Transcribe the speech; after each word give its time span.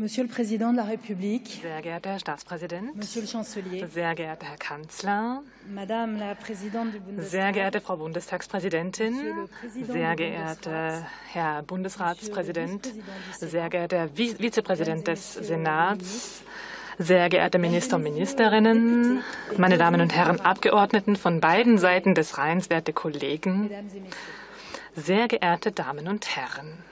Monsieur 0.00 0.22
le 0.22 0.30
Président 0.30 0.72
de 0.72 0.78
la 0.78 0.84
République, 0.84 1.60
Sehr 1.60 1.82
geehrter 1.82 2.12
Herr 2.12 2.18
Staatspräsident, 2.18 2.96
Monsieur 2.96 3.20
le 3.20 3.26
Chancelier, 3.28 3.86
sehr 3.86 4.14
geehrter 4.14 4.46
Herr 4.46 4.56
Kanzler, 4.56 5.42
Madame 5.68 6.18
la 6.18 6.34
Présidente 6.34 6.92
du 6.92 6.92
sehr 6.92 7.00
Bundestag, 7.00 7.52
geehrte 7.52 7.80
Frau 7.82 7.96
Bundestagspräsidentin, 7.98 9.14
sehr 9.86 10.16
geehrter 10.16 11.06
Herr 11.30 11.62
Bundesratspräsident, 11.64 12.94
sehr 13.40 13.68
geehrter 13.68 14.08
Vizepräsident 14.16 15.06
des 15.06 15.34
Senats, 15.34 16.44
sehr 16.96 17.28
geehrte 17.28 17.58
Minister 17.58 17.96
und 17.96 18.04
Ministerinnen, 18.04 19.22
meine 19.58 19.76
Damen 19.76 20.00
und 20.00 20.16
Herren 20.16 20.40
Abgeordneten 20.40 21.16
von 21.16 21.40
beiden 21.40 21.76
Seiten 21.76 22.14
des 22.14 22.38
Rheins, 22.38 22.70
werte 22.70 22.94
Kollegen, 22.94 23.68
sehr 24.96 25.28
geehrte 25.28 25.72
Damen 25.72 26.08
und 26.08 26.34
Herren. 26.34 26.89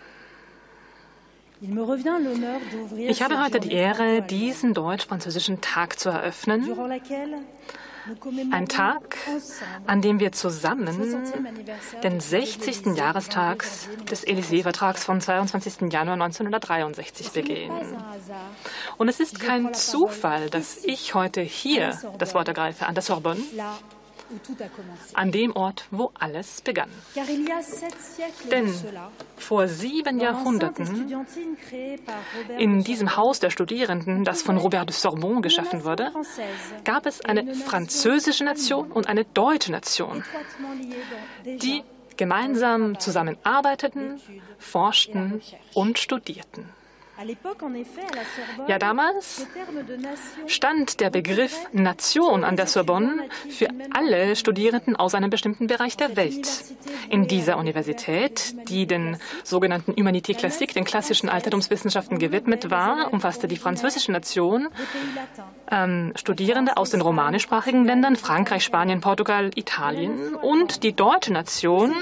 Ich 1.61 3.23
habe 3.23 3.43
heute 3.43 3.59
die 3.59 3.73
Ehre, 3.73 4.23
diesen 4.23 4.75
deutsch-französischen 4.75 5.61
Tag 5.61 5.99
zu 5.99 6.09
eröffnen. 6.09 6.65
Ein 8.53 8.69
Tag, 8.69 9.17
an 9.87 10.01
dem 10.01 10.19
wir 10.19 10.29
le 10.29 10.33
60e 10.33 10.33
zusammen 10.33 10.87
den 10.87 11.01
du 11.01 11.27
traité 12.01 12.09
de 12.09 12.21
60. 12.21 12.87
l'Élysée 12.87 12.97
Jahrestags 12.97 13.87
du 13.87 13.91
21. 13.91 14.05
des 14.07 14.25
Élysée-Vertrags 14.25 15.05
vom 15.05 15.21
22. 15.21 15.91
Januar 15.93 16.15
1963 16.15 17.27
Ce 17.27 17.33
n'est 17.33 17.43
begehen. 17.43 17.73
Und 18.97 19.09
es 19.09 19.21
ist 19.21 19.41
kein 19.41 19.75
Zufall, 19.75 20.49
dass 20.49 20.85
ich 20.85 21.15
heute 21.15 21.43
hier 21.43 21.99
das 22.19 22.35
Wort 22.35 22.49
ergreife, 22.49 22.87
an 22.87 22.95
der 22.95 23.03
Sorbonne, 23.03 23.41
an 25.15 25.33
dem 25.33 25.55
Ort, 25.57 25.87
wo 25.91 26.11
alles 26.15 26.61
begann. 26.61 26.91
Denn 28.51 28.75
vor 29.37 29.69
sieben 29.69 30.21
Jahrhunderten, 30.21 31.27
in 32.59 32.85
diesem 32.85 33.17
Haus 33.17 33.41
der 33.41 33.51
Studierenden, 33.51 34.25
das 34.25 34.43
von 34.43 34.57
Robert 34.57 34.89
de 34.89 34.95
Sorbonne 34.95 35.41
geschaffen 35.41 35.85
wurde, 35.85 36.13
gab 36.85 37.07
es 37.07 37.21
eine 37.21 37.55
französische 37.55 38.45
Nation 38.45 38.91
und 38.93 39.09
eine 39.09 39.25
deutsche 39.25 39.73
Nation, 39.73 40.25
die 41.45 41.83
gemeinsam 42.17 42.99
zusammenarbeiteten, 42.99 44.21
forschten 44.59 45.41
und 45.75 45.99
studierten. 45.99 46.78
Ja, 48.69 48.79
damals 48.79 49.47
stand 50.47 51.01
der 51.01 51.11
Begriff 51.11 51.67
Nation 51.73 52.45
an 52.45 52.57
der 52.57 52.69
Sorbonne 52.69 53.29
für 53.49 53.69
alle 53.93 54.37
Studierenden 54.37 54.95
aus 54.95 55.15
einem 55.15 55.29
bestimmten 55.29 55.67
Bereich 55.67 55.97
der 55.97 56.17
Welt. 56.17 56.63
In 57.11 57.27
dieser 57.27 57.57
Universität, 57.59 58.55
die 58.69 58.87
den 58.87 59.17
sogenannten 59.43 59.93
Humanité 59.95 60.37
Classique, 60.37 60.75
den 60.75 60.85
klassischen 60.85 61.29
Altertumswissenschaften 61.29 62.19
gewidmet 62.21 62.71
war, 62.71 63.13
umfasste 63.13 63.49
die 63.49 63.57
französische 63.57 64.13
Nation 64.13 64.69
ähm, 65.71 66.13
Studierende 66.15 66.77
aus 66.77 66.91
den 66.91 67.01
romanischsprachigen 67.01 67.85
Ländern, 67.85 68.17
Frankreich, 68.17 68.65
Spanien, 68.65 69.01
Portugal, 69.01 69.51
Italien 69.55 70.35
und 70.37 70.83
die 70.83 70.93
deutsche 70.93 71.33
Nation, 71.33 71.95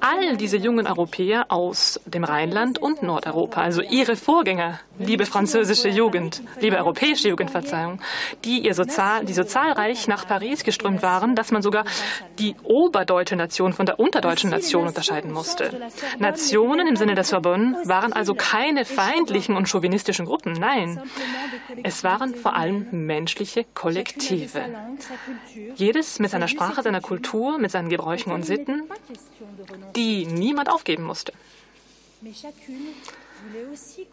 all 0.00 0.36
diese 0.36 0.56
jungen 0.56 0.86
Europäer 0.86 1.46
aus 1.48 2.00
dem 2.06 2.24
Rheinland 2.24 2.78
und 2.78 3.02
Nordeuropa, 3.02 3.60
also 3.60 3.82
ihre 3.82 4.16
Vorgänger, 4.38 4.78
liebe 5.00 5.26
französische 5.26 5.88
Jugend, 5.88 6.42
liebe 6.60 6.76
europäische 6.76 7.28
Jugend, 7.28 7.50
die, 8.44 8.60
ihr 8.60 8.72
so, 8.72 8.84
zahl, 8.84 9.24
die 9.24 9.32
so 9.32 9.42
zahlreich 9.42 10.06
nach 10.06 10.28
Paris 10.28 10.62
geströmt 10.62 11.02
waren, 11.02 11.34
dass 11.34 11.50
man 11.50 11.60
sogar 11.60 11.84
die 12.38 12.54
oberdeutsche 12.62 13.34
Nation 13.34 13.72
von 13.72 13.84
der 13.84 13.98
unterdeutschen 13.98 14.50
Nation 14.50 14.86
unterscheiden 14.86 15.32
musste. 15.32 15.90
Nationen 16.20 16.86
im 16.86 16.94
Sinne 16.94 17.16
der 17.16 17.24
Sorbonne 17.24 17.78
waren 17.82 18.12
also 18.12 18.36
keine 18.36 18.84
feindlichen 18.84 19.56
und 19.56 19.68
chauvinistischen 19.68 20.24
Gruppen, 20.24 20.52
nein. 20.52 21.02
Es 21.82 22.04
waren 22.04 22.36
vor 22.36 22.54
allem 22.54 22.86
menschliche 22.92 23.66
Kollektive. 23.74 24.62
Jedes 25.74 26.20
mit 26.20 26.30
seiner 26.30 26.46
Sprache, 26.46 26.82
seiner 26.82 27.00
Kultur, 27.00 27.58
mit 27.58 27.72
seinen 27.72 27.88
Gebräuchen 27.88 28.30
und 28.30 28.46
Sitten, 28.46 28.84
die 29.96 30.26
niemand 30.26 30.70
aufgeben 30.70 31.02
musste. 31.02 31.32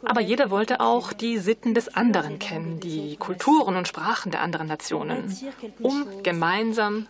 Aber 0.06 0.22
jeder 0.22 0.50
wollte 0.50 0.80
auch 0.80 1.14
die 1.14 1.38
Sitten 1.38 1.74
des 1.74 1.94
anderen 1.94 2.40
kennen, 2.40 2.80
die 2.80 3.18
Kulturen 3.18 3.76
und 3.76 3.88
Sprachen 3.88 4.32
der 4.32 4.42
anderen 4.42 4.68
Nationen, 4.68 5.36
um 5.82 6.24
gemeinsam 6.24 7.08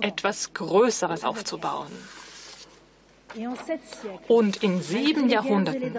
etwas 0.00 0.52
Größeres 0.54 1.24
aufzubauen. 1.24 1.92
Und 4.28 4.62
in 4.62 4.80
sieben 4.80 5.28
Jahrhunderten, 5.28 5.94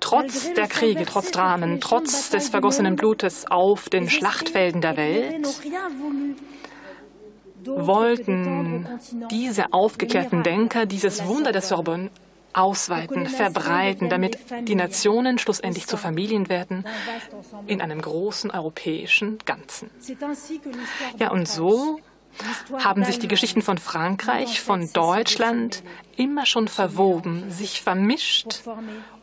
trotz 0.00 0.52
der 0.54 0.68
Kriege, 0.68 1.04
trotz 1.04 1.30
Dramen, 1.30 1.80
trotz 1.80 2.30
des 2.30 2.48
vergossenen 2.48 2.96
Blutes 2.96 3.50
auf 3.50 3.88
den 3.88 4.08
Schlachtfelden 4.08 4.80
der 4.80 4.96
Welt, 4.96 5.46
wollten 7.64 8.86
diese 9.30 9.72
aufgeklärten 9.72 10.42
Denker 10.42 10.86
dieses 10.86 11.26
Wunder 11.26 11.52
der 11.52 11.62
Sorbonne 11.62 12.10
ausweiten, 12.58 13.26
verbreiten, 13.26 14.08
damit 14.08 14.38
die 14.62 14.74
Nationen 14.74 15.38
schlussendlich 15.38 15.86
zu 15.86 15.96
Familien 15.96 16.48
werden 16.48 16.84
in 17.66 17.80
einem 17.80 18.00
großen 18.02 18.50
europäischen 18.50 19.38
Ganzen. 19.44 19.90
Ja, 21.18 21.30
und 21.30 21.48
so 21.48 22.00
haben 22.84 23.04
sich 23.04 23.18
die 23.18 23.28
Geschichten 23.28 23.62
von 23.62 23.78
Frankreich, 23.78 24.60
von 24.60 24.92
Deutschland 24.92 25.82
immer 26.16 26.46
schon 26.46 26.68
verwoben, 26.68 27.50
sich 27.50 27.82
vermischt, 27.82 28.62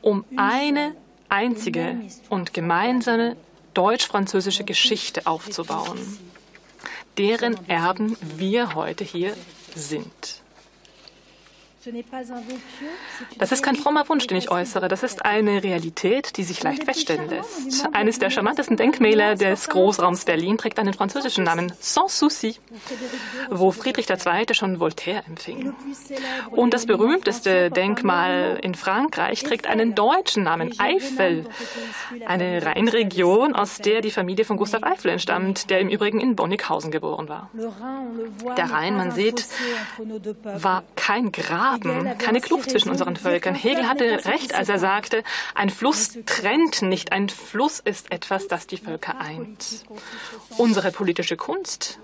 um 0.01 0.25
eine 0.35 0.95
einzige 1.29 1.97
und 2.29 2.53
gemeinsame 2.53 3.35
deutsch-französische 3.73 4.63
Geschichte 4.63 5.27
aufzubauen, 5.27 5.99
deren 7.17 7.57
Erben 7.69 8.17
wir 8.37 8.75
heute 8.75 9.03
hier 9.03 9.33
sind. 9.75 10.44
Das 13.37 13.51
ist 13.51 13.63
kein 13.63 13.75
frommer 13.75 14.07
Wunsch, 14.09 14.27
den 14.27 14.37
ich 14.37 14.49
äußere. 14.49 14.87
Das 14.87 15.03
ist 15.03 15.25
eine 15.25 15.63
Realität, 15.63 16.37
die 16.37 16.43
sich 16.43 16.63
leicht 16.63 16.83
feststellen 16.83 17.29
lässt. 17.29 17.87
Eines 17.93 18.19
der 18.19 18.29
charmantesten 18.29 18.77
Denkmäler 18.77 19.35
des 19.35 19.69
Großraums 19.69 20.25
Berlin 20.25 20.57
trägt 20.57 20.79
einen 20.79 20.93
französischen 20.93 21.43
Namen, 21.43 21.71
Sans 21.79 22.17
Souci, 22.17 22.55
wo 23.49 23.71
Friedrich 23.71 24.09
II. 24.09 24.53
schon 24.53 24.79
Voltaire 24.79 25.23
empfing. 25.27 25.73
Und 26.51 26.73
das 26.73 26.85
berühmteste 26.85 27.69
Denkmal 27.69 28.59
in 28.61 28.75
Frankreich 28.75 29.43
trägt 29.43 29.67
einen 29.67 29.95
deutschen 29.95 30.43
Namen, 30.43 30.79
Eifel, 30.79 31.45
eine 32.25 32.65
Rheinregion, 32.65 33.53
aus 33.53 33.77
der 33.77 34.01
die 34.01 34.11
Familie 34.11 34.45
von 34.45 34.57
Gustav 34.57 34.83
Eiffel 34.83 35.11
entstammt, 35.11 35.69
der 35.69 35.79
im 35.79 35.89
Übrigen 35.89 36.19
in 36.19 36.35
Bonnighausen 36.35 36.91
geboren 36.91 37.29
war. 37.29 37.49
Der 38.57 38.71
Rhein, 38.71 38.97
man 38.97 39.11
sieht, 39.11 39.45
war 40.43 40.83
kein 40.95 41.31
Graben, 41.79 42.17
keine 42.17 42.41
Kluft 42.41 42.69
zwischen 42.69 42.89
unseren 42.89 43.15
Völkern. 43.15 43.55
Hegel 43.55 43.87
hatte 43.87 44.25
recht, 44.25 44.53
als 44.53 44.69
er 44.69 44.79
sagte, 44.79 45.23
ein 45.53 45.69
Fluss 45.69 46.17
trennt 46.25 46.81
nicht, 46.81 47.11
ein 47.11 47.29
Fluss 47.29 47.79
ist 47.79 48.11
etwas, 48.11 48.47
das 48.47 48.67
die 48.67 48.77
Völker 48.77 49.19
eint. 49.19 49.85
Unsere 50.57 50.91
politische 50.91 51.37
Kunst 51.37 51.99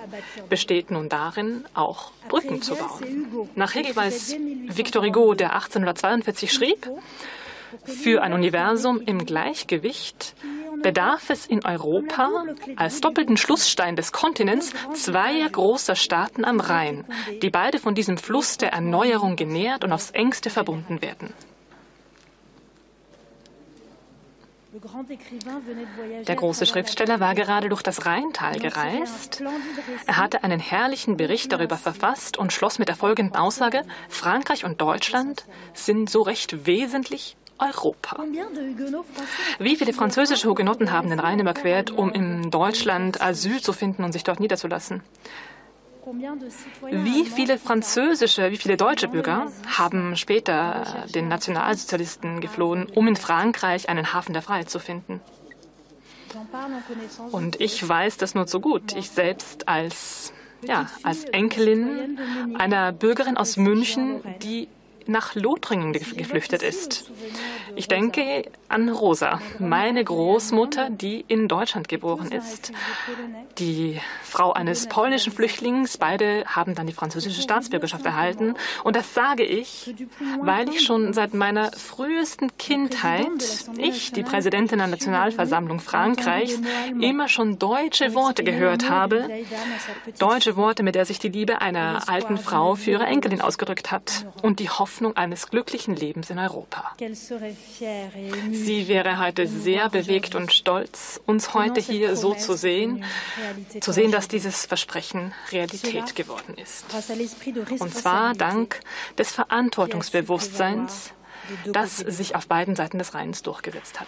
besteht 0.49 0.91
nun 0.91 1.09
darin, 1.09 1.65
auch 1.73 2.11
Brücken 2.27 2.61
zu 2.61 2.75
bauen. 2.75 3.49
Nach 3.55 3.73
Hegel 3.73 3.95
war 3.95 4.05
es 4.05 4.35
Victor 4.67 5.03
Hugo, 5.03 5.33
der 5.33 5.53
1842 5.53 6.51
schrieb, 6.51 6.89
für 7.85 8.21
ein 8.21 8.33
Universum 8.33 9.01
im 9.01 9.25
Gleichgewicht 9.25 10.35
bedarf 10.81 11.29
es 11.29 11.45
in 11.45 11.65
Europa 11.65 12.29
als 12.75 13.01
doppelten 13.01 13.38
Schlussstein 13.38 13.95
des 13.95 14.11
Kontinents 14.11 14.73
zweier 14.93 15.50
großer 15.50 15.95
Staaten 15.95 16.45
am 16.45 16.59
Rhein, 16.59 17.05
die 17.41 17.50
beide 17.50 17.79
von 17.79 17.95
diesem 17.95 18.17
Fluss 18.17 18.57
der 18.57 18.73
Erneuerung 18.73 19.35
genährt 19.35 19.83
und 19.83 19.91
aufs 19.91 20.11
engste 20.11 20.50
verbunden 20.50 21.01
werden. 21.01 21.33
Der 26.27 26.35
große 26.35 26.65
Schriftsteller 26.65 27.19
war 27.19 27.35
gerade 27.35 27.67
durch 27.67 27.81
das 27.81 28.05
Rheintal 28.05 28.57
gereist. 28.57 29.43
Er 30.07 30.17
hatte 30.17 30.45
einen 30.45 30.61
herrlichen 30.61 31.17
Bericht 31.17 31.51
darüber 31.51 31.75
verfasst 31.75 32.38
und 32.38 32.53
schloss 32.53 32.79
mit 32.79 32.88
der 32.88 32.95
folgenden 32.95 33.35
Aussage, 33.35 33.83
Frankreich 34.07 34.63
und 34.63 34.79
Deutschland 34.79 35.45
sind 35.73 36.09
so 36.09 36.21
recht 36.21 36.65
wesentlich 36.65 37.35
Europa. 37.62 38.18
Wie 39.60 39.75
viele 39.75 39.94
französische 39.94 40.50
Hugenotten 40.50 40.91
haben 40.91 41.10
den 41.10 41.20
Rhein 41.20 41.39
überquert, 41.39 41.91
um 41.91 42.12
in 42.12 42.50
Deutschland 42.50 43.22
Asyl 43.22 43.62
zu 43.62 43.74
finden 43.74 44.03
und 44.03 44.12
sich 44.12 44.24
dort 44.24 44.39
niederzulassen? 44.39 45.03
Wie 46.89 47.25
viele 47.25 47.58
französische, 47.60 48.51
wie 48.51 48.58
viele 48.58 48.75
deutsche 48.75 49.08
Bürger 49.08 49.51
haben 49.68 50.15
später 50.15 51.06
den 51.13 51.27
Nationalsozialisten 51.27 52.41
geflohen, 52.41 52.88
um 52.96 53.08
in 53.08 53.15
Frankreich 53.15 53.88
einen 53.88 54.12
Hafen 54.12 54.34
der 54.34 54.41
Freiheit 54.41 54.70
zu 54.70 54.80
finden? 54.80 55.22
Und 57.32 57.62
ich 57.62 57.88
weiß 57.88 58.18
das 58.18 58.36
nur 58.36 58.48
zu 58.48 58.60
gut. 58.60 58.96
Ich 58.96 59.12
selbst 59.12 59.68
als, 59.68 60.34
ja, 60.63 60.89
als 61.03 61.25
Enkelin 61.25 62.20
einer 62.58 62.91
Bürgerin 62.91 63.38
aus 63.38 63.58
München, 63.58 64.22
die 64.41 64.70
nach 65.12 65.36
Lothringen 65.36 65.94
geflüchtet 65.94 66.63
ist. 66.63 67.12
Ich 67.75 67.88
denke 67.88 68.50
an 68.68 68.89
Rosa, 68.89 69.41
meine 69.60 70.03
Großmutter, 70.03 70.89
die 70.89 71.24
in 71.27 71.48
Deutschland 71.48 71.88
geboren 71.88 72.32
ist. 72.32 72.72
Die 73.58 74.00
Frau 74.24 74.53
eines 74.53 74.88
polnischen 74.88 75.32
Flüchtlings. 75.32 75.98
Beide 75.98 76.46
haben 76.48 76.75
dann 76.75 76.88
die 76.88 76.94
französische 76.94 77.41
Staatsbürgerschaft 77.41 78.06
erhalten. 78.06 78.56
Und 78.84 78.96
das 78.96 79.13
sage 79.13 79.44
ich, 79.44 79.94
weil 80.41 80.70
ich 80.70 80.82
schon 80.82 81.13
seit 81.13 81.34
meiner 81.34 81.72
frühesten 81.72 82.56
Kindheit, 82.58 83.25
ich, 83.77 84.12
die 84.12 84.24
Präsidentin 84.24 84.80
der 84.80 84.88
Nationalversammlung 84.88 85.80
Frankreichs, 85.80 86.62
immer 87.00 87.27
schon 87.27 87.60
deutsche 87.60 88.13
Worte 88.13 88.44
gehört 88.44 88.89
habe. 88.89 89.27
Deutsche 90.20 90.56
Worte, 90.56 90.84
mit 90.84 90.96
der 90.96 91.06
sich 91.06 91.20
die 91.20 91.30
Liebe 91.30 91.62
einer 91.62 92.08
alten 92.08 92.38
Frau 92.38 92.75
für 92.75 92.91
ihre 92.91 93.06
Enkelin 93.06 93.41
ausgedrückt 93.41 93.91
hat 93.91 94.25
und 94.41 94.60
die 94.60 94.70
Hoffnung 94.70 95.00
eines 95.15 95.48
glücklichen 95.50 95.96
Lebens 95.96 96.29
in 96.29 96.39
Europa. 96.39 96.96
Sie 98.51 98.88
wäre 98.88 99.20
heute 99.20 99.48
sehr 99.48 99.89
bewegt 99.89 100.36
und 100.36 100.51
stolz, 100.53 101.20
uns 101.25 101.53
heute 101.53 101.81
hier 101.81 102.15
so 102.15 102.34
zu 102.34 102.55
sehen, 102.55 103.03
zu 103.79 103.91
sehen, 103.91 104.12
dass 104.12 104.27
dieses 104.27 104.65
Versprechen 104.65 105.34
Realität 105.51 106.15
geworden 106.15 106.55
ist. 106.58 106.86
Und 107.79 107.93
zwar 107.93 108.34
dank 108.34 108.79
des 109.17 109.31
Verantwortungsbewusstseins, 109.31 111.12
das 111.65 111.98
sich 111.98 112.36
auf 112.36 112.48
beiden 112.48 112.75
Seiten 112.75 113.00
des 113.00 113.13
Rheins 113.13 113.41
durchgesetzt 113.41 114.00
hat. 114.00 114.08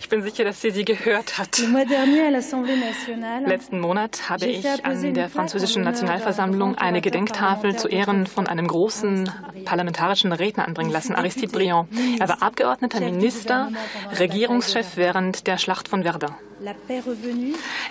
Ich 0.00 0.08
bin 0.08 0.22
sicher, 0.22 0.44
dass 0.44 0.60
sie 0.62 0.70
sie 0.70 0.84
gehört 0.84 1.36
hat. 1.36 1.58
Letzten 3.46 3.80
Monat 3.80 4.30
habe 4.30 4.46
ich 4.46 4.84
an 4.84 5.14
der 5.14 5.28
französischen 5.28 5.82
Nationalversammlung 5.82 6.76
eine 6.76 7.02
Gedenktafel 7.02 7.76
zu 7.76 7.88
Ehren 7.88 8.26
von 8.26 8.46
einem 8.46 8.66
großen 8.66 9.30
parlamentarischen 9.64 10.32
Redner 10.32 10.66
anbringen 10.66 10.90
lassen, 10.90 11.14
Aristide 11.14 11.52
Briand. 11.52 11.88
Er 12.18 12.28
war 12.28 12.42
Abgeordneter, 12.42 13.00
Minister, 13.00 13.70
Regierungschef 14.18 14.96
während 14.96 15.46
der 15.46 15.58
Schlacht 15.58 15.88
von 15.88 16.02
Verdun. 16.02 16.34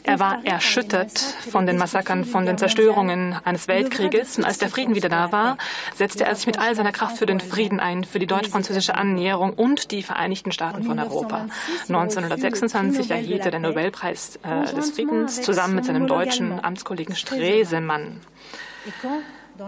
Er 0.04 0.20
war 0.20 0.44
erschüttert 0.44 1.20
von 1.20 1.68
den 1.68 1.78
Massakern, 1.78 2.26
von 2.26 2.48
den 2.48 2.58
Zerstörungen 2.58 3.36
eines 3.44 3.68
Weltkrieges. 3.68 4.40
Und 4.40 4.46
als 4.46 4.58
der 4.58 4.70
Frieden 4.70 4.96
wieder 4.96 5.08
da 5.08 5.32
war, 5.32 5.58
setzte 5.94 6.26
er 6.26 6.34
sich 6.36 6.48
mit 6.48 6.58
all 6.58 6.74
seiner 6.74 6.92
Kraft 6.92 7.18
für 7.18 7.28
den 7.28 7.40
Frieden 7.40 7.80
ein, 7.80 8.04
für 8.04 8.18
die 8.18 8.26
deutsch-französische 8.26 8.96
Annäherung 8.96 9.54
und 9.54 9.92
die 9.92 10.02
Vereinigten 10.02 10.52
Staaten 10.56 10.84
von 10.84 10.98
Europa. 10.98 11.48
1926 11.88 13.12
erhielt 13.12 13.46
er 13.46 13.52
den 13.52 13.62
Nobelpreis 13.64 14.40
äh, 14.42 14.74
des 14.74 14.92
Friedens 14.92 15.42
zusammen 15.42 15.76
mit 15.76 15.86
seinem 15.86 16.08
deutschen 16.08 16.64
Amtskollegen 16.64 17.16
Stresemann. 17.16 18.22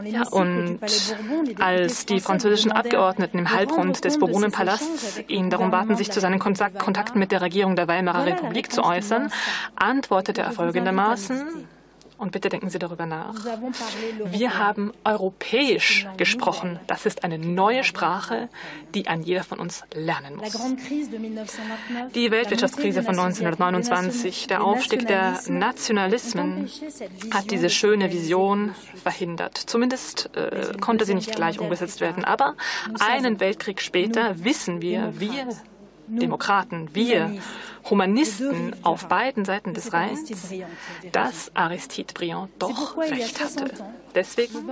Ja, 0.04 0.28
und 0.32 0.80
als 1.60 2.06
die 2.06 2.20
französischen 2.20 2.72
Abgeordneten 2.72 3.40
im 3.40 3.52
Halbrund 3.52 4.04
des 4.04 4.20
Bourbonenpalasts 4.20 5.22
ihn 5.28 5.50
darum 5.50 5.72
baten, 5.72 5.96
sich 5.96 6.12
zu 6.12 6.20
seinen 6.20 6.40
Kontakten 6.40 7.20
mit 7.20 7.32
der 7.32 7.42
Regierung 7.42 7.76
der 7.76 7.88
Weimarer 7.88 8.26
Republik 8.26 8.72
zu 8.72 8.84
äußern, 8.84 9.32
antwortete 9.76 10.42
er 10.42 10.52
folgendermaßen, 10.52 11.68
und 12.18 12.32
bitte 12.32 12.50
denken 12.50 12.70
Sie 12.70 12.80
darüber 12.80 13.06
nach. 13.06 13.34
Wir 14.26 14.58
haben 14.58 14.92
europäisch 15.04 16.08
gesprochen. 16.18 16.80
Das 16.88 17.06
ist 17.06 17.24
eine 17.24 17.38
neue 17.38 17.84
Sprache, 17.84 18.50
die 18.94 19.08
ein 19.08 19.22
jeder 19.22 19.44
von 19.44 19.60
uns 19.60 19.84
lernen 19.94 20.38
muss. 20.38 20.54
Die 22.14 22.32
Weltwirtschaftskrise 22.32 23.04
von 23.04 23.18
1929, 23.20 24.48
der 24.48 24.64
Aufstieg 24.64 25.08
der 25.08 25.40
Nationalismen 25.48 26.70
hat 27.32 27.52
diese 27.52 27.70
schöne 27.70 28.12
Vision 28.12 28.74
verhindert. 28.96 29.58
Zumindest 29.58 30.30
äh, 30.36 30.78
konnte 30.80 31.06
sie 31.06 31.14
nicht 31.14 31.36
gleich 31.36 31.60
umgesetzt 31.60 32.02
werden. 32.02 32.26
Aber 32.26 32.56
einen 33.00 33.40
Weltkrieg 33.40 33.82
später 33.82 34.44
wissen 34.44 34.82
wir, 34.82 35.20
wir 35.20 35.48
Demokraten, 36.08 36.90
wir 36.94 37.38
Humanisten 37.90 38.76
auf 38.84 39.08
beiden 39.08 39.46
Seiten 39.46 39.74
des 39.74 39.94
Rheins, 39.94 40.32
dass 41.12 41.52
Aristide 41.56 42.14
Briand 42.14 42.52
doch 42.60 42.98
recht 42.98 43.40
hatte. 43.40 43.72
Deswegen 44.18 44.68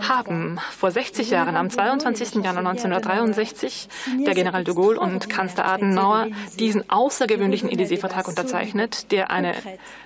haben 0.00 0.60
vor 0.70 0.90
60 0.90 1.28
Jahren, 1.28 1.56
am 1.56 1.68
22. 1.68 2.36
Januar 2.36 2.66
1963, 2.66 3.88
der 4.24 4.34
General 4.34 4.64
de 4.64 4.74
Gaulle 4.74 4.98
und 4.98 5.28
Kanzler 5.28 5.66
Adenauer 5.66 6.28
diesen 6.58 6.88
außergewöhnlichen 6.88 7.68
Élysée-Vertrag 7.68 8.26
unterzeichnet, 8.26 9.12
der 9.12 9.30
eine 9.30 9.54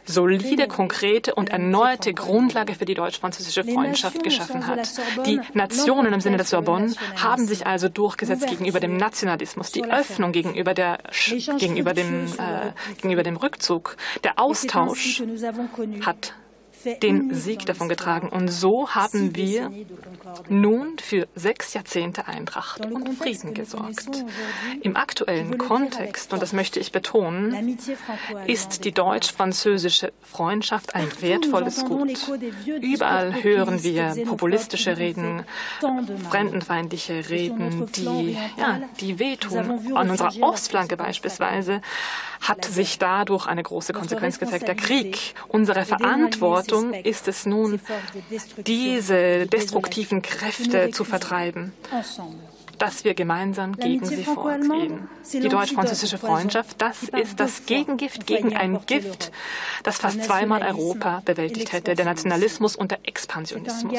solide, 0.04 0.66
konkrete 0.66 1.36
und 1.36 1.50
erneuerte 1.50 2.12
Grundlage 2.12 2.74
für 2.74 2.86
die 2.86 2.94
deutsch-französische 2.94 3.62
Freundschaft 3.62 4.24
geschaffen 4.24 4.66
hat. 4.66 4.80
Die 5.24 5.40
Nationen 5.54 6.12
im 6.12 6.20
Sinne 6.20 6.38
der 6.38 6.46
Sorbonne 6.46 6.92
haben 7.22 7.46
sich 7.46 7.68
also 7.68 7.88
durchgesetzt 7.88 8.48
gegenüber 8.48 8.80
dem 8.80 8.96
Nationalismus, 8.96 9.70
die 9.70 9.84
Öffnung 9.84 10.32
gegenüber, 10.32 10.74
der, 10.74 10.98
gegenüber, 11.58 11.94
dem, 11.94 12.26
äh, 12.26 12.72
gegenüber 12.96 13.22
dem 13.22 13.36
Rückzug, 13.36 13.96
der 14.24 14.40
Austausch 14.40 15.22
hat 16.04 16.34
den 17.02 17.34
Sieg 17.34 17.66
davon 17.66 17.88
getragen. 17.88 18.28
Und 18.28 18.48
so 18.48 18.88
haben 18.90 19.36
wir 19.36 19.70
nun 20.48 20.98
für 20.98 21.28
sechs 21.34 21.74
Jahrzehnte 21.74 22.26
Eintracht 22.26 22.84
und 22.86 23.14
Frieden 23.14 23.54
gesorgt. 23.54 24.24
Im 24.82 24.96
aktuellen 24.96 25.58
Kontext, 25.58 26.32
und 26.32 26.42
das 26.42 26.52
möchte 26.52 26.80
ich 26.80 26.92
betonen, 26.92 27.78
ist 28.46 28.84
die 28.84 28.92
deutsch-französische 28.92 30.12
Freundschaft 30.22 30.94
ein 30.94 31.08
wertvolles 31.20 31.84
Gut. 31.84 32.18
Überall 32.66 33.42
hören 33.42 33.82
wir 33.82 34.14
populistische 34.26 34.96
Reden, 34.96 35.44
fremdenfeindliche 36.30 37.28
Reden, 37.28 37.86
die, 37.94 38.36
ja, 38.56 38.80
die 39.00 39.18
wehtun. 39.18 39.96
An 39.96 40.10
unserer 40.10 40.32
Ostflanke 40.40 40.96
beispielsweise 40.96 41.80
hat 42.40 42.64
sich 42.64 42.98
dadurch 42.98 43.46
eine 43.46 43.62
große 43.62 43.92
Konsequenz 43.92 44.38
gezeigt, 44.38 44.66
der 44.66 44.74
Krieg. 44.74 45.34
Unsere 45.48 45.84
Verantwortung 45.84 46.71
ist 47.04 47.28
es 47.28 47.46
nun, 47.46 47.80
diese 48.66 49.46
destruktiven 49.46 50.22
Kräfte 50.22 50.90
zu 50.90 51.04
vertreiben. 51.04 51.72
Dass 52.78 53.04
wir 53.04 53.14
gemeinsam 53.14 53.76
gegen 53.76 54.04
sie 54.04 54.24
vorgehen. 54.24 55.08
Die 55.32 55.48
deutsch-französische 55.48 56.18
Freundschaft, 56.18 56.82
das 56.82 57.04
ist 57.04 57.38
das 57.38 57.66
Gegengift 57.66 58.26
gegen 58.26 58.56
ein 58.56 58.84
Gift, 58.86 59.30
das 59.84 59.98
fast 59.98 60.24
zweimal 60.24 60.62
Europa 60.62 61.22
bewältigt 61.24 61.72
hätte, 61.72 61.94
der 61.94 62.04
Nationalismus 62.04 62.74
und 62.74 62.90
der 62.90 62.98
Expansionismus. 63.04 63.94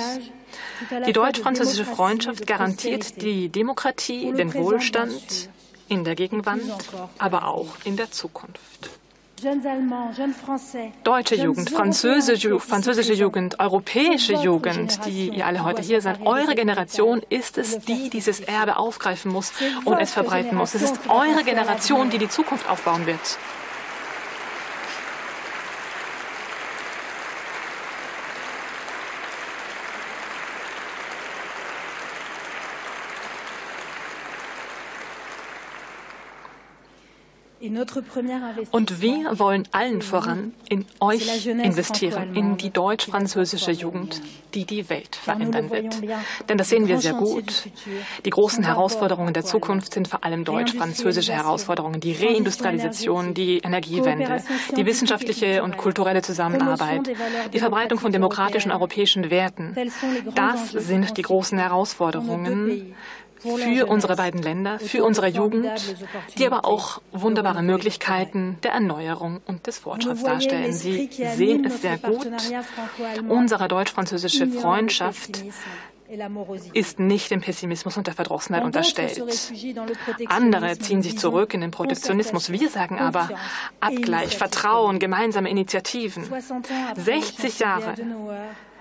Die 1.07 1.13
deutsch-französische 1.13 1.85
Freundschaft 1.85 2.45
garantiert 2.45 3.21
die 3.21 3.47
Demokratie, 3.49 4.33
den 4.33 4.53
Wohlstand 4.53 5.49
in 5.87 6.03
der 6.03 6.15
Gegenwart, 6.15 6.59
aber 7.19 7.47
auch 7.47 7.77
in 7.85 7.95
der 7.95 8.11
Zukunft. 8.11 8.89
Deutsche 11.03 11.35
Jugend, 11.35 11.69
französische, 11.69 12.59
französische 12.59 13.13
Jugend, 13.13 13.59
europäische 13.59 14.33
Jugend, 14.33 15.05
die 15.05 15.29
ihr 15.29 15.45
alle 15.45 15.63
heute 15.63 15.81
hier 15.81 16.01
seid, 16.01 16.21
eure 16.25 16.55
Generation 16.55 17.21
ist 17.29 17.57
es, 17.57 17.79
die 17.79 18.09
dieses 18.09 18.39
Erbe 18.39 18.77
aufgreifen 18.77 19.31
muss 19.31 19.51
und 19.85 19.99
es 19.99 20.13
verbreiten 20.13 20.57
muss. 20.57 20.75
Es 20.75 20.81
ist 20.81 20.99
eure 21.09 21.43
Generation, 21.43 22.09
die 22.09 22.19
die 22.19 22.29
Zukunft 22.29 22.69
aufbauen 22.69 23.05
wird. 23.05 23.37
Und 38.71 39.01
wir 39.01 39.39
wollen 39.39 39.67
allen 39.71 40.01
voran 40.01 40.53
in 40.69 40.85
euch 40.99 41.45
investieren, 41.45 42.35
in 42.35 42.57
die 42.57 42.69
deutsch-französische 42.69 43.71
Jugend, 43.71 44.21
die 44.53 44.65
die 44.65 44.89
Welt 44.89 45.15
verändern 45.15 45.71
wird. 45.71 46.01
Denn 46.49 46.57
das 46.57 46.69
sehen 46.69 46.87
wir 46.87 46.99
sehr 46.99 47.13
gut. 47.13 47.69
Die 48.25 48.29
großen 48.29 48.63
Herausforderungen 48.63 49.33
der 49.33 49.43
Zukunft 49.43 49.93
sind 49.93 50.07
vor 50.07 50.23
allem 50.23 50.43
deutsch-französische 50.43 51.33
Herausforderungen, 51.33 51.99
die 51.99 52.13
Reindustrialisation, 52.13 53.33
die 53.33 53.59
Energiewende, 53.59 54.43
die 54.75 54.85
wissenschaftliche 54.85 55.63
und 55.63 55.77
kulturelle 55.77 56.21
Zusammenarbeit, 56.21 57.11
die 57.53 57.59
Verbreitung 57.59 57.99
von 57.99 58.11
demokratischen 58.11 58.71
europäischen 58.71 59.29
Werten. 59.29 59.75
Das 60.35 60.71
sind 60.71 61.17
die 61.17 61.21
großen 61.21 61.57
Herausforderungen 61.57 62.93
für 63.43 63.85
unsere 63.87 64.15
beiden 64.15 64.41
Länder, 64.41 64.79
für 64.79 65.03
unsere 65.03 65.27
Jugend, 65.27 65.67
die 66.37 66.45
aber 66.45 66.65
auch 66.65 67.01
wunderbare 67.11 67.61
Möglichkeiten 67.61 68.57
der 68.63 68.71
Erneuerung 68.71 69.41
und 69.45 69.67
des 69.67 69.79
Fortschritts 69.79 70.23
darstellen. 70.23 70.73
Sie 70.73 71.09
sehen 71.35 71.65
es 71.65 71.81
sehr 71.81 71.97
gut. 71.97 72.27
Unsere 73.27 73.67
deutsch-französische 73.67 74.47
Freundschaft 74.47 75.43
ist 76.73 76.99
nicht 76.99 77.31
dem 77.31 77.41
Pessimismus 77.41 77.97
und 77.97 78.07
der 78.07 78.13
Verdrossenheit 78.13 78.63
unterstellt. 78.63 79.21
Andere 80.27 80.77
ziehen 80.77 81.01
sich 81.01 81.17
zurück 81.17 81.53
in 81.53 81.61
den 81.61 81.71
Protektionismus. 81.71 82.51
Wir 82.51 82.69
sagen 82.69 82.99
aber 82.99 83.29
Abgleich, 83.79 84.37
Vertrauen, 84.37 84.99
gemeinsame 84.99 85.49
Initiativen. 85.49 86.25
60 86.95 87.59
Jahre 87.59 87.95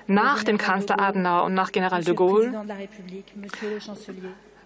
nach 0.07 0.45
dem 0.45 0.59
Kanzler 0.59 1.01
Adenauer 1.01 1.45
und 1.45 1.55
nach 1.55 1.73
General 1.73 2.05
de 2.05 2.15
Gaulle 2.15 2.53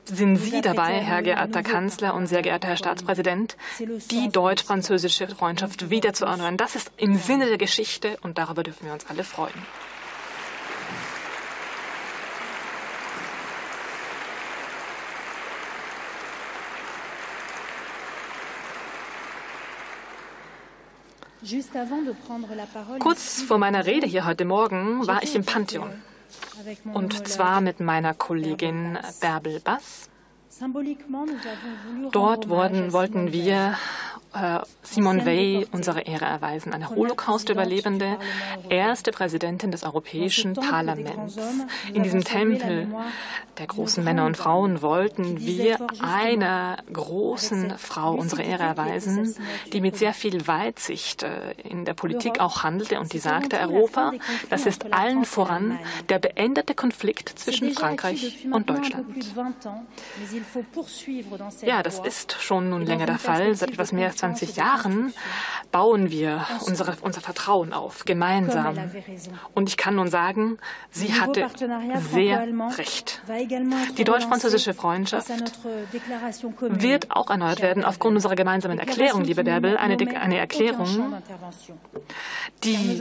sind 0.09 0.37
Sie 0.37 0.61
dabei, 0.61 1.01
Herr 1.01 1.23
geehrter 1.23 1.63
Kanzler 1.63 2.15
und 2.15 2.27
sehr 2.27 2.43
geehrter 2.43 2.69
Herr 2.69 2.77
Staatspräsident, 2.77 3.57
die 4.11 4.29
deutsch-französische 4.29 5.29
Freundschaft 5.29 5.91
wieder 5.91 6.13
zu 6.13 6.25
erneuern. 6.27 6.57
Das 6.57 6.77
ist 6.77 6.91
im 6.97 7.17
Sinne 7.17 7.47
der 7.47 7.59
Geschichte 7.59 8.17
und 8.23 8.39
darüber 8.39 8.63
dürfen 8.63 8.87
wir 8.87 8.93
uns 8.93 9.07
alle 9.09 9.25
freuen. 9.25 9.55
Kurz 22.99 23.43
vor 23.43 23.59
meiner 23.59 23.87
Rede 23.87 24.07
hier 24.07 24.25
heute 24.25 24.45
Morgen 24.45 25.07
war 25.07 25.23
ich 25.23 25.37
im 25.37 25.45
Pantheon. 25.45 26.03
Und 26.93 27.29
zwar 27.29 27.61
mit 27.61 27.81
meiner 27.81 28.15
Kollegin 28.15 28.99
Bärbel 29.21 29.61
Bass. 29.61 30.09
Dort 32.13 32.49
wurden, 32.49 32.93
wollten 32.93 33.33
wir 33.33 33.77
äh, 34.37 34.61
Simone 34.83 35.27
Weil 35.27 35.67
unsere 35.73 36.03
Ehre 36.03 36.27
erweisen, 36.27 36.73
eine 36.73 36.91
Holocaust-Überlebende, 36.91 38.19
erste 38.69 39.11
Präsidentin 39.11 39.71
des 39.71 39.83
Europäischen 39.83 40.55
Parlaments. 40.55 41.37
In 41.93 42.03
diesem 42.03 42.23
Tempel 42.23 42.89
der 43.59 43.67
großen 43.67 44.05
Männer 44.05 44.27
und 44.27 44.37
Frauen 44.37 44.83
wollten 44.83 45.41
wir 45.41 45.79
einer 46.01 46.77
großen 46.93 47.79
Frau 47.79 48.15
unsere 48.15 48.43
Ehre 48.43 48.65
erweisen, 48.65 49.35
die 49.73 49.81
mit 49.81 49.97
sehr 49.97 50.13
viel 50.13 50.47
Weitsicht 50.47 51.23
äh, 51.23 51.53
in 51.65 51.85
der 51.85 51.95
Politik 51.95 52.41
auch 52.41 52.63
handelte 52.63 53.01
und 53.01 53.13
die 53.13 53.19
sagte, 53.19 53.59
Europa, 53.59 54.13
das 54.51 54.67
ist 54.67 54.93
allen 54.93 55.25
voran 55.25 55.79
der 56.09 56.19
beendete 56.19 56.75
Konflikt 56.75 57.39
zwischen 57.39 57.73
Frankreich 57.73 58.47
und 58.51 58.69
Deutschland. 58.69 59.07
Ja, 61.63 61.83
das 61.83 61.99
ist 61.99 62.37
schon 62.41 62.71
nun 62.71 62.87
länger 62.87 63.07
der 63.07 63.19
Fall, 63.19 63.55
seit 63.55 63.71
etwas 63.71 63.93
mehr 63.93 64.09
als 64.09 64.17
20 64.17 64.57
Jahren 64.57 65.13
bauen 65.73 66.11
wir 66.11 66.47
unsere, 66.67 66.97
unser 67.03 67.21
Vertrauen 67.21 67.73
auf, 67.73 68.05
gemeinsam. 68.05 68.77
Und 69.55 69.69
ich 69.69 69.77
kann 69.77 69.97
nun 69.97 70.09
sagen, 70.09 70.59
sie 70.91 71.13
hatte 71.13 71.47
sehr 72.11 72.47
recht. 72.79 73.23
Die 73.99 74.05
deutsch-französische 74.05 74.75
Freundschaft 74.75 75.31
wird 76.61 77.11
auch 77.11 77.31
erneuert 77.31 77.63
werden 77.63 77.85
aufgrund 77.85 78.17
unserer 78.17 78.35
gemeinsamen 78.35 78.79
Erklärung, 78.79 79.23
liebe 79.23 79.45
Bärbel, 79.45 79.77
eine, 79.77 79.97
eine 80.19 80.39
Erklärung, 80.39 81.15
die 82.65 82.99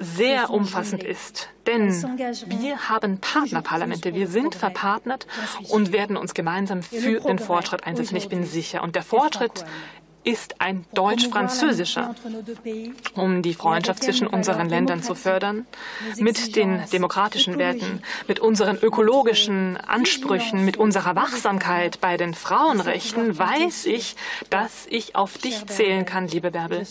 sehr 0.00 0.50
umfassend 0.50 1.04
ist. 1.04 1.50
Denn 1.66 1.92
wir 1.92 2.88
haben 2.88 3.18
Partnerparlamente, 3.18 4.14
wir 4.14 4.26
sind 4.26 4.54
verpartnert 4.54 5.26
und 5.68 5.92
werden 5.92 6.16
uns 6.16 6.32
gemeinsam 6.32 6.82
für 6.82 7.20
den 7.20 7.38
Fortschritt 7.38 7.84
einsetzen. 7.86 8.16
Ich 8.16 8.28
bin 8.28 8.44
sicher. 8.44 8.82
Und 8.82 8.96
der 8.96 9.02
Fortschritt 9.02 9.64
ist 10.24 10.60
ein 10.60 10.84
deutsch-französischer, 10.92 12.14
um 13.14 13.42
die 13.42 13.54
Freundschaft 13.54 14.02
zwischen 14.02 14.26
unseren 14.26 14.68
Ländern 14.68 15.02
zu 15.02 15.14
fördern, 15.14 15.66
mit 16.16 16.56
den 16.56 16.82
demokratischen 16.92 17.58
Werten, 17.58 18.02
mit 18.28 18.40
unseren 18.40 18.76
ökologischen 18.76 19.76
Ansprüchen, 19.76 20.64
mit 20.64 20.76
unserer 20.76 21.16
Wachsamkeit 21.16 22.00
bei 22.00 22.16
den 22.16 22.34
Frauenrechten, 22.34 23.38
weiß 23.38 23.86
ich, 23.86 24.16
dass 24.50 24.86
ich 24.88 25.16
auf 25.16 25.38
dich 25.38 25.66
zählen 25.66 26.04
kann, 26.04 26.28
liebe 26.28 26.50
Bärbel. 26.50 26.86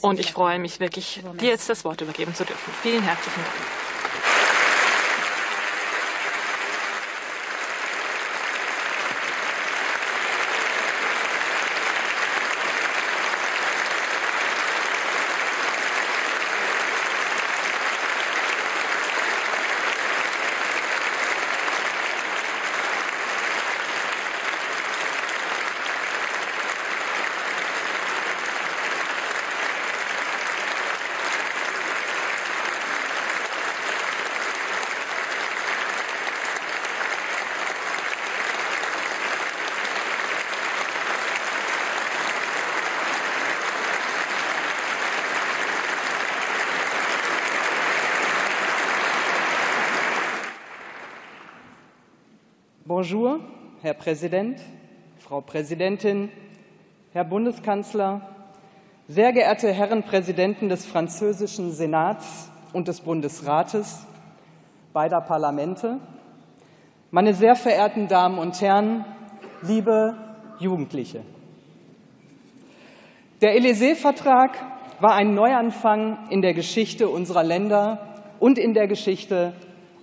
Und 0.00 0.20
ich 0.20 0.32
freue 0.32 0.58
mich 0.58 0.80
wirklich, 0.80 1.22
dir 1.40 1.48
jetzt 1.48 1.68
das 1.68 1.84
Wort 1.84 2.00
übergeben 2.00 2.34
zu 2.34 2.44
dürfen. 2.44 2.72
Vielen 2.82 3.02
herzlichen 3.02 3.40
Dank. 3.40 3.93
Bonjour, 53.04 53.40
Herr 53.82 53.92
Präsident, 53.92 54.58
Frau 55.18 55.42
Präsidentin, 55.42 56.30
Herr 57.12 57.24
Bundeskanzler, 57.24 58.22
sehr 59.08 59.34
geehrte 59.34 59.70
Herren 59.70 60.04
Präsidenten 60.04 60.70
des 60.70 60.86
französischen 60.86 61.70
Senats 61.70 62.50
und 62.72 62.88
des 62.88 63.02
Bundesrates, 63.02 64.06
beider 64.94 65.20
Parlamente, 65.20 66.00
meine 67.10 67.34
sehr 67.34 67.56
verehrten 67.56 68.08
Damen 68.08 68.38
und 68.38 68.58
Herren, 68.62 69.04
liebe 69.60 70.16
Jugendliche. 70.58 71.20
Der 73.42 73.54
Élysée-Vertrag 73.54 74.56
war 75.00 75.14
ein 75.14 75.34
Neuanfang 75.34 76.30
in 76.30 76.40
der 76.40 76.54
Geschichte 76.54 77.10
unserer 77.10 77.44
Länder 77.44 78.24
und 78.40 78.56
in 78.56 78.72
der 78.72 78.88
Geschichte 78.88 79.52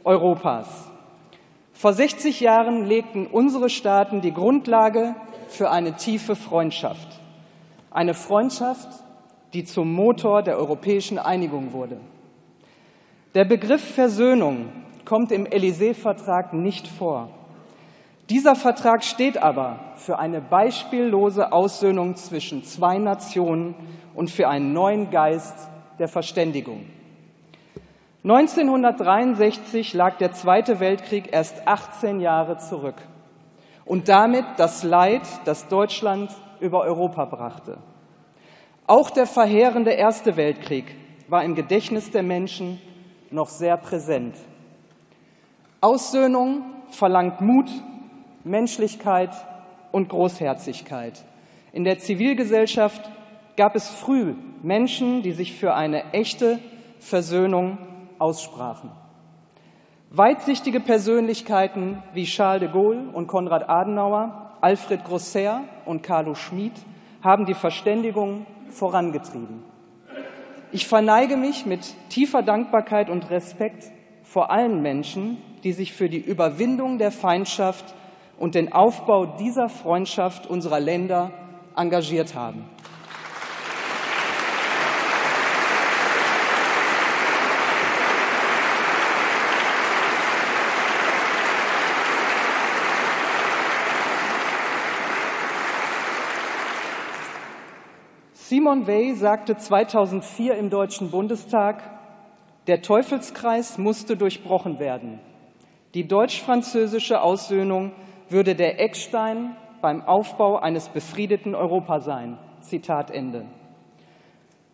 Europas. 0.03 0.90
Vor 1.81 1.93
60 1.93 2.41
Jahren 2.41 2.85
legten 2.85 3.25
unsere 3.25 3.67
Staaten 3.67 4.21
die 4.21 4.33
Grundlage 4.33 5.15
für 5.47 5.71
eine 5.71 5.95
tiefe 5.95 6.35
Freundschaft. 6.35 7.07
Eine 7.89 8.13
Freundschaft, 8.13 8.87
die 9.53 9.63
zum 9.63 9.91
Motor 9.91 10.43
der 10.43 10.59
europäischen 10.59 11.17
Einigung 11.17 11.73
wurde. 11.73 11.97
Der 13.33 13.45
Begriff 13.45 13.81
Versöhnung 13.95 14.67
kommt 15.05 15.31
im 15.31 15.47
Élysée-Vertrag 15.47 16.53
nicht 16.53 16.87
vor. 16.87 17.31
Dieser 18.29 18.53
Vertrag 18.53 19.03
steht 19.03 19.41
aber 19.41 19.79
für 19.95 20.19
eine 20.19 20.39
beispiellose 20.39 21.51
Aussöhnung 21.51 22.15
zwischen 22.15 22.63
zwei 22.63 22.99
Nationen 22.99 23.73
und 24.13 24.29
für 24.29 24.47
einen 24.49 24.71
neuen 24.71 25.09
Geist 25.09 25.67
der 25.97 26.09
Verständigung. 26.09 26.85
1963 28.23 29.95
lag 29.95 30.17
der 30.17 30.31
Zweite 30.31 30.79
Weltkrieg 30.79 31.29
erst 31.33 31.67
18 31.67 32.19
Jahre 32.19 32.59
zurück 32.59 33.01
und 33.83 34.09
damit 34.09 34.45
das 34.57 34.83
Leid, 34.83 35.23
das 35.45 35.67
Deutschland 35.67 36.29
über 36.59 36.81
Europa 36.81 37.25
brachte. 37.25 37.79
Auch 38.85 39.09
der 39.09 39.25
verheerende 39.25 39.89
Erste 39.89 40.37
Weltkrieg 40.37 40.95
war 41.29 41.43
im 41.43 41.55
Gedächtnis 41.55 42.11
der 42.11 42.21
Menschen 42.21 42.79
noch 43.31 43.49
sehr 43.49 43.75
präsent. 43.77 44.35
Aussöhnung 45.79 46.61
verlangt 46.91 47.41
Mut, 47.41 47.71
Menschlichkeit 48.43 49.31
und 49.91 50.09
Großherzigkeit. 50.09 51.23
In 51.73 51.85
der 51.85 51.97
Zivilgesellschaft 51.97 53.09
gab 53.57 53.75
es 53.75 53.89
früh 53.89 54.35
Menschen, 54.61 55.23
die 55.23 55.31
sich 55.31 55.53
für 55.53 55.73
eine 55.73 56.13
echte 56.13 56.59
Versöhnung 56.99 57.79
aussprachen. 58.21 58.91
Weitsichtige 60.11 60.79
Persönlichkeiten 60.79 62.03
wie 62.13 62.25
Charles 62.25 62.61
de 62.61 62.71
Gaulle 62.71 63.09
und 63.13 63.27
Konrad 63.27 63.69
Adenauer, 63.69 64.51
Alfred 64.61 65.03
Grosser 65.03 65.63
und 65.85 66.03
Carlo 66.03 66.35
Schmid 66.35 66.73
haben 67.23 67.45
die 67.45 67.53
Verständigung 67.53 68.45
vorangetrieben. 68.67 69.63
Ich 70.71 70.87
verneige 70.87 71.35
mich 71.35 71.65
mit 71.65 71.95
tiefer 72.09 72.43
Dankbarkeit 72.43 73.09
und 73.09 73.29
Respekt 73.29 73.91
vor 74.23 74.51
allen 74.51 74.81
Menschen, 74.81 75.37
die 75.63 75.73
sich 75.73 75.93
für 75.93 76.09
die 76.09 76.19
Überwindung 76.19 76.97
der 76.97 77.11
Feindschaft 77.11 77.93
und 78.37 78.55
den 78.55 78.71
Aufbau 78.73 79.25
dieser 79.25 79.69
Freundschaft 79.69 80.47
unserer 80.47 80.79
Länder 80.79 81.31
engagiert 81.75 82.35
haben. 82.35 82.65
Simon 98.51 98.85
Weil 98.85 99.15
sagte 99.15 99.55
2004 99.55 100.55
im 100.55 100.69
Deutschen 100.69 101.09
Bundestag, 101.09 101.83
der 102.67 102.81
Teufelskreis 102.81 103.77
musste 103.77 104.17
durchbrochen 104.17 104.77
werden. 104.77 105.21
Die 105.93 106.05
deutsch-französische 106.05 107.21
Aussöhnung 107.21 107.93
würde 108.27 108.53
der 108.53 108.81
Eckstein 108.81 109.55
beim 109.81 110.01
Aufbau 110.01 110.57
eines 110.57 110.89
befriedeten 110.89 111.55
Europa 111.55 112.01
sein. 112.01 112.37
Zitat 112.59 113.09
Ende. 113.09 113.45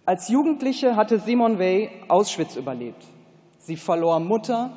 Als 0.08 0.28
Jugendliche 0.28 0.96
hatte 0.96 1.20
Simon 1.20 1.60
Weil 1.60 1.92
Auschwitz 2.08 2.56
überlebt. 2.56 3.06
Sie 3.60 3.76
verlor 3.76 4.20
Mutter, 4.20 4.72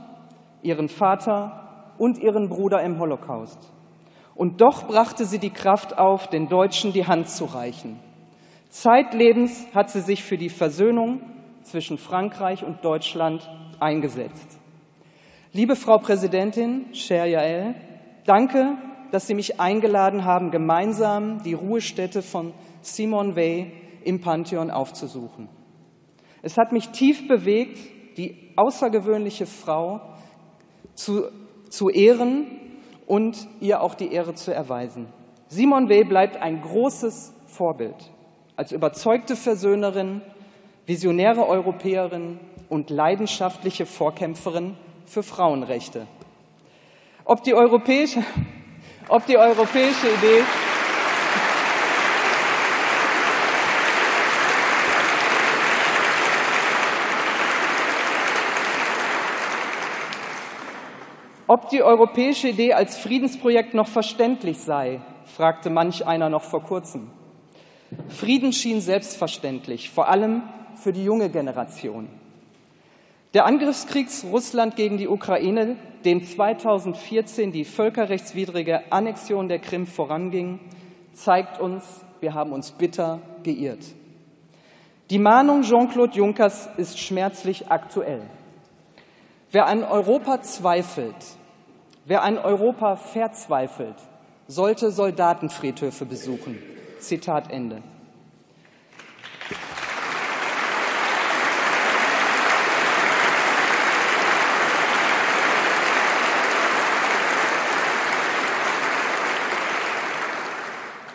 ihren 0.61 0.91
Vater 0.91 1.95
und 1.97 2.19
ihren 2.19 2.51
Bruder 2.51 2.83
im 2.83 2.99
Holocaust. 2.99 3.73
Und 4.35 4.61
doch 4.61 4.87
brachte 4.87 5.25
sie 5.25 5.39
die 5.39 5.49
Kraft 5.49 5.97
auf, 5.97 6.27
den 6.27 6.51
Deutschen 6.51 6.93
die 6.93 7.07
Hand 7.07 7.31
zu 7.31 7.47
reichen. 7.47 7.99
Zeitlebens 8.71 9.67
hat 9.75 9.91
sie 9.91 10.01
sich 10.01 10.23
für 10.23 10.39
die 10.39 10.49
Versöhnung 10.49 11.21
zwischen 11.65 11.99
Frankreich 11.99 12.65
und 12.65 12.85
Deutschland 12.85 13.51
eingesetzt. 13.81 14.59
Liebe 15.53 15.75
Frau 15.75 15.99
Präsidentin 15.99 16.95
Cher 16.95 17.27
Yael, 17.27 17.75
danke, 18.25 18.79
dass 19.11 19.27
Sie 19.27 19.35
mich 19.35 19.59
eingeladen 19.59 20.25
haben, 20.25 20.53
gemeinsam 20.53 21.43
die 21.43 21.55
Ruhestätte 21.55 22.23
von 22.23 22.53
Simone 22.81 23.35
Weil 23.35 23.73
im 24.05 24.21
Pantheon 24.21 24.71
aufzusuchen. 24.71 25.49
Es 26.43 26.57
hat 26.57 26.71
mich 26.71 26.91
tief 26.91 27.27
bewegt, 27.27 27.79
die 28.17 28.53
außergewöhnliche 28.55 29.47
Frau 29.47 30.01
zu, 30.95 31.25
zu 31.69 31.91
ehren 31.91 32.47
und 33.09 33.49
ihr 33.61 33.83
auch 33.83 33.97
die 33.97 34.13
Ehre 34.13 34.35
zu 34.35 34.55
erweisen. 34.55 35.09
Simone 35.49 35.89
Weil 35.89 36.05
bleibt 36.05 36.37
ein 36.37 36.63
großes 36.63 37.35
Vorbild 37.47 37.97
als 38.61 38.73
überzeugte 38.73 39.37
Versöhnerin, 39.37 40.21
visionäre 40.85 41.47
Europäerin 41.47 42.39
und 42.69 42.91
leidenschaftliche 42.91 43.87
Vorkämpferin 43.87 44.77
für 45.07 45.23
Frauenrechte. 45.23 46.07
Ob 47.25 47.43
die 47.43 47.55
europäische, 47.55 48.23
ob 49.09 49.25
die 49.25 49.39
europäische 49.39 50.09
Idee 50.09 50.43
Ob 61.47 61.71
die 61.71 61.83
europäische 61.83 62.49
Idee 62.49 62.75
als 62.75 62.99
Friedensprojekt 62.99 63.73
noch 63.73 63.89
verständlich 63.89 64.59
sei, 64.59 65.01
fragte 65.25 65.71
manch 65.71 66.07
einer 66.07 66.29
noch 66.29 66.43
vor 66.43 66.63
kurzem. 66.63 67.11
Frieden 68.09 68.53
schien 68.53 68.81
selbstverständlich, 68.81 69.91
vor 69.91 70.09
allem 70.09 70.43
für 70.77 70.93
die 70.93 71.05
junge 71.05 71.29
Generation. 71.29 72.09
Der 73.35 73.47
Angriffskrieg 73.47 74.09
Russland 74.25 74.77
gegen 74.77 74.99
die 74.99 75.09
Ukraine, 75.09 75.77
dem 76.05 76.25
2014 76.25 77.53
die 77.53 77.65
völkerrechtswidrige 77.65 78.93
Annexion 78.93 79.49
der 79.49 79.61
Krim 79.61 79.87
voranging, 79.87 80.59
zeigt 81.13 81.61
uns, 81.61 81.85
wir 82.21 82.35
haben 82.35 82.53
uns 82.53 82.73
bitter 82.73 83.21
geirrt. 83.43 83.85
Die 85.11 85.19
Mahnung 85.19 85.63
Jean-Claude 85.63 86.17
Junckers 86.17 86.69
ist 86.77 86.99
schmerzlich 86.99 87.71
aktuell. 87.71 88.23
Wer 89.51 89.67
an 89.67 89.83
Europa 89.83 90.43
zweifelt, 90.43 91.17
wer 92.05 92.23
an 92.23 92.39
Europa 92.39 92.97
verzweifelt, 92.97 93.97
sollte 94.47 94.91
Soldatenfriedhöfe 94.91 96.05
besuchen. 96.05 96.59
Zitat 97.01 97.51
Ende. 97.51 97.83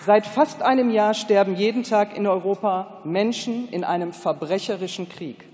Seit 0.06 0.28
fast 0.28 0.62
einem 0.62 0.92
Jahr 0.92 1.16
sterben 1.16 1.56
jeden 1.56 1.82
Tag 1.82 2.16
in 2.16 2.28
Europa 2.28 3.02
Menschen 3.06 3.68
in 3.70 3.84
einem 3.84 4.14
verbrecherischen 4.14 5.10
Krieg. 5.10 5.46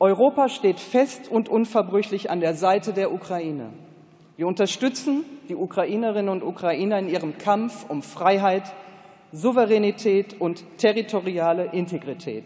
Europa 0.00 0.48
steht 0.48 0.80
fest 0.80 1.30
und 1.30 1.50
unverbrüchlich 1.50 2.30
an 2.30 2.40
der 2.40 2.54
Seite 2.54 2.94
der 2.94 3.12
Ukraine. 3.12 3.74
Wir 4.38 4.46
unterstützen 4.46 5.24
die 5.50 5.56
Ukrainerinnen 5.56 6.30
und 6.30 6.42
Ukrainer 6.42 6.98
in 6.98 7.10
ihrem 7.10 7.36
Kampf 7.36 7.84
um 7.90 8.02
Freiheit, 8.02 8.72
Souveränität 9.34 10.40
und 10.40 10.64
territoriale 10.78 11.70
Integrität. 11.72 12.44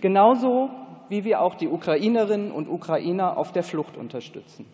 Genauso 0.00 0.70
wie 1.08 1.24
wir 1.24 1.40
auch 1.40 1.56
die 1.56 1.68
Ukrainerinnen 1.68 2.52
und 2.52 2.68
Ukrainer 2.68 3.36
auf 3.36 3.50
der 3.50 3.64
Flucht 3.64 3.96
unterstützen. 3.96 4.64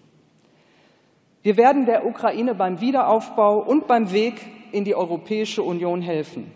Wir 1.42 1.56
werden 1.56 1.86
der 1.86 2.06
Ukraine 2.06 2.54
beim 2.54 2.82
Wiederaufbau 2.82 3.58
und 3.58 3.86
beim 3.86 4.12
Weg 4.12 4.34
in 4.72 4.84
die 4.84 4.94
Europäische 4.94 5.62
Union 5.62 6.02
helfen. 6.02 6.52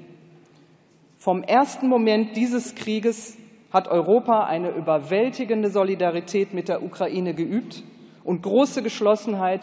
Vom 1.16 1.42
ersten 1.42 1.88
Moment 1.88 2.36
dieses 2.36 2.74
Krieges 2.74 3.38
hat 3.72 3.88
Europa 3.88 4.44
eine 4.44 4.68
überwältigende 4.68 5.70
Solidarität 5.70 6.52
mit 6.52 6.68
der 6.68 6.82
Ukraine 6.82 7.32
geübt 7.32 7.82
und 8.22 8.42
große 8.42 8.82
Geschlossenheit 8.82 9.62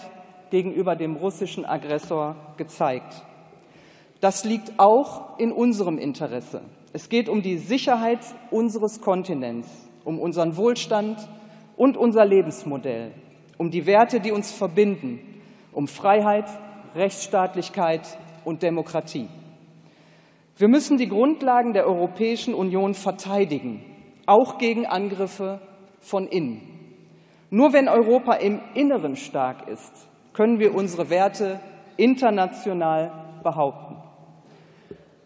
gegenüber 0.50 0.96
dem 0.96 1.16
russischen 1.16 1.64
Aggressor 1.64 2.36
gezeigt. 2.58 3.24
Das 4.22 4.46
liegt 4.46 4.80
auch 4.80 5.40
in 5.40 5.52
unserem 5.52 5.98
Interesse. 5.98 6.62
Es 6.94 7.10
geht 7.10 7.28
um 7.28 7.42
die 7.42 7.58
Sicherheit 7.58 8.20
unseres 8.52 9.02
Kontinents, 9.02 9.68
um 10.06 10.20
unseren 10.20 10.58
Wohlstand 10.58 11.18
und 11.76 11.98
unser 11.98 12.24
Lebensmodell, 12.26 13.14
um 13.58 13.72
die 13.72 13.88
Werte, 13.88 14.20
die 14.20 14.32
uns 14.32 14.52
verbinden, 14.52 15.20
um 15.72 15.88
Freiheit, 15.88 16.46
Rechtsstaatlichkeit 16.94 18.02
und 18.46 18.62
Demokratie. 18.62 19.28
Wir 20.58 20.68
müssen 20.68 20.98
die 20.98 21.08
Grundlagen 21.08 21.74
der 21.74 21.88
Europäischen 21.88 22.54
Union 22.54 22.94
verteidigen, 22.94 23.84
auch 24.28 24.60
gegen 24.60 24.86
Angriffe 24.86 25.60
von 26.00 26.28
innen. 26.28 26.62
Nur 27.50 27.74
wenn 27.74 27.88
Europa 27.88 28.34
im 28.34 28.60
Inneren 28.76 29.16
stark 29.16 29.68
ist, 29.68 30.08
können 30.34 30.60
wir 30.60 30.76
unsere 30.76 31.10
Werte 31.10 31.60
international 31.98 33.12
behaupten. 33.44 34.01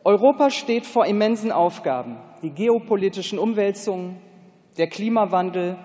Europa 0.07 0.51
steht 0.51 0.85
vor 0.85 1.07
immensen 1.07 1.51
Aufgaben. 1.51 2.17
Die 2.43 2.51
geopolitischen 2.51 3.39
Umwälzungen, 3.39 4.17
der 4.77 4.85
Klimawandel, 4.87 5.77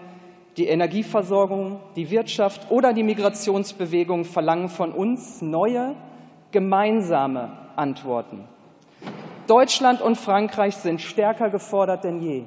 die 0.59 0.67
Energieversorgung, 0.67 1.81
die 1.97 2.11
Wirtschaft 2.11 2.71
oder 2.71 2.93
die 2.93 3.03
Migrationsbewegung 3.03 4.25
verlangen 4.25 4.69
von 4.69 4.93
uns 4.93 5.41
neue, 5.41 5.97
gemeinsame 6.51 7.51
Antworten. 7.77 8.45
Deutschland 9.47 10.03
und 10.03 10.17
Frankreich 10.17 10.77
sind 10.77 11.01
stärker 11.01 11.49
gefordert 11.49 12.05
denn 12.05 12.21
je. 12.21 12.45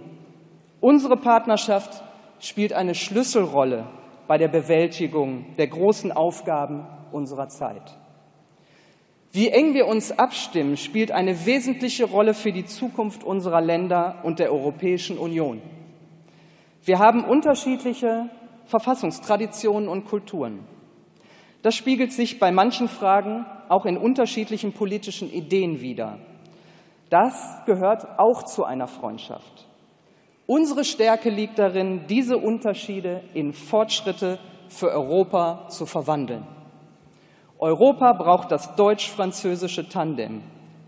Unsere 0.80 1.18
Partnerschaft 1.18 2.04
spielt 2.40 2.74
eine 2.74 2.94
Schlüsselrolle 2.94 3.88
bei 4.28 4.38
der 4.38 4.48
Bewältigung 4.48 5.56
der 5.58 5.70
großen 5.70 6.12
Aufgaben 6.12 6.86
unserer 7.12 7.48
Zeit. 7.48 7.98
Wie 9.36 9.50
eng 9.50 9.74
wir 9.74 9.88
uns 9.88 10.12
abstimmen, 10.12 10.78
spielt 10.78 11.12
eine 11.12 11.48
wesentliche 11.48 12.06
Rolle 12.06 12.36
für 12.36 12.52
die 12.52 12.68
Zukunft 12.68 13.24
unserer 13.24 13.62
Länder 13.62 14.20
und 14.22 14.38
der 14.38 14.54
Europäischen 14.54 15.18
Union. 15.18 15.60
Wir 16.84 17.00
haben 17.00 17.26
unterschiedliche 17.26 18.30
Verfassungstraditionen 18.66 19.90
und 19.90 20.06
Kulturen. 20.06 20.60
Das 21.64 21.74
spiegelt 21.74 22.14
sich 22.14 22.38
bei 22.38 22.52
manchen 22.52 22.88
Fragen 22.88 23.48
auch 23.70 23.88
in 23.88 23.98
unterschiedlichen 23.98 24.72
politischen 24.72 25.32
Ideen 25.34 25.82
wider. 25.82 26.20
Das 27.10 27.58
gehört 27.66 28.20
auch 28.20 28.44
zu 28.44 28.66
einer 28.66 28.88
Freundschaft. 28.88 29.68
Unsere 30.46 30.84
Stärke 30.84 31.32
liegt 31.32 31.58
darin, 31.58 32.02
diese 32.08 32.38
Unterschiede 32.38 33.24
in 33.34 33.54
Fortschritte 33.54 34.38
für 34.70 34.92
Europa 34.92 35.70
zu 35.70 35.88
verwandeln. 35.88 36.46
Europa 37.64 38.12
braucht 38.12 38.52
das 38.52 38.76
deutsch-französische 38.76 39.88
Tandem. 39.88 40.42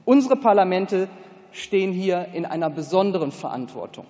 Unsere 0.03 0.35
Parlamente 0.35 1.07
stehen 1.53 1.93
hier 1.93 2.27
in 2.33 2.45
einer 2.45 2.69
besonderen 2.69 3.31
Verantwortung. 3.31 4.05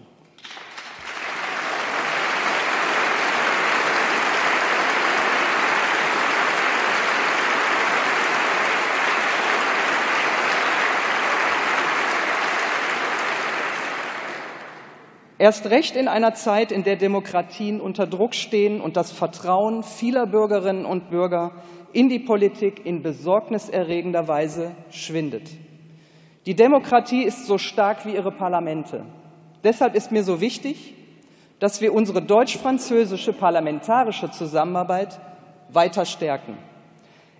Erst 15.38 15.70
recht 15.70 15.96
in 15.96 16.08
einer 16.08 16.34
Zeit, 16.34 16.72
in 16.72 16.84
der 16.84 16.96
Demokratien 16.96 17.80
unter 17.80 18.08
Druck 18.08 18.34
stehen 18.34 18.82
und 18.82 18.98
das 18.98 19.12
Vertrauen 19.12 19.84
vieler 19.84 20.26
Bürgerinnen 20.26 20.88
und 20.88 21.12
Bürger 21.12 21.52
in 21.94 22.10
die 22.10 22.20
Politik 22.20 22.86
in 22.86 23.02
besorgniserregender 23.02 24.28
Weise 24.28 24.72
schwindet. 24.90 25.50
Die 26.46 26.56
Demokratie 26.56 27.24
ist 27.24 27.48
so 27.48 27.58
stark 27.58 28.06
wie 28.06 28.14
ihre 28.14 28.32
Parlamente. 28.32 29.04
Deshalb 29.64 29.96
ist 29.96 30.12
mir 30.12 30.24
so 30.24 30.42
wichtig, 30.42 30.94
dass 31.60 31.82
wir 31.82 31.94
unsere 31.94 32.22
deutsch-französische 32.22 33.34
parlamentarische 33.34 34.30
Zusammenarbeit 34.30 35.20
weiter 35.70 36.06
stärken. 36.06 36.58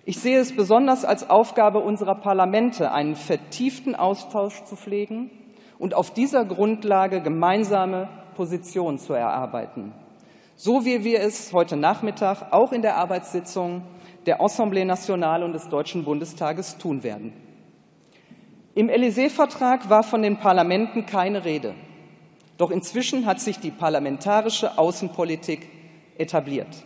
Ich 0.04 0.18
sehe 0.18 0.38
es 0.38 0.54
besonders 0.54 1.04
als 1.04 1.30
Aufgabe 1.30 1.80
unserer 1.80 2.14
Parlamente, 2.14 2.92
einen 2.92 3.16
vertieften 3.16 3.94
Austausch 3.94 4.64
zu 4.64 4.76
pflegen 4.76 5.30
und 5.78 5.94
auf 5.94 6.12
dieser 6.12 6.44
Grundlage 6.44 7.20
gemeinsame 7.20 8.08
Positionen 8.36 8.98
zu 8.98 9.12
erarbeiten. 9.14 9.92
So 10.54 10.84
wie 10.84 11.04
wir 11.04 11.20
es 11.20 11.52
heute 11.52 11.76
Nachmittag 11.76 12.52
auch 12.52 12.72
in 12.72 12.82
der 12.82 12.96
Arbeitssitzung 12.96 13.82
der 14.26 14.40
Assemblée 14.40 14.84
nationale 14.84 15.44
und 15.44 15.52
des 15.52 15.68
Deutschen 15.68 16.04
Bundestages 16.04 16.78
tun 16.78 17.02
werden. 17.02 17.32
Im 18.74 18.88
Élysée-Vertrag 18.88 19.88
war 19.88 20.02
von 20.02 20.20
den 20.20 20.36
Parlamenten 20.36 21.06
keine 21.06 21.44
Rede. 21.44 21.74
Doch 22.58 22.70
inzwischen 22.70 23.24
hat 23.24 23.40
sich 23.40 23.58
die 23.58 23.70
parlamentarische 23.70 24.78
Außenpolitik 24.78 25.68
etabliert. 26.18 26.84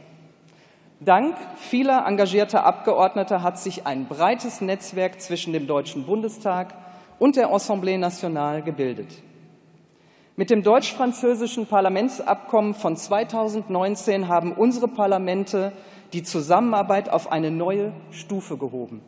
Dank 1.01 1.35
vieler 1.57 2.05
engagierter 2.07 2.65
Abgeordneter 2.65 3.43
hat 3.43 3.59
sich 3.59 3.87
ein 3.87 4.07
breites 4.07 4.61
Netzwerk 4.61 5.21
zwischen 5.21 5.53
dem 5.53 5.67
Deutschen 5.67 6.05
Bundestag 6.05 6.75
und 7.19 7.37
der 7.37 7.49
Assemblée 7.51 7.97
nationale 7.97 8.63
gebildet. 8.63 9.23
Mit 10.37 10.51
dem 10.51 10.63
deutsch-französischen 10.63 11.67
Parlamentsabkommen 11.67 12.75
von 12.75 12.97
2019 12.97 14.29
haben 14.29 14.53
unsere 14.53 14.89
Parlamente 14.89 15.73
die 16.13 16.23
Zusammenarbeit 16.23 17.09
auf 17.09 17.31
eine 17.31 17.51
neue 17.51 17.93
Stufe 18.11 18.57
gehoben. 18.57 19.01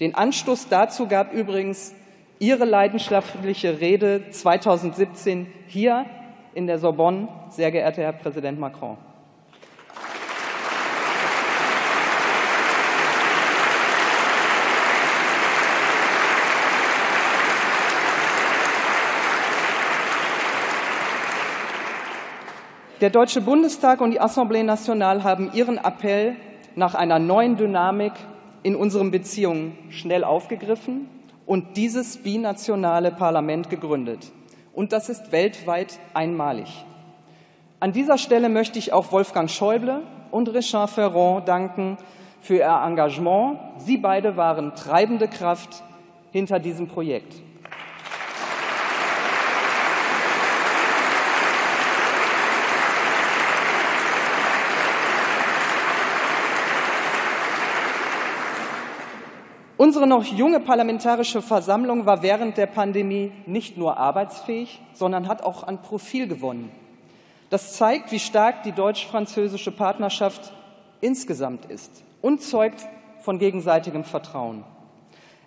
Den 0.00 0.14
Anstoß 0.14 0.68
dazu 0.68 1.06
gab 1.06 1.32
übrigens 1.32 1.94
Ihre 2.40 2.64
leidenschaftliche 2.64 3.80
Rede 3.80 4.30
2017 4.30 5.48
hier 5.66 6.06
in 6.54 6.66
der 6.66 6.78
Sorbonne, 6.78 7.28
sehr 7.50 7.72
geehrter 7.72 8.02
Herr 8.02 8.12
Präsident 8.12 8.60
Macron. 8.60 8.96
Der 23.00 23.10
Deutsche 23.10 23.40
Bundestag 23.40 24.00
und 24.00 24.10
die 24.10 24.20
Assemblée 24.20 24.64
nationale 24.64 25.22
haben 25.22 25.52
ihren 25.54 25.78
Appell 25.78 26.34
nach 26.74 26.96
einer 26.96 27.20
neuen 27.20 27.56
Dynamik 27.56 28.12
in 28.64 28.74
unseren 28.74 29.12
Beziehungen 29.12 29.78
schnell 29.88 30.24
aufgegriffen 30.24 31.08
und 31.46 31.76
dieses 31.76 32.16
binationale 32.16 33.12
Parlament 33.12 33.70
gegründet. 33.70 34.32
Und 34.74 34.92
das 34.92 35.08
ist 35.08 35.30
weltweit 35.30 36.00
einmalig. 36.12 36.84
An 37.78 37.92
dieser 37.92 38.18
Stelle 38.18 38.48
möchte 38.48 38.80
ich 38.80 38.92
auch 38.92 39.12
Wolfgang 39.12 39.48
Schäuble 39.48 40.02
und 40.32 40.52
Richard 40.52 40.90
Ferrand 40.90 41.46
danken 41.46 41.98
für 42.40 42.56
ihr 42.56 42.82
Engagement. 42.84 43.60
Sie 43.76 43.98
beide 43.98 44.36
waren 44.36 44.74
treibende 44.74 45.28
Kraft 45.28 45.84
hinter 46.32 46.58
diesem 46.58 46.88
Projekt. 46.88 47.32
Unsere 59.78 60.08
noch 60.08 60.24
junge 60.24 60.58
Parlamentarische 60.58 61.40
Versammlung 61.40 62.04
war 62.04 62.20
während 62.20 62.56
der 62.56 62.66
Pandemie 62.66 63.30
nicht 63.46 63.76
nur 63.76 63.96
arbeitsfähig, 63.96 64.82
sondern 64.92 65.28
hat 65.28 65.44
auch 65.44 65.62
an 65.62 65.80
Profil 65.82 66.26
gewonnen. 66.26 66.72
Das 67.48 67.74
zeigt, 67.74 68.10
wie 68.10 68.18
stark 68.18 68.64
die 68.64 68.72
deutsch-französische 68.72 69.70
Partnerschaft 69.70 70.52
insgesamt 71.00 71.66
ist 71.66 72.02
und 72.20 72.42
zeugt 72.42 72.88
von 73.20 73.38
gegenseitigem 73.38 74.02
Vertrauen. 74.02 74.64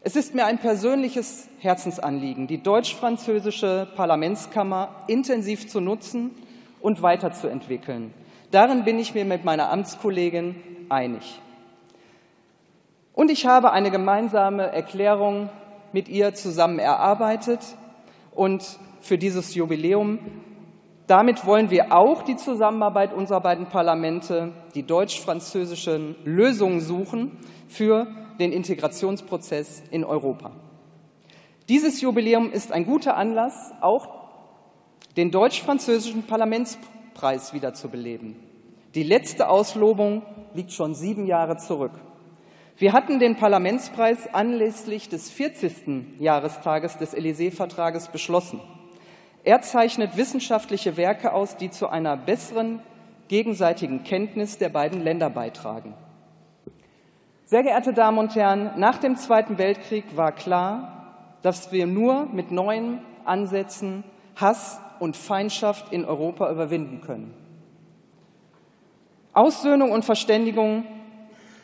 Es 0.02 0.16
ist 0.16 0.34
mir 0.34 0.46
ein 0.46 0.60
persönliches 0.60 1.50
Herzensanliegen, 1.60 2.48
die 2.48 2.64
deutsch-französische 2.64 3.90
Parlamentskammer 3.98 4.96
intensiv 5.08 5.68
zu 5.68 5.82
nutzen 5.82 6.32
und 6.80 7.02
weiterzuentwickeln. 7.02 8.14
Darin 8.50 8.86
bin 8.86 8.98
ich 8.98 9.14
mir 9.14 9.26
mit 9.26 9.44
meiner 9.44 9.70
Amtskollegin 9.70 10.56
einig. 10.88 11.42
Und 13.22 13.30
ich 13.30 13.46
habe 13.46 13.72
eine 13.72 13.92
gemeinsame 13.92 14.72
Erklärung 14.72 15.52
mit 15.94 16.10
ihr 16.10 16.34
zusammen 16.34 16.80
erarbeitet 16.80 17.60
und 18.34 18.80
für 19.00 19.20
dieses 19.20 19.54
Jubiläum. 19.54 20.18
Damit 21.06 21.46
wollen 21.46 21.70
wir 21.70 21.96
auch 21.96 22.24
die 22.24 22.36
Zusammenarbeit 22.36 23.14
unserer 23.14 23.42
beiden 23.42 23.68
Parlamente, 23.68 24.54
die 24.74 24.82
deutsch-französischen 24.82 26.16
Lösungen 26.24 26.82
suchen 26.82 27.38
für 27.68 28.08
den 28.40 28.52
Integrationsprozess 28.52 29.84
in 29.92 30.04
Europa. 30.04 30.50
Dieses 31.70 32.02
Jubiläum 32.02 32.52
ist 32.52 32.72
ein 32.72 32.88
guter 32.88 33.18
Anlass, 33.18 33.72
auch 33.82 34.10
den 35.16 35.30
deutsch-französischen 35.30 36.24
Parlamentspreis 36.24 37.54
wiederzubeleben. 37.54 38.36
Die 38.96 39.04
letzte 39.04 39.48
Auslobung 39.48 40.24
liegt 40.56 40.72
schon 40.72 40.96
sieben 40.96 41.28
Jahre 41.28 41.58
zurück. 41.58 41.92
Wir 42.78 42.94
hatten 42.94 43.20
den 43.20 43.36
Parlamentspreis 43.36 44.34
anlässlich 44.34 45.10
des 45.10 45.30
40. 45.30 46.20
Jahrestages 46.20 46.98
des 46.98 47.16
Élysée-Vertrages 47.16 48.08
beschlossen. 48.10 48.60
Er 49.44 49.62
zeichnet 49.62 50.18
wissenschaftliche 50.18 50.98
Werke 50.98 51.34
aus, 51.34 51.58
die 51.58 51.70
zu 51.70 51.88
einer 51.88 52.18
besseren 52.18 52.80
gegenseitigen 53.28 54.04
Kenntnis 54.04 54.58
der 54.58 54.70
beiden 54.70 55.02
Länder 55.02 55.30
beitragen. 55.30 55.94
Sehr 57.46 57.64
geehrte 57.64 57.94
Damen 57.94 58.18
und 58.18 58.36
Herren, 58.36 58.72
nach 58.78 58.98
dem 58.98 59.16
Zweiten 59.16 59.58
Weltkrieg 59.58 60.16
war 60.16 60.32
klar, 60.32 61.38
dass 61.42 61.72
wir 61.72 61.88
nur 61.88 62.26
mit 62.26 62.52
neuen 62.52 63.00
Ansätzen 63.26 64.04
Hass 64.36 64.80
und 65.00 65.18
Feindschaft 65.18 65.92
in 65.92 66.06
Europa 66.06 66.52
überwinden 66.52 67.02
können. 67.02 67.34
Aussöhnung 69.34 69.92
und 69.92 70.06
Verständigung 70.06 70.86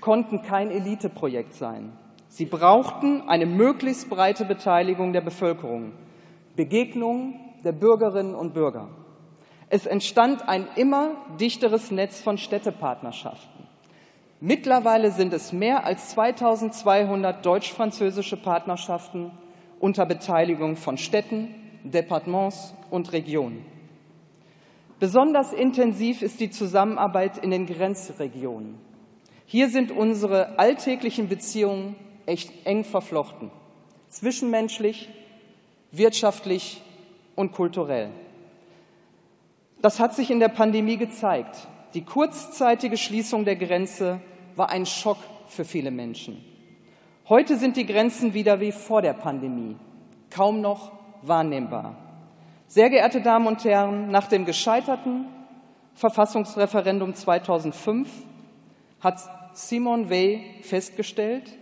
konnten 0.01 0.41
kein 0.41 0.71
Eliteprojekt 0.71 1.53
sein. 1.53 1.93
Sie 2.29 2.45
brauchten 2.45 3.27
eine 3.27 3.45
möglichst 3.45 4.09
breite 4.09 4.45
Beteiligung 4.45 5.13
der 5.13 5.21
Bevölkerung, 5.21 5.93
Begegnung 6.55 7.39
der 7.63 7.71
Bürgerinnen 7.71 8.35
und 8.35 8.53
Bürger. 8.53 8.89
Es 9.69 9.85
entstand 9.85 10.47
ein 10.47 10.67
immer 10.75 11.11
dichteres 11.39 11.91
Netz 11.91 12.21
von 12.21 12.37
Städtepartnerschaften. 12.37 13.67
Mittlerweile 14.39 15.11
sind 15.11 15.33
es 15.33 15.51
mehr 15.51 15.83
als 15.85 16.09
2200 16.09 17.45
deutsch-französische 17.45 18.37
Partnerschaften 18.37 19.31
unter 19.79 20.05
Beteiligung 20.05 20.75
von 20.75 20.97
Städten, 20.97 21.55
Departements 21.83 22.73
und 22.91 23.11
Regionen. 23.13 23.65
Besonders 24.99 25.53
intensiv 25.53 26.21
ist 26.21 26.39
die 26.39 26.49
Zusammenarbeit 26.49 27.37
in 27.37 27.51
den 27.51 27.65
Grenzregionen. 27.65 28.86
Hier 29.49 29.69
sind 29.69 29.91
unsere 29.91 30.59
alltäglichen 30.59 31.29
Beziehungen 31.29 31.95
echt 32.25 32.51
eng 32.65 32.83
verflochten, 32.83 33.49
zwischenmenschlich, 34.09 35.07
wirtschaftlich 35.89 36.81
und 37.33 37.53
kulturell. 37.53 38.09
Das 39.81 40.01
hat 40.01 40.13
sich 40.13 40.31
in 40.31 40.41
der 40.41 40.49
Pandemie 40.49 40.97
gezeigt. 40.97 41.65
Die 41.93 42.03
kurzzeitige 42.03 42.97
Schließung 42.97 43.45
der 43.45 43.55
Grenze 43.55 44.19
war 44.57 44.69
ein 44.69 44.85
Schock 44.85 45.19
für 45.47 45.63
viele 45.63 45.91
Menschen. 45.91 46.43
Heute 47.29 47.55
sind 47.55 47.77
die 47.77 47.85
Grenzen 47.85 48.33
wieder 48.33 48.59
wie 48.59 48.73
vor 48.73 49.01
der 49.01 49.13
Pandemie, 49.13 49.77
kaum 50.29 50.59
noch 50.59 50.91
wahrnehmbar. 51.21 51.95
Sehr 52.67 52.89
geehrte 52.89 53.21
Damen 53.21 53.47
und 53.47 53.63
Herren, 53.63 54.11
nach 54.11 54.27
dem 54.27 54.43
gescheiterten 54.43 55.25
Verfassungsreferendum 55.93 57.15
2005 57.15 58.09
hat 58.99 59.36
Simon 59.57 60.11
Weil 60.11 60.41
festgestellt, 60.61 61.57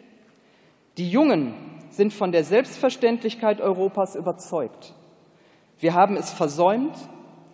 die 0.97 1.09
Jungen 1.09 1.53
sind 1.89 2.11
von 2.11 2.33
der 2.33 2.43
Selbstverständlichkeit 2.43 3.61
Europas 3.61 4.17
überzeugt. 4.17 4.93
Wir 5.79 5.93
haben 5.93 6.17
es 6.17 6.29
versäumt, 6.29 6.93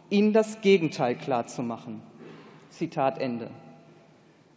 ihnen 0.10 0.34
das 0.34 0.62
Gegenteil 0.62 1.14
klarzumachen. 1.14 2.02
Zitat 2.70 3.20
Ende. 3.20 3.52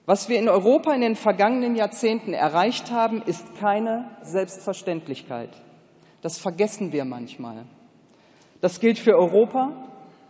Was 0.07 0.31
wir 0.31 0.38
in 0.38 0.49
Europa 0.49 0.90
in 0.94 1.03
den 1.03 1.16
vergangenen 1.16 1.77
Jahrzehnten 1.77 2.33
erreicht 2.33 2.90
haben, 2.90 3.20
ist 3.20 3.55
keine 3.57 4.09
Selbstverständlichkeit. 4.23 5.51
Das 6.23 6.38
vergessen 6.38 6.92
wir 6.92 7.05
manchmal. 7.05 7.66
Das 8.62 8.81
gilt 8.81 8.99
für 8.99 9.18
Europa, 9.18 9.73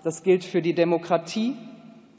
das 0.03 0.25
gilt 0.25 0.43
für 0.43 0.63
die 0.63 0.75
Demokratie, 0.75 1.55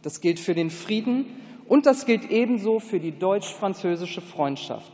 das 0.03 0.21
gilt 0.21 0.39
für 0.39 0.55
den 0.55 0.69
Frieden 0.69 1.25
und 1.67 1.85
das 1.85 2.05
gilt 2.05 2.29
ebenso 2.29 2.79
für 2.79 2.99
die 2.99 3.17
deutsch-französische 3.17 4.21
Freundschaft. 4.21 4.91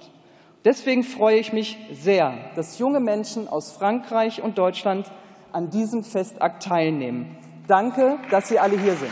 Deswegen 0.64 1.04
freue 1.04 1.38
ich 1.38 1.54
mich 1.54 1.78
sehr, 1.92 2.34
dass 2.56 2.78
junge 2.78 3.00
Menschen 3.00 3.48
aus 3.48 3.72
Frankreich 3.72 4.42
und 4.44 4.58
Deutschland 4.58 5.12
an 5.52 5.70
diesem 5.70 6.04
Festakt 6.04 6.64
teilnehmen. 6.64 7.36
Danke, 7.68 8.20
dass 8.30 8.50
Sie 8.50 8.60
alle 8.60 8.80
hier 8.80 8.96
sind. 8.96 9.12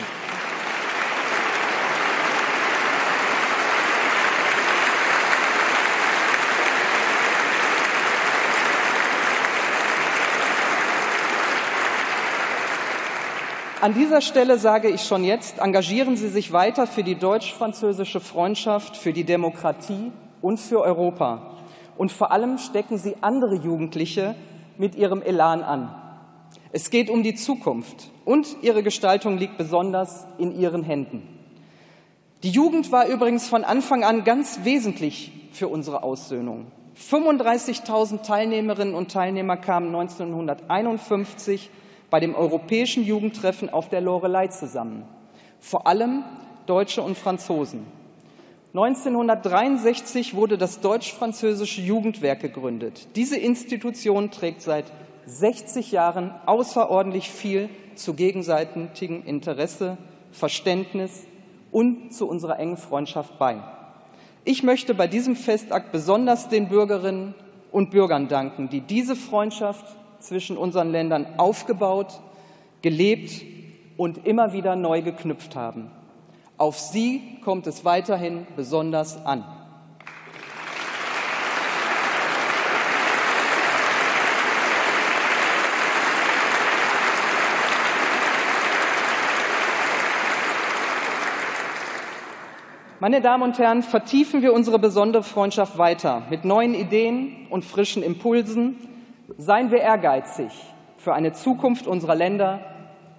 An 13.81 13.93
dieser 13.93 14.19
Stelle 14.19 14.57
sage 14.57 14.89
ich 14.89 15.03
schon 15.03 15.23
jetzt, 15.23 15.59
engagieren 15.59 16.17
Sie 16.17 16.27
sich 16.27 16.51
weiter 16.51 16.85
für 16.85 17.01
die 17.01 17.15
deutsch-französische 17.15 18.19
Freundschaft, 18.19 18.97
für 18.97 19.13
die 19.13 19.23
Demokratie 19.23 20.11
und 20.41 20.59
für 20.59 20.81
Europa. 20.81 21.55
Und 21.97 22.11
vor 22.11 22.33
allem 22.33 22.57
stecken 22.57 22.97
Sie 22.97 23.15
andere 23.21 23.55
Jugendliche 23.55 24.35
mit 24.77 24.95
ihrem 24.95 25.21
Elan 25.21 25.63
an. 25.63 25.95
Es 26.73 26.89
geht 26.89 27.09
um 27.09 27.23
die 27.23 27.35
Zukunft 27.35 28.11
und 28.25 28.57
ihre 28.61 28.83
Gestaltung 28.83 29.37
liegt 29.37 29.57
besonders 29.57 30.27
in 30.37 30.53
Ihren 30.59 30.83
Händen. 30.83 31.25
Die 32.43 32.51
Jugend 32.51 32.91
war 32.91 33.07
übrigens 33.07 33.47
von 33.47 33.63
Anfang 33.63 34.03
an 34.03 34.25
ganz 34.25 34.65
wesentlich 34.65 35.31
für 35.53 35.69
unsere 35.69 36.03
Aussöhnung. 36.03 36.67
35.000 36.97 38.23
Teilnehmerinnen 38.23 38.93
und 38.93 39.09
Teilnehmer 39.09 39.55
kamen 39.55 39.95
1951 39.95 41.69
bei 42.09 42.19
dem 42.19 42.35
Europäischen 42.35 43.03
Jugendtreffen 43.03 43.69
auf 43.69 43.89
der 43.89 44.01
Lorelei 44.01 44.47
zusammen. 44.47 45.03
Vor 45.59 45.87
allem 45.87 46.23
Deutsche 46.65 47.01
und 47.01 47.17
Franzosen. 47.17 47.85
1963 48.73 50.35
wurde 50.35 50.57
das 50.57 50.79
Deutsch-Französische 50.79 51.81
Jugendwerk 51.81 52.41
gegründet. 52.41 53.07
Diese 53.15 53.37
Institution 53.37 54.29
trägt 54.29 54.61
seit 54.61 54.85
60 55.25 55.91
Jahren 55.91 56.31
außerordentlich 56.45 57.29
viel 57.29 57.69
zu 57.95 58.13
gegenseitigem 58.13 59.25
Interesse, 59.25 59.97
Verständnis 60.31 61.25
und 61.71 62.13
zu 62.13 62.27
unserer 62.27 62.59
engen 62.59 62.77
Freundschaft 62.77 63.39
bei. 63.39 63.57
Ich 64.45 64.63
möchte 64.63 64.93
bei 64.93 65.07
diesem 65.07 65.35
Festakt 65.35 65.91
besonders 65.91 66.49
den 66.49 66.69
Bürgerinnen 66.69 67.33
und 67.71 67.91
Bürgern 67.91 68.27
danken, 68.27 68.69
die 68.69 68.81
diese 68.81 69.15
Freundschaft 69.15 69.85
zwischen 70.19 70.57
unseren 70.57 70.91
Ländern 70.91 71.25
aufgebaut, 71.37 72.19
gelebt 72.81 73.41
und 73.97 74.25
immer 74.25 74.53
wieder 74.53 74.75
neu 74.75 75.01
geknüpft 75.01 75.55
haben. 75.55 75.91
Auf 76.57 76.77
sie 76.77 77.39
kommt 77.43 77.67
es 77.67 77.85
weiterhin 77.85 78.45
besonders 78.55 79.25
an. 79.25 79.43
Meine 93.01 93.21
Damen 93.21 93.43
und 93.43 93.57
Herren, 93.57 93.81
vertiefen 93.81 94.41
wir 94.41 94.51
unsere 94.51 94.77
besondere 94.77 95.23
Freundschaft 95.23 95.77
weiter 95.77 96.23
mit 96.29 96.43
neuen 96.43 96.73
Ideen 96.73 97.47
und 97.49 97.63
frischen 97.63 98.03
Impulsen, 98.03 98.75
Seien 99.37 99.71
wir 99.71 99.79
ehrgeizig 99.79 100.51
für 100.97 101.13
eine 101.13 101.33
Zukunft 101.33 101.87
unserer 101.87 102.15
Länder 102.15 102.61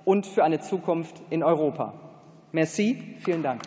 und 0.05 0.27
für 0.27 0.45
eine 0.45 0.61
Zukunft 0.61 1.23
in 1.31 1.43
Europa. 1.43 1.95
Merci, 2.53 3.17
vielen 3.21 3.43
Dank. 3.43 3.63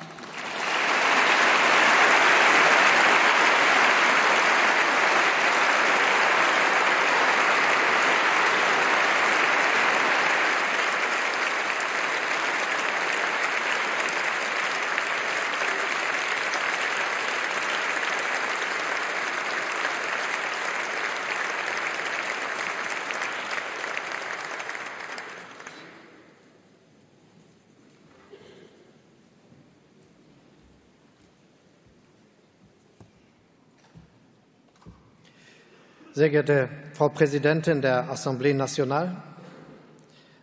Sehr 36.16 36.30
geehrte 36.30 36.70
Frau 36.94 37.10
Präsidentin 37.10 37.82
der 37.82 38.08
Assemblée 38.08 38.54
nationale, 38.54 39.16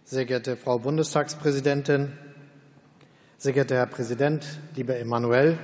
sehr 0.04 0.24
geehrte 0.24 0.56
Frau 0.56 0.80
Bundestagspräsidentin, 0.80 2.10
sehr 3.38 3.52
geehrter 3.52 3.76
Herr 3.76 3.86
Präsident, 3.86 4.44
lieber 4.74 4.96
Emanuel, 4.96 5.58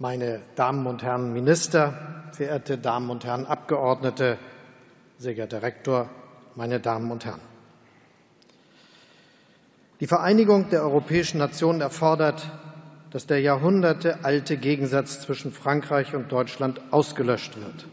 meine 0.00 0.40
Damen 0.56 0.84
und 0.88 1.04
Herren 1.04 1.32
Minister, 1.32 2.24
verehrte 2.32 2.76
Damen 2.76 3.08
und 3.08 3.24
Herren 3.24 3.46
Abgeordnete, 3.46 4.36
sehr 5.16 5.34
geehrter 5.34 5.62
Rektor, 5.62 6.10
meine 6.56 6.80
Damen 6.80 7.12
und 7.12 7.24
Herren. 7.24 7.42
Die 10.00 10.08
Vereinigung 10.08 10.70
der 10.70 10.82
europäischen 10.82 11.38
Nationen 11.38 11.82
erfordert, 11.82 12.50
dass 13.12 13.28
der 13.28 13.40
jahrhundertealte 13.40 14.56
Gegensatz 14.56 15.20
zwischen 15.20 15.52
Frankreich 15.52 16.16
und 16.16 16.32
Deutschland 16.32 16.80
ausgelöscht 16.90 17.56
wird. 17.60 17.86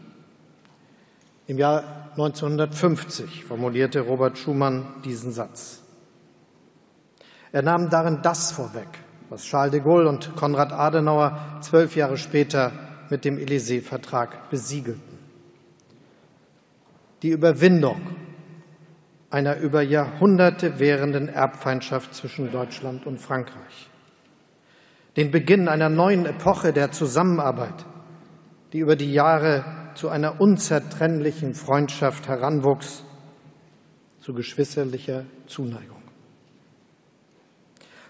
Im 1.46 1.58
Jahr 1.58 2.10
1950 2.12 3.44
formulierte 3.44 4.00
Robert 4.00 4.38
Schumann 4.38 4.86
diesen 5.04 5.30
Satz. 5.30 5.82
Er 7.52 7.60
nahm 7.60 7.90
darin 7.90 8.20
das 8.22 8.50
vorweg, 8.52 8.88
was 9.28 9.44
Charles 9.44 9.72
de 9.72 9.80
Gaulle 9.80 10.08
und 10.08 10.34
Konrad 10.36 10.72
Adenauer 10.72 11.38
zwölf 11.60 11.96
Jahre 11.96 12.16
später 12.16 12.72
mit 13.10 13.26
dem 13.26 13.36
Élysée-Vertrag 13.36 14.48
besiegelten. 14.48 15.18
Die 17.22 17.28
Überwindung 17.28 18.00
einer 19.28 19.58
über 19.58 19.82
Jahrhunderte 19.82 20.78
währenden 20.78 21.28
Erbfeindschaft 21.28 22.14
zwischen 22.14 22.52
Deutschland 22.52 23.06
und 23.06 23.20
Frankreich. 23.20 23.90
Den 25.18 25.30
Beginn 25.30 25.68
einer 25.68 25.90
neuen 25.90 26.24
Epoche 26.24 26.72
der 26.72 26.90
Zusammenarbeit, 26.92 27.84
die 28.72 28.78
über 28.78 28.96
die 28.96 29.12
Jahre 29.12 29.83
zu 29.94 30.08
einer 30.08 30.40
unzertrennlichen 30.40 31.54
Freundschaft 31.54 32.28
heranwuchs, 32.28 33.04
zu 34.20 34.34
geschwisterlicher 34.34 35.24
Zuneigung. 35.46 36.02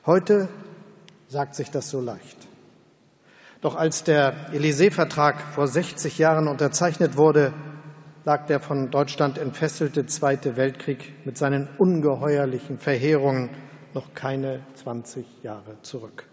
Heute 0.07 0.49
sagt 1.29 1.55
sich 1.55 1.70
das 1.70 1.90
so 1.90 2.01
leicht. 2.01 2.47
Doch 3.61 3.77
als 3.77 4.05
der 4.05 4.53
Élysée-Vertrag 4.53 5.40
vor 5.55 5.66
60 5.66 6.18
Jahren 6.18 6.49
unterzeichnet 6.49 7.16
wurde, 7.16 7.53
lag 8.25 8.47
der 8.47 8.61
von 8.61 8.90
Deutschland 8.90 9.38
entfesselte 9.38 10.07
Zweite 10.07 10.57
Weltkrieg 10.57 11.14
mit 11.25 11.38
seinen 11.38 11.68
ungeheuerlichen 11.79 12.79
Verheerungen 12.79 13.51
noch 13.94 14.14
keine 14.14 14.61
20 14.75 15.42
Jahre 15.42 15.81
zurück. 15.83 16.27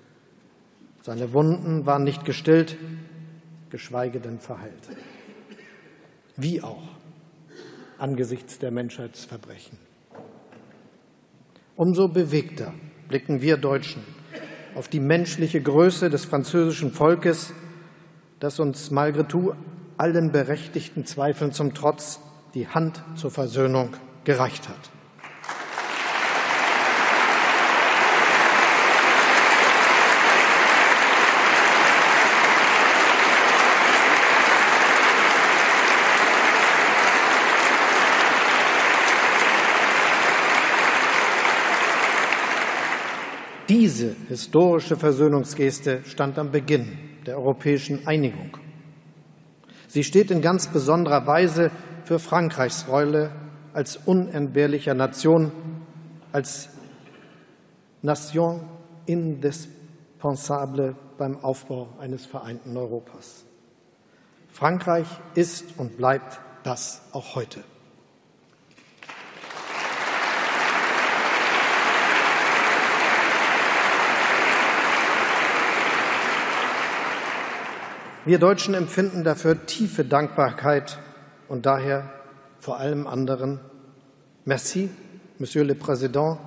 Seine 1.03 1.33
Wunden 1.33 1.85
waren 1.85 2.03
nicht 2.03 2.25
gestillt, 2.25 2.77
geschweige 3.69 4.19
denn 4.19 4.39
verheilt 4.39 4.89
wie 6.37 6.61
auch 6.61 6.83
angesichts 7.97 8.59
der 8.59 8.71
Menschheitsverbrechen. 8.71 9.77
Umso 11.75 12.07
bewegter 12.07 12.73
blicken 13.07 13.41
wir 13.41 13.57
Deutschen 13.57 14.03
auf 14.75 14.87
die 14.87 14.99
menschliche 14.99 15.61
Größe 15.61 16.09
des 16.09 16.25
französischen 16.25 16.91
Volkes, 16.91 17.53
das 18.39 18.59
uns 18.59 18.91
malgré 18.91 19.27
tout 19.27 19.55
allen 19.97 20.31
berechtigten 20.31 21.05
Zweifeln 21.05 21.51
zum 21.51 21.73
Trotz 21.73 22.19
die 22.53 22.67
Hand 22.67 23.03
zur 23.15 23.31
Versöhnung 23.31 23.89
gereicht 24.23 24.69
hat. 24.69 24.90
Diese 43.71 44.17
historische 44.27 44.97
Versöhnungsgeste 44.97 46.01
stand 46.03 46.37
am 46.37 46.51
Beginn 46.51 46.97
der 47.25 47.37
europäischen 47.37 48.05
Einigung. 48.05 48.57
Sie 49.87 50.03
steht 50.03 50.29
in 50.29 50.41
ganz 50.41 50.67
besonderer 50.67 51.25
Weise 51.25 51.71
für 52.03 52.19
Frankreichs 52.19 52.89
Rolle 52.89 53.31
als 53.71 53.95
unentbehrlicher 53.95 54.93
Nation, 54.93 55.53
als 56.33 56.67
Nation 58.01 58.59
indispensable 59.05 60.97
beim 61.17 61.41
Aufbau 61.41 61.93
eines 61.97 62.25
vereinten 62.25 62.75
Europas. 62.75 63.45
Frankreich 64.49 65.07
ist 65.33 65.63
und 65.77 65.95
bleibt 65.95 66.41
das 66.63 67.03
auch 67.13 67.35
heute. 67.35 67.63
Wir 78.23 78.37
Deutschen 78.37 78.75
empfinden 78.75 79.23
dafür 79.23 79.65
tiefe 79.65 80.05
Dankbarkeit 80.05 80.99
und 81.47 81.65
daher 81.65 82.07
vor 82.59 82.77
allem 82.77 83.07
anderen 83.07 83.59
Merci, 84.45 84.91
Monsieur 85.39 85.63
le 85.63 85.73
Président, 85.73 86.37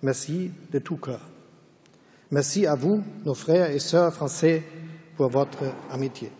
merci 0.00 0.52
de 0.72 0.78
tout 0.78 0.96
cœur. 0.96 1.18
Merci 2.30 2.68
à 2.68 2.76
vous, 2.76 3.02
nos 3.24 3.34
frères 3.34 3.70
et 3.70 3.80
sœurs 3.80 4.14
français, 4.14 4.62
pour 5.16 5.30
votre 5.30 5.74
amitié. 5.90 6.30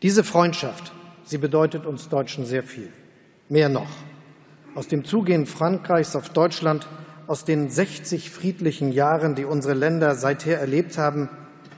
Diese 0.00 0.24
Freundschaft, 0.24 0.92
sie 1.24 1.36
bedeutet 1.36 1.84
uns 1.84 2.08
Deutschen 2.08 2.46
sehr 2.46 2.62
viel. 2.62 2.90
Mehr 3.50 3.68
noch. 3.68 3.90
Aus 4.74 4.88
dem 4.88 5.04
Zugehen 5.04 5.44
Frankreichs 5.44 6.16
auf 6.16 6.30
Deutschland, 6.30 6.86
aus 7.26 7.44
den 7.44 7.68
60 7.68 8.30
friedlichen 8.30 8.90
Jahren, 8.90 9.34
die 9.34 9.44
unsere 9.44 9.74
Länder 9.74 10.14
seither 10.14 10.58
erlebt 10.58 10.96
haben, 10.96 11.28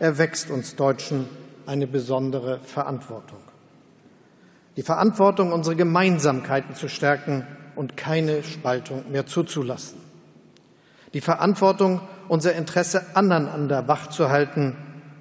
erwächst 0.01 0.51
uns 0.51 0.75
Deutschen 0.75 1.29
eine 1.67 1.87
besondere 1.87 2.59
Verantwortung. 2.61 3.39
Die 4.77 4.83
Verantwortung, 4.83 5.53
unsere 5.53 5.77
Gemeinsamkeiten 5.77 6.75
zu 6.75 6.89
stärken 6.89 7.47
und 7.77 7.97
keine 7.97 8.43
Spaltung 8.43 9.05
mehr 9.13 9.27
zuzulassen. 9.27 9.99
Die 11.13 11.21
Verantwortung, 11.21 12.01
unser 12.29 12.55
Interesse 12.55 13.15
aneinander 13.15 13.89
wachzuhalten 13.89 14.77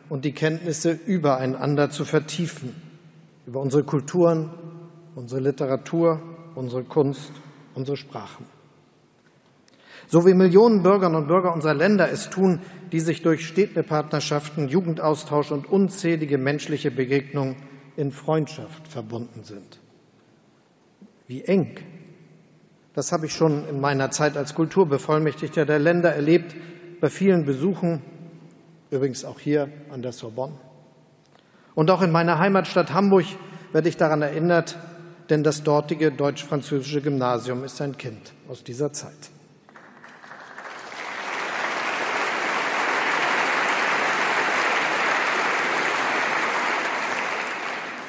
und 0.08 0.24
die 0.24 0.34
Kenntnisse 0.34 0.92
übereinander 0.92 1.90
zu 1.90 2.06
vertiefen, 2.06 2.76
über 3.46 3.60
unsere 3.60 3.84
Kulturen, 3.84 4.50
unsere 5.16 5.42
Literatur, 5.42 6.22
unsere 6.56 6.84
Kunst, 6.84 7.32
unsere 7.76 7.98
Sprachen. 7.98 8.46
So 10.08 10.26
wie 10.26 10.34
Millionen 10.34 10.82
Bürgerinnen 10.82 11.22
und 11.22 11.28
Bürger 11.28 11.54
unserer 11.54 11.76
Länder 11.76 12.12
es 12.12 12.30
tun, 12.30 12.62
die 12.92 13.00
sich 13.00 13.22
durch 13.22 13.48
Städtepartnerschaften, 13.48 14.68
Jugendaustausch 14.68 15.52
und 15.52 15.68
unzählige 15.68 16.38
menschliche 16.38 16.92
Begegnungen 16.92 17.56
in 17.96 18.12
Freundschaft 18.12 18.88
verbunden 18.88 19.44
sind. 19.44 19.80
Wie 21.28 21.44
eng. 21.44 21.78
Das 22.94 23.12
habe 23.12 23.28
ich 23.28 23.34
schon 23.34 23.68
in 23.68 23.80
meiner 23.80 24.12
Zeit 24.12 24.36
als 24.36 24.56
Kulturbevollmächtigter 24.56 25.66
der 25.66 25.80
Länder 25.80 26.14
erlebt, 26.14 26.56
bei 27.00 27.10
vielen 27.10 27.46
Besuchen, 27.46 28.02
übrigens 28.92 29.24
auch 29.24 29.40
hier 29.40 29.70
an 29.90 30.02
der 30.02 30.12
Sorbonne. 30.12 30.58
Und 31.76 31.92
auch 31.92 32.02
in 32.02 32.12
meiner 32.12 32.40
Heimatstadt 32.40 32.94
Hamburg 32.94 33.26
werde 33.72 33.88
ich 33.88 33.96
daran 33.96 34.22
erinnert, 34.22 34.78
denn 35.30 35.44
das 35.44 35.64
dortige 35.64 36.12
deutsch-französische 36.12 37.02
Gymnasium 37.02 37.64
ist 37.64 37.80
ein 37.82 37.98
Kind 37.98 38.34
aus 38.50 38.64
dieser 38.64 38.92
Zeit. 38.92 39.30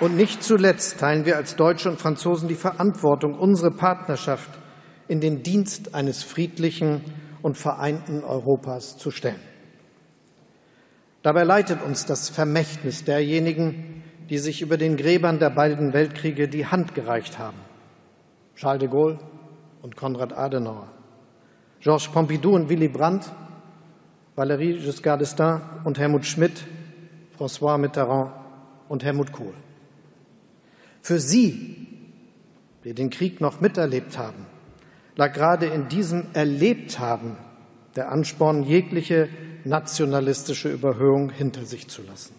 Und 0.00 0.16
nicht 0.16 0.42
zuletzt 0.42 0.98
teilen 0.98 1.26
wir 1.26 1.36
als 1.36 1.56
Deutsche 1.56 1.90
und 1.90 2.00
Franzosen 2.00 2.48
die 2.48 2.54
Verantwortung, 2.54 3.34
unsere 3.34 3.70
Partnerschaft 3.70 4.48
in 5.08 5.20
den 5.20 5.42
Dienst 5.42 5.94
eines 5.94 6.22
friedlichen 6.22 7.02
und 7.42 7.58
vereinten 7.58 8.24
Europas 8.24 8.96
zu 8.96 9.10
stellen. 9.10 9.40
Dabei 11.22 11.44
leitet 11.44 11.82
uns 11.82 12.06
das 12.06 12.30
Vermächtnis 12.30 13.04
derjenigen, 13.04 14.02
die 14.30 14.38
sich 14.38 14.62
über 14.62 14.78
den 14.78 14.96
Gräbern 14.96 15.38
der 15.38 15.50
beiden 15.50 15.92
Weltkriege 15.92 16.48
die 16.48 16.66
Hand 16.66 16.94
gereicht 16.94 17.38
haben. 17.38 17.58
Charles 18.56 18.80
de 18.80 18.88
Gaulle 18.88 19.18
und 19.82 19.96
Konrad 19.96 20.32
Adenauer, 20.32 20.88
Georges 21.80 22.08
Pompidou 22.08 22.54
und 22.54 22.70
Willy 22.70 22.88
Brandt, 22.88 23.30
Valéry 24.34 24.80
Giscard 24.82 25.20
d'Estaing 25.20 25.60
und 25.84 25.98
Helmut 25.98 26.24
Schmidt, 26.24 26.64
François 27.38 27.76
Mitterrand 27.76 28.32
und 28.88 29.04
Helmut 29.04 29.32
Kohl. 29.32 29.52
Für 31.02 31.18
Sie, 31.18 31.86
die 32.84 32.94
den 32.94 33.10
Krieg 33.10 33.40
noch 33.40 33.60
miterlebt 33.60 34.18
haben, 34.18 34.46
lag 35.16 35.32
gerade 35.32 35.66
in 35.66 35.88
diesem 35.88 36.26
Erlebthaben 36.32 37.36
der 37.96 38.10
Ansporn, 38.10 38.62
jegliche 38.62 39.28
nationalistische 39.64 40.70
Überhöhung 40.70 41.30
hinter 41.30 41.64
sich 41.64 41.88
zu 41.88 42.02
lassen. 42.02 42.34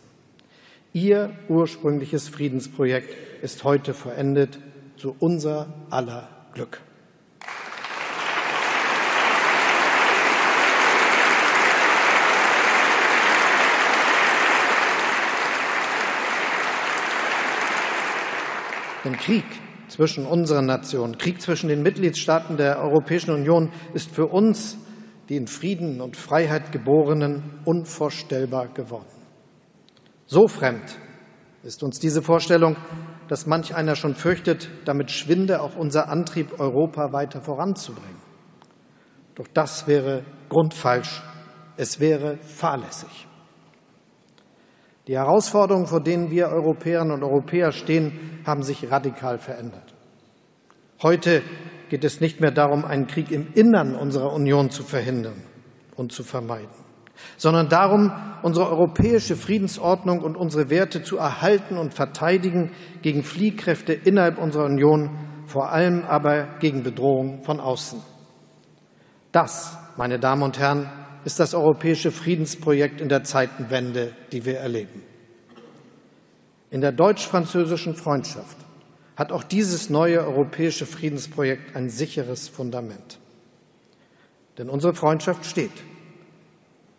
Ihr 0.94 1.32
ursprüngliches 1.48 2.28
Friedensprojekt 2.28 3.16
ist 3.42 3.64
heute 3.64 3.94
verendet 3.94 4.60
zu 4.98 5.16
unser 5.20 5.74
aller 5.90 6.30
Glück. 6.54 6.82
Denn 19.04 19.18
Krieg 19.18 19.46
zwischen 19.88 20.26
unseren 20.26 20.66
Nationen, 20.66 21.18
Krieg 21.18 21.42
zwischen 21.42 21.68
den 21.68 21.82
Mitgliedstaaten 21.82 22.58
der 22.58 22.80
Europäischen 22.80 23.32
Union 23.32 23.72
ist 23.94 24.14
für 24.14 24.28
uns, 24.28 24.78
die 25.30 25.38
in 25.38 25.48
Frieden 25.48 26.02
und 26.02 26.18
Freiheit 26.18 26.72
geborenen, 26.72 27.62
unvorstellbar 27.66 28.68
geworden. 28.68 29.06
So 30.26 30.48
fremd 30.48 30.98
ist 31.64 31.84
uns 31.84 32.00
diese 32.00 32.22
Vorstellung, 32.22 32.76
dass 33.28 33.46
manch 33.46 33.76
einer 33.76 33.96
schon 33.96 34.16
fürchtet, 34.16 34.70
damit 34.86 35.12
schwinde 35.12 35.62
auch 35.62 35.76
unser 35.76 36.10
Antrieb, 36.10 36.60
Europa 36.60 37.14
weiter 37.14 37.42
voranzubringen. 37.42 38.22
Doch 39.36 39.48
das 39.54 39.88
wäre 39.88 40.24
grundfalsch, 40.50 41.22
es 41.78 42.00
wäre 42.00 42.38
fahrlässig. 42.38 43.28
Die 45.12 45.18
Herausforderungen, 45.18 45.88
vor 45.88 46.00
denen 46.00 46.32
wir 46.32 46.48
Europäerinnen 46.48 47.12
und 47.12 47.22
Europäer 47.22 47.74
stehen, 47.74 48.40
haben 48.46 48.64
sich 48.64 48.90
radikal 48.90 49.40
verändert. 49.40 49.94
Heute 51.04 51.42
geht 51.90 52.06
es 52.06 52.22
nicht 52.22 52.40
mehr 52.40 52.52
darum, 52.52 52.86
einen 52.86 53.08
Krieg 53.08 53.30
im 53.30 53.48
Innern 53.54 53.94
unserer 53.94 54.32
Union 54.32 54.70
zu 54.70 54.84
verhindern 54.84 55.44
und 55.98 56.14
zu 56.14 56.24
vermeiden, 56.24 56.70
sondern 57.36 57.68
darum, 57.68 58.14
unsere 58.42 58.70
europäische 58.70 59.36
Friedensordnung 59.36 60.22
und 60.22 60.38
unsere 60.38 60.70
Werte 60.70 61.04
zu 61.04 61.18
erhalten 61.18 61.78
und 61.78 61.94
verteidigen 61.94 62.72
gegen 63.02 63.24
Fliehkräfte 63.24 63.92
innerhalb 63.92 64.38
unserer 64.38 64.64
Union, 64.64 65.10
vor 65.46 65.74
allem 65.74 66.06
aber 66.06 66.58
gegen 66.62 66.84
Bedrohungen 66.84 67.44
von 67.44 67.60
außen. 67.60 68.00
Das, 69.34 69.78
meine 69.98 70.20
Damen 70.20 70.44
und 70.44 70.58
Herren, 70.58 70.90
ist 71.26 71.40
das 71.40 71.54
europäische 71.54 72.12
Friedensprojekt 72.12 73.02
in 73.02 73.10
der 73.10 73.24
Zeitenwende, 73.24 74.14
die 74.32 74.46
wir 74.46 74.58
erleben. 74.58 75.04
In 76.70 76.82
der 76.82 76.92
deutsch-französischen 76.92 77.96
Freundschaft 77.96 78.58
hat 79.16 79.32
auch 79.32 79.44
dieses 79.44 79.90
neue 79.90 80.22
europäische 80.22 80.86
Friedensprojekt 80.86 81.76
ein 81.76 81.90
sicheres 81.90 82.48
Fundament. 82.48 83.20
Denn 84.58 84.70
unsere 84.70 84.94
Freundschaft 84.94 85.46
steht 85.46 85.72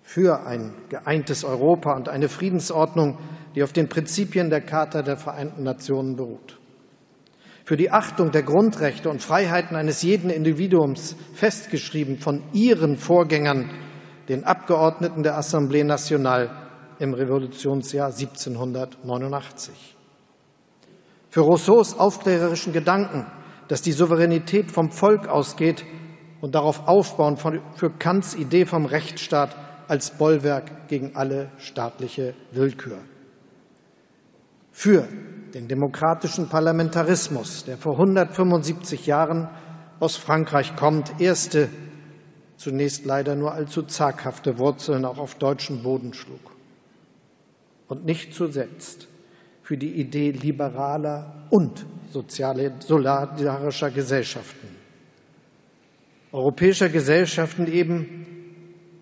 für 0.02 0.46
ein 0.46 0.74
geeintes 0.88 1.42
Europa 1.42 1.96
und 1.96 2.08
eine 2.08 2.28
Friedensordnung, 2.28 3.18
die 3.54 3.62
auf 3.62 3.72
den 3.72 3.88
Prinzipien 3.88 4.50
der 4.50 4.60
Charta 4.60 5.02
der 5.02 5.16
Vereinten 5.16 5.62
Nationen 5.62 6.16
beruht. 6.16 6.58
Für 7.64 7.76
die 7.76 7.90
Achtung 7.90 8.30
der 8.30 8.42
Grundrechte 8.42 9.08
und 9.08 9.22
Freiheiten 9.22 9.76
eines 9.76 10.02
jeden 10.02 10.30
Individuums, 10.30 11.16
festgeschrieben 11.34 12.18
von 12.18 12.42
ihren 12.52 12.96
Vorgängern 12.96 13.70
den 14.28 14.44
Abgeordneten 14.44 15.22
der 15.22 15.38
Assemblée 15.38 15.84
Nationale 15.84 16.50
im 16.98 17.14
Revolutionsjahr 17.14 18.08
1789. 18.08 19.96
Für 21.30 21.40
Rousseaus 21.40 21.98
aufklärerischen 21.98 22.72
Gedanken, 22.72 23.26
dass 23.68 23.82
die 23.82 23.92
Souveränität 23.92 24.70
vom 24.70 24.90
Volk 24.90 25.28
ausgeht 25.28 25.84
und 26.40 26.54
darauf 26.54 26.88
aufbauen 26.88 27.36
für 27.36 27.90
Kants 27.90 28.34
Idee 28.34 28.66
vom 28.66 28.84
Rechtsstaat 28.84 29.56
als 29.88 30.10
Bollwerk 30.10 30.88
gegen 30.88 31.16
alle 31.16 31.50
staatliche 31.58 32.34
Willkür. 32.50 32.98
Für 34.70 35.06
den 35.54 35.68
demokratischen 35.68 36.48
Parlamentarismus, 36.48 37.64
der 37.64 37.76
vor 37.76 37.92
175 37.92 39.06
Jahren 39.06 39.48
aus 40.00 40.16
Frankreich 40.16 40.76
kommt, 40.76 41.20
erste 41.20 41.68
zunächst 42.62 43.04
leider 43.04 43.34
nur 43.34 43.52
allzu 43.52 43.82
zaghafte 43.82 44.58
Wurzeln 44.58 45.04
auch 45.04 45.18
auf 45.18 45.34
deutschem 45.34 45.82
Boden 45.82 46.14
schlug. 46.14 46.52
Und 47.88 48.04
nicht 48.04 48.34
zuletzt 48.34 49.08
für 49.62 49.76
die 49.76 49.92
Idee 49.92 50.30
liberaler 50.30 51.46
und 51.50 51.84
solidarischer 52.10 53.90
Gesellschaften. 53.90 54.68
europäischer 56.30 56.88
Gesellschaften 56.88 57.66
eben 57.66 58.26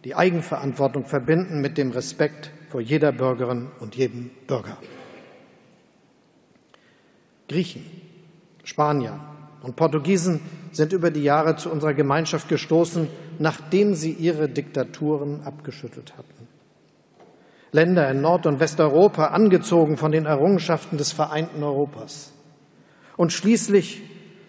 die 0.04 0.14
Eigenverantwortung 0.14 1.04
verbinden 1.04 1.60
mit 1.60 1.76
dem 1.76 1.90
Respekt 1.90 2.50
vor 2.70 2.80
jeder 2.80 3.12
Bürgerin 3.12 3.68
und 3.78 3.94
jedem 3.94 4.30
Bürger. 4.46 4.78
Griechen, 7.48 7.84
Spanier 8.64 9.20
und 9.62 9.76
Portugiesen 9.76 10.40
sind 10.72 10.92
über 10.92 11.10
die 11.10 11.22
Jahre 11.22 11.56
zu 11.56 11.70
unserer 11.70 11.94
Gemeinschaft 11.94 12.48
gestoßen, 12.48 13.08
nachdem 13.38 13.94
sie 13.94 14.12
ihre 14.12 14.48
Diktaturen 14.48 15.42
abgeschüttelt 15.42 16.16
hatten. 16.16 16.48
Länder 17.72 18.10
in 18.10 18.20
Nord- 18.20 18.46
und 18.46 18.58
Westeuropa, 18.58 19.26
angezogen 19.26 19.96
von 19.96 20.10
den 20.10 20.26
Errungenschaften 20.26 20.98
des 20.98 21.12
vereinten 21.12 21.62
Europas. 21.62 22.32
Und 23.16 23.32
schließlich, 23.32 24.02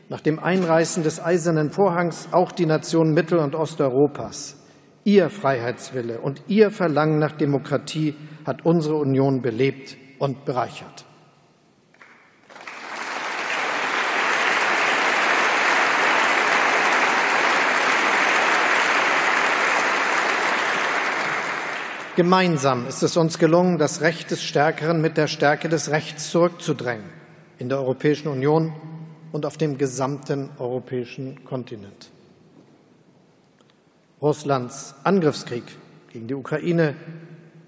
nach 0.09 0.21
dem 0.21 0.39
Einreißen 0.39 1.03
des 1.03 1.23
Eisernen 1.23 1.71
Vorhangs, 1.71 2.29
auch 2.31 2.51
die 2.51 2.65
Nationen 2.65 3.13
Mittel- 3.13 3.39
und 3.39 3.55
Osteuropas. 3.55 4.57
Ihr 5.03 5.29
Freiheitswille 5.29 6.19
und 6.19 6.43
Ihr 6.47 6.71
Verlangen 6.71 7.19
nach 7.19 7.31
Demokratie 7.31 8.15
hat 8.45 8.65
unsere 8.65 8.95
Union 8.95 9.41
belebt 9.41 9.97
und 10.19 10.45
bereichert. 10.45 11.05
Gemeinsam 22.17 22.87
ist 22.87 23.03
es 23.03 23.15
uns 23.15 23.39
gelungen, 23.39 23.77
das 23.77 24.01
Recht 24.01 24.31
des 24.31 24.43
Stärkeren 24.43 24.99
mit 24.99 25.15
der 25.15 25.27
Stärke 25.27 25.69
des 25.69 25.91
Rechts 25.91 26.29
zurückzudrängen 26.29 27.05
in 27.57 27.69
der 27.69 27.77
Europäischen 27.77 28.27
Union 28.27 28.73
und 29.31 29.45
auf 29.45 29.55
dem 29.55 29.77
gesamten 29.77 30.49
europäischen 30.59 31.45
Kontinent. 31.45 32.11
Russlands 34.21 34.93
Angriffskrieg 35.05 35.63
gegen 36.11 36.27
die 36.27 36.33
Ukraine 36.33 36.95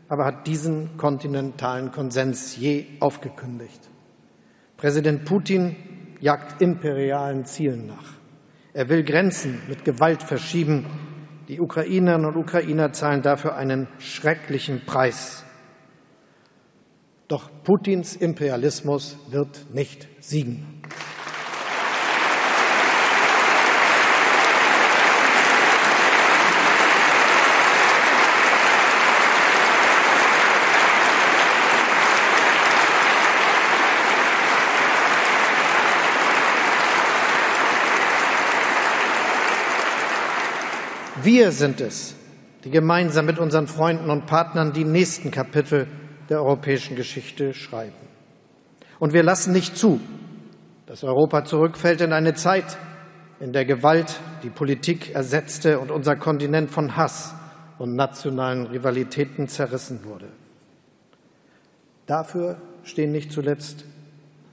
aber 0.10 0.26
hat 0.26 0.46
diesen 0.46 0.98
kontinentalen 0.98 1.92
Konsens 1.92 2.58
je 2.58 2.86
aufgekündigt. 3.00 3.90
Präsident 4.76 5.24
Putin 5.24 5.76
jagt 6.20 6.62
imperialen 6.62 7.46
Zielen 7.46 7.88
nach. 7.88 8.12
Er 8.74 8.90
will 8.90 9.04
Grenzen 9.04 9.62
mit 9.70 9.86
Gewalt 9.86 10.22
verschieben, 10.22 10.86
die 11.48 11.60
Ukrainerinnen 11.60 12.26
und 12.26 12.38
Ukrainer 12.38 12.94
zahlen 12.94 13.22
dafür 13.22 13.56
einen 13.56 13.88
schrecklichen 14.00 14.86
Preis. 14.86 15.44
Doch 17.28 17.50
Putins 17.64 18.16
Imperialismus 18.16 19.18
wird 19.30 19.74
nicht 19.74 20.08
siegen. 20.20 20.73
Wir 41.24 41.54
sind 41.54 41.80
es, 41.80 42.16
die 42.66 42.70
gemeinsam 42.70 43.26
mit 43.26 43.40
unseren 43.40 43.68
Freunden 43.68 44.10
und 44.10 44.26
Partnern 44.26 44.74
die 44.74 44.84
nächsten 44.84 45.32
Kapitel 45.32 45.88
der 46.28 46.44
europäischen 46.44 46.98
Geschichte 46.98 47.54
schreiben. 47.54 47.96
Und 49.00 49.14
wir 49.14 49.24
lassen 49.24 49.54
nicht 49.54 49.78
zu, 49.78 50.02
dass 50.86 51.06
Europa 51.06 51.46
zurückfällt 51.46 52.02
in 52.02 52.12
eine 52.12 52.34
Zeit, 52.34 52.78
in 53.40 53.54
der 53.54 53.64
Gewalt 53.64 54.20
die 54.44 54.50
Politik 54.50 55.16
ersetzte 55.16 55.80
und 55.80 55.92
unser 55.92 56.18
Kontinent 56.18 56.72
von 56.72 56.98
Hass 56.98 57.34
und 57.78 57.96
nationalen 57.96 58.66
Rivalitäten 58.66 59.48
zerrissen 59.48 60.04
wurde. 60.04 60.28
Dafür 62.06 62.58
stehen 62.84 63.14
nicht 63.14 63.32
zuletzt 63.32 63.86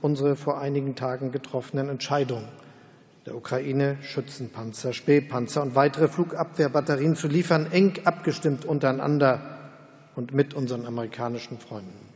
unsere 0.03 0.37
vor 0.37 0.61
einigen 0.61 0.95
Tagen 0.95 1.33
getroffenen 1.33 1.89
Entscheidungen 1.89 2.49
der 3.27 3.37
Ukraine 3.37 3.99
Schützenpanzer, 4.03 4.93
Spähpanzer 4.93 5.63
und 5.63 5.75
weitere 5.75 6.09
Flugabwehrbatterien 6.09 7.17
zu 7.17 7.29
liefern, 7.29 7.71
eng 7.71 8.01
abgestimmt 8.05 8.65
untereinander 8.65 9.59
und 10.17 10.33
mit 10.33 10.55
unseren 10.55 10.87
amerikanischen 10.87 11.59
Freunden. 11.59 12.09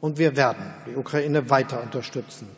Und 0.00 0.18
wir 0.18 0.36
werden 0.36 0.64
die 0.86 0.96
Ukraine 0.96 1.50
weiter 1.50 1.82
unterstützen, 1.82 2.48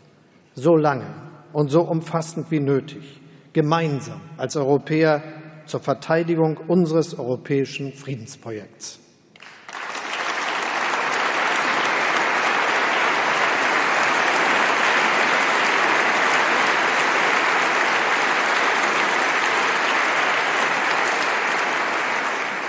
so 0.55 0.77
lange 0.77 1.07
und 1.53 1.71
so 1.71 1.83
umfassend 1.83 2.51
wie 2.51 2.61
nötig, 2.61 3.21
gemeinsam 3.53 4.21
als 4.37 4.57
Europäer 4.57 5.23
zur 5.67 5.81
Verteidigung 5.81 6.57
unseres 6.57 7.19
europäischen 7.19 7.93
Friedensprojekts. 7.93 8.99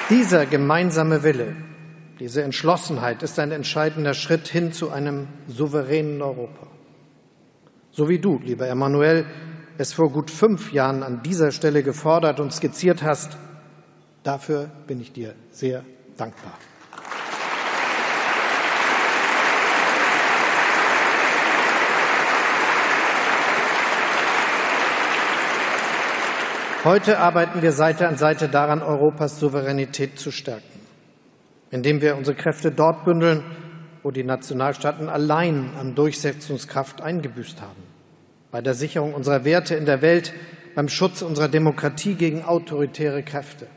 Dieser 0.09 0.47
gemeinsame 0.47 1.21
Wille, 1.21 1.55
diese 2.19 2.41
Entschlossenheit 2.41 3.21
ist 3.21 3.37
ein 3.37 3.51
entscheidender 3.51 4.15
Schritt 4.15 4.47
hin 4.47 4.73
zu 4.73 4.89
einem 4.89 5.27
souveränen 5.47 6.23
Europa. 6.23 6.65
So 7.91 8.09
wie 8.09 8.17
du, 8.17 8.39
lieber 8.43 8.67
Emmanuel, 8.67 9.27
es 9.77 9.93
vor 9.93 10.11
gut 10.11 10.31
fünf 10.31 10.73
Jahren 10.73 11.03
an 11.03 11.21
dieser 11.21 11.51
Stelle 11.51 11.83
gefordert 11.83 12.39
und 12.39 12.51
skizziert 12.51 13.03
hast, 13.03 13.37
dafür 14.23 14.71
bin 14.87 14.99
ich 14.99 15.13
dir 15.13 15.35
sehr 15.51 15.85
dankbar. 16.17 16.57
Heute 26.89 27.19
arbeiten 27.19 27.61
wir 27.61 27.71
Seite 27.71 28.07
an 28.07 28.17
Seite 28.17 28.49
daran, 28.49 28.81
Europas 28.81 29.39
Souveränität 29.39 30.17
zu 30.17 30.31
stärken, 30.31 30.79
indem 31.69 32.01
wir 32.01 32.17
unsere 32.17 32.35
Kräfte 32.35 32.71
dort 32.71 33.05
bündeln, 33.05 33.43
wo 34.01 34.09
die 34.09 34.23
Nationalstaaten 34.23 35.07
allein 35.07 35.69
an 35.79 35.93
Durchsetzungskraft 35.93 36.99
eingebüßt 36.99 37.61
haben, 37.61 37.83
bei 38.49 38.61
der 38.61 38.73
Sicherung 38.73 39.13
unserer 39.13 39.45
Werte 39.45 39.75
in 39.75 39.85
der 39.85 40.01
Welt, 40.01 40.33
beim 40.73 40.89
Schutz 40.89 41.21
unserer 41.21 41.47
Demokratie 41.47 42.15
gegen 42.15 42.43
autoritäre 42.43 43.21
Kräfte, 43.21 43.67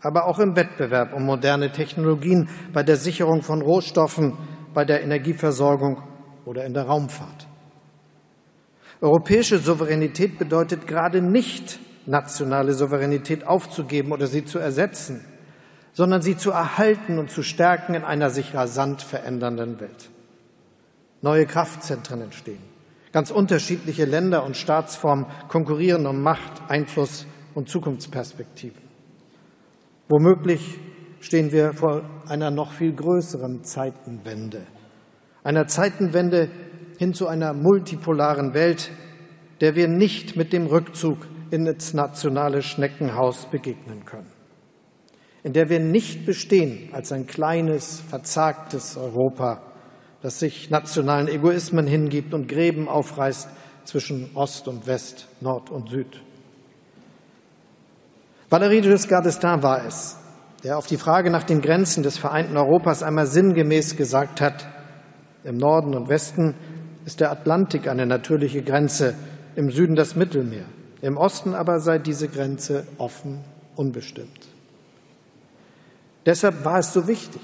aber 0.00 0.28
auch 0.28 0.38
im 0.38 0.54
Wettbewerb 0.54 1.12
um 1.12 1.24
moderne 1.24 1.72
Technologien, 1.72 2.48
bei 2.72 2.84
der 2.84 2.98
Sicherung 2.98 3.42
von 3.42 3.62
Rohstoffen, 3.62 4.38
bei 4.74 4.84
der 4.84 5.02
Energieversorgung 5.02 6.00
oder 6.44 6.64
in 6.66 6.72
der 6.72 6.84
Raumfahrt. 6.84 7.49
Europäische 9.00 9.58
Souveränität 9.58 10.38
bedeutet 10.38 10.86
gerade 10.86 11.22
nicht, 11.22 11.78
nationale 12.06 12.74
Souveränität 12.74 13.46
aufzugeben 13.46 14.12
oder 14.12 14.26
sie 14.26 14.44
zu 14.44 14.58
ersetzen, 14.58 15.24
sondern 15.92 16.22
sie 16.22 16.36
zu 16.36 16.50
erhalten 16.50 17.18
und 17.18 17.30
zu 17.30 17.42
stärken 17.42 17.94
in 17.94 18.04
einer 18.04 18.30
sich 18.30 18.54
rasant 18.54 19.02
verändernden 19.02 19.80
Welt. 19.80 20.10
Neue 21.22 21.46
Kraftzentren 21.46 22.22
entstehen. 22.22 22.62
Ganz 23.12 23.30
unterschiedliche 23.30 24.04
Länder 24.04 24.44
und 24.44 24.56
Staatsformen 24.56 25.26
konkurrieren 25.48 26.06
um 26.06 26.22
Macht, 26.22 26.62
Einfluss 26.68 27.26
und 27.54 27.68
Zukunftsperspektiven. 27.68 28.80
Womöglich 30.08 30.78
stehen 31.20 31.52
wir 31.52 31.72
vor 31.72 32.02
einer 32.28 32.50
noch 32.50 32.72
viel 32.72 32.92
größeren 32.92 33.64
Zeitenwende. 33.64 34.62
Einer 35.42 35.66
Zeitenwende, 35.66 36.50
hin 37.00 37.14
zu 37.14 37.28
einer 37.28 37.54
multipolaren 37.54 38.52
Welt, 38.52 38.90
der 39.62 39.74
wir 39.74 39.88
nicht 39.88 40.36
mit 40.36 40.52
dem 40.52 40.66
Rückzug 40.66 41.16
ins 41.50 41.94
nationale 41.94 42.60
Schneckenhaus 42.60 43.46
begegnen 43.46 44.04
können, 44.04 44.30
in 45.42 45.54
der 45.54 45.70
wir 45.70 45.80
nicht 45.80 46.26
bestehen 46.26 46.90
als 46.92 47.10
ein 47.10 47.26
kleines, 47.26 48.02
verzagtes 48.06 48.98
Europa, 48.98 49.62
das 50.20 50.40
sich 50.40 50.68
nationalen 50.68 51.28
Egoismen 51.28 51.86
hingibt 51.86 52.34
und 52.34 52.48
Gräben 52.48 52.86
aufreißt 52.86 53.48
zwischen 53.86 54.28
Ost 54.34 54.68
und 54.68 54.86
West, 54.86 55.26
Nord 55.40 55.70
und 55.70 55.88
Süd. 55.88 56.20
Valéry 58.50 58.82
Giscard 58.82 59.24
d'Estaing 59.24 59.62
war 59.62 59.86
es, 59.86 60.18
der 60.64 60.76
auf 60.76 60.86
die 60.86 60.98
Frage 60.98 61.30
nach 61.30 61.44
den 61.44 61.62
Grenzen 61.62 62.02
des 62.02 62.18
vereinten 62.18 62.58
Europas 62.58 63.02
einmal 63.02 63.26
sinngemäß 63.26 63.96
gesagt 63.96 64.42
hat, 64.42 64.68
im 65.44 65.56
Norden 65.56 65.94
und 65.94 66.10
Westen 66.10 66.54
ist 67.04 67.20
der 67.20 67.30
Atlantik 67.30 67.88
eine 67.88 68.06
natürliche 68.06 68.62
Grenze, 68.62 69.14
im 69.56 69.70
Süden 69.70 69.96
das 69.96 70.16
Mittelmeer. 70.16 70.64
Im 71.02 71.16
Osten 71.16 71.54
aber 71.54 71.80
sei 71.80 71.98
diese 71.98 72.28
Grenze 72.28 72.86
offen, 72.98 73.40
unbestimmt. 73.74 74.48
Deshalb 76.26 76.64
war 76.64 76.78
es 76.78 76.92
so 76.92 77.08
wichtig, 77.08 77.40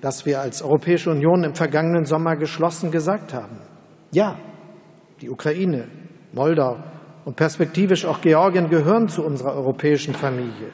dass 0.00 0.24
wir 0.24 0.40
als 0.40 0.62
Europäische 0.62 1.10
Union 1.10 1.44
im 1.44 1.54
vergangenen 1.54 2.04
Sommer 2.04 2.36
geschlossen 2.36 2.90
gesagt 2.90 3.34
haben, 3.34 3.58
ja, 4.12 4.38
die 5.20 5.28
Ukraine, 5.28 5.88
Moldau 6.32 6.78
und 7.24 7.36
perspektivisch 7.36 8.06
auch 8.06 8.20
Georgien 8.20 8.70
gehören 8.70 9.08
zu 9.08 9.22
unserer 9.22 9.54
europäischen 9.54 10.14
Familie. 10.14 10.70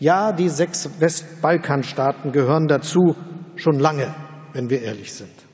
Ja, 0.00 0.32
die 0.32 0.48
sechs 0.48 0.88
Westbalkanstaaten 1.00 2.32
gehören 2.32 2.66
dazu 2.68 3.14
schon 3.56 3.78
lange, 3.78 4.14
wenn 4.52 4.70
wir 4.70 4.82
ehrlich 4.82 5.12
sind. 5.12 5.47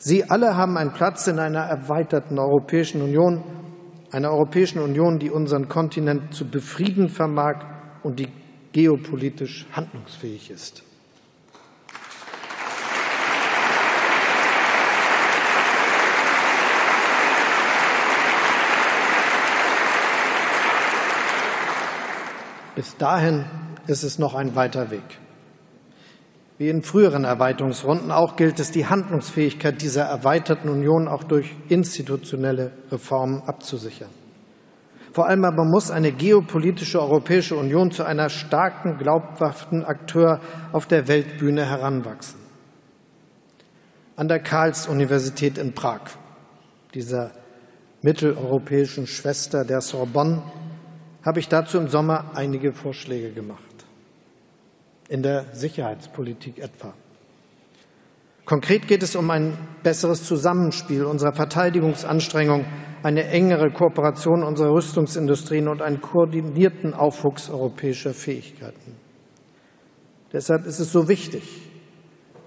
Sie 0.00 0.30
alle 0.30 0.56
haben 0.56 0.76
einen 0.76 0.92
Platz 0.92 1.26
in 1.26 1.40
einer 1.40 1.62
erweiterten 1.62 2.38
Europäischen 2.38 3.02
Union, 3.02 3.42
einer 4.12 4.30
Europäischen 4.30 4.80
Union, 4.80 5.18
die 5.18 5.28
unseren 5.28 5.68
Kontinent 5.68 6.32
zu 6.32 6.48
befrieden 6.48 7.08
vermag 7.08 7.64
und 8.04 8.20
die 8.20 8.28
geopolitisch 8.72 9.66
handlungsfähig 9.72 10.52
ist. 10.52 10.84
Bis 22.76 22.96
dahin 22.96 23.44
ist 23.88 24.04
es 24.04 24.20
noch 24.20 24.36
ein 24.36 24.54
weiter 24.54 24.92
Weg. 24.92 25.18
Wie 26.58 26.68
in 26.68 26.82
früheren 26.82 27.22
Erweiterungsrunden 27.22 28.10
auch 28.10 28.34
gilt 28.34 28.58
es, 28.58 28.72
die 28.72 28.86
Handlungsfähigkeit 28.86 29.80
dieser 29.80 30.02
erweiterten 30.02 30.68
Union 30.68 31.06
auch 31.06 31.22
durch 31.22 31.54
institutionelle 31.68 32.72
Reformen 32.90 33.42
abzusichern. 33.46 34.08
Vor 35.12 35.28
allem 35.28 35.44
aber 35.44 35.64
muss 35.64 35.92
eine 35.92 36.10
geopolitische 36.10 37.00
Europäische 37.00 37.56
Union 37.56 37.92
zu 37.92 38.04
einer 38.04 38.28
starken, 38.28 38.98
glaubhaften 38.98 39.84
Akteur 39.84 40.40
auf 40.72 40.86
der 40.86 41.06
Weltbühne 41.06 41.64
heranwachsen. 41.64 42.40
An 44.16 44.26
der 44.26 44.40
Karls-Universität 44.40 45.58
in 45.58 45.74
Prag, 45.74 46.00
dieser 46.92 47.30
mitteleuropäischen 48.02 49.06
Schwester 49.06 49.64
der 49.64 49.80
Sorbonne, 49.80 50.42
habe 51.24 51.38
ich 51.38 51.48
dazu 51.48 51.78
im 51.78 51.88
Sommer 51.88 52.32
einige 52.34 52.72
Vorschläge 52.72 53.30
gemacht. 53.30 53.67
In 55.08 55.22
der 55.22 55.46
Sicherheitspolitik 55.52 56.58
etwa. 56.58 56.92
Konkret 58.44 58.86
geht 58.88 59.02
es 59.02 59.16
um 59.16 59.30
ein 59.30 59.56
besseres 59.82 60.24
Zusammenspiel 60.24 61.04
unserer 61.04 61.34
Verteidigungsanstrengungen, 61.34 62.66
eine 63.02 63.24
engere 63.28 63.70
Kooperation 63.70 64.42
unserer 64.42 64.72
Rüstungsindustrien 64.72 65.68
und 65.68 65.82
einen 65.82 66.00
koordinierten 66.00 66.94
Aufwuchs 66.94 67.48
europäischer 67.48 68.12
Fähigkeiten. 68.12 68.96
Deshalb 70.32 70.66
ist 70.66 70.78
es 70.78 70.92
so 70.92 71.08
wichtig, 71.08 71.70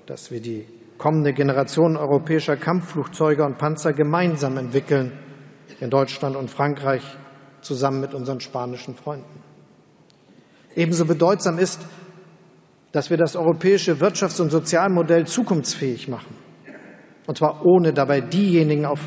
dass 0.05 0.29
wir 0.29 0.41
die 0.41 0.65
kommende 0.99 1.33
Generation 1.33 1.97
europäischer 1.97 2.57
Kampfflugzeuge 2.57 3.43
und 3.43 3.57
Panzer 3.57 3.93
gemeinsam 3.93 4.57
entwickeln, 4.57 5.13
in 5.79 5.89
Deutschland 5.89 6.35
und 6.35 6.51
Frankreich 6.51 7.01
zusammen 7.61 8.01
mit 8.01 8.13
unseren 8.13 8.39
spanischen 8.39 8.95
Freunden. 8.95 9.41
Ebenso 10.75 11.05
bedeutsam 11.05 11.57
ist, 11.57 11.81
dass 12.91 13.09
wir 13.09 13.17
das 13.17 13.35
europäische 13.35 13.95
Wirtschafts- 13.95 14.41
und 14.41 14.49
Sozialmodell 14.49 15.25
zukunftsfähig 15.25 16.07
machen. 16.07 16.35
Und 17.27 17.37
zwar 17.37 17.65
ohne 17.65 17.93
dabei 17.93 18.21
diejenigen 18.21 18.85
auf, 18.85 18.99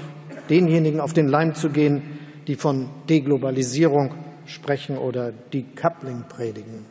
denjenigen 0.49 1.01
auf 1.01 1.13
den 1.13 1.29
Leim 1.29 1.55
zu 1.55 1.69
gehen, 1.69 2.19
die 2.47 2.55
von 2.55 2.89
Deglobalisierung 3.09 4.15
sprechen 4.47 4.97
oder 4.97 5.33
Decoupling 5.33 6.25
predigen. 6.29 6.87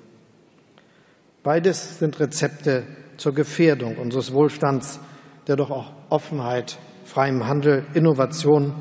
Beides 1.44 2.00
sind 2.00 2.20
Rezepte 2.20 2.84
zur 3.18 3.34
Gefährdung 3.34 3.98
unseres 3.98 4.34
Wohlstands, 4.34 5.00
der 5.48 5.56
doch 5.56 5.72
auch 5.72 5.92
Offenheit, 6.10 6.78
freiem 7.04 7.46
Handel, 7.48 7.86
Innovation 7.94 8.74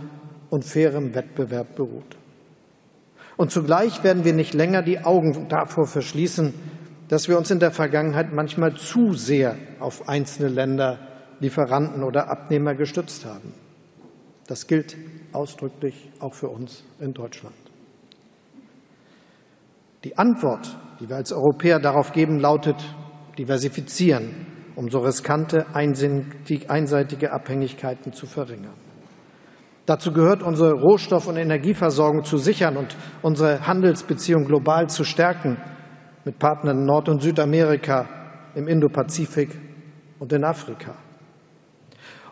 und 0.49 0.65
fairem 0.65 1.15
Wettbewerb 1.15 1.75
beruht. 1.75 2.17
Und 3.37 3.51
zugleich 3.51 4.05
werden 4.05 4.25
wir 4.25 4.33
nicht 4.33 4.55
länger 4.55 4.83
die 4.83 5.05
Augen 5.05 5.49
davor 5.49 5.87
verschließen, 5.87 6.55
dass 7.09 7.29
wir 7.29 7.39
uns 7.39 7.51
in 7.51 7.59
der 7.59 7.71
Vergangenheit 7.71 8.33
manchmal 8.33 8.75
zu 8.75 9.13
sehr 9.13 9.57
auf 9.81 10.09
einzelne 10.09 10.49
Länder, 10.49 10.99
Lieferanten 11.41 12.03
oder 12.03 12.31
Abnehmer 12.31 12.75
gestützt 12.75 13.25
haben. 13.25 13.53
Das 14.47 14.67
gilt 14.67 14.97
ausdrücklich 15.33 16.11
auch 16.21 16.35
für 16.35 16.49
uns 16.49 16.85
in 17.01 17.15
Deutschland. 17.15 17.55
Die 20.05 20.19
Antwort, 20.19 20.77
die 21.01 21.09
wir 21.09 21.17
als 21.17 21.33
Europäer 21.33 21.79
darauf 21.79 22.13
geben, 22.13 22.39
lautet 22.39 22.77
diversifizieren, 23.39 24.47
um 24.75 24.91
so 24.91 25.01
riskante, 25.01 25.67
einseitige 25.75 27.33
Abhängigkeiten 27.33 28.13
zu 28.13 28.27
verringern. 28.27 28.75
Dazu 29.87 30.13
gehört, 30.13 30.43
unsere 30.43 30.73
Rohstoff- 30.73 31.27
und 31.27 31.37
Energieversorgung 31.37 32.25
zu 32.25 32.39
sichern 32.39 32.77
und 32.77 32.97
unsere 33.21 33.67
Handelsbeziehungen 33.67 34.47
global 34.47 34.89
zu 34.89 35.03
stärken 35.05 35.57
mit 36.25 36.39
Partnern 36.39 36.79
in 36.79 36.85
Nord- 36.87 37.09
und 37.09 37.23
Südamerika, 37.23 38.09
im 38.55 38.69
Indopazifik 38.69 39.59
und 40.19 40.33
in 40.33 40.45
Afrika. 40.45 40.95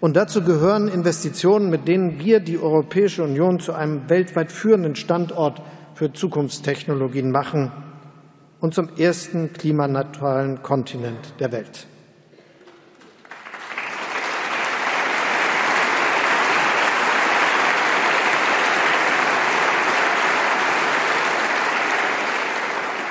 Und 0.01 0.17
dazu 0.17 0.43
gehören 0.43 0.89
Investitionen, 0.89 1.69
mit 1.69 1.87
denen 1.87 2.19
wir 2.19 2.41
die 2.41 2.59
Europäische 2.59 3.23
Union 3.23 3.61
zu 3.61 3.75
einem 3.75 4.09
weltweit 4.09 4.51
führenden 4.51 4.95
Standort 4.97 5.61
für 5.95 6.13
Zukunftstechnologien 6.13 7.31
machen 7.31 7.71
und 8.61 8.75
zum 8.75 8.89
ersten 8.97 9.53
klimaneutralen 9.53 10.63
Kontinent 10.63 11.35
der 11.39 11.53
Welt. 11.53 11.87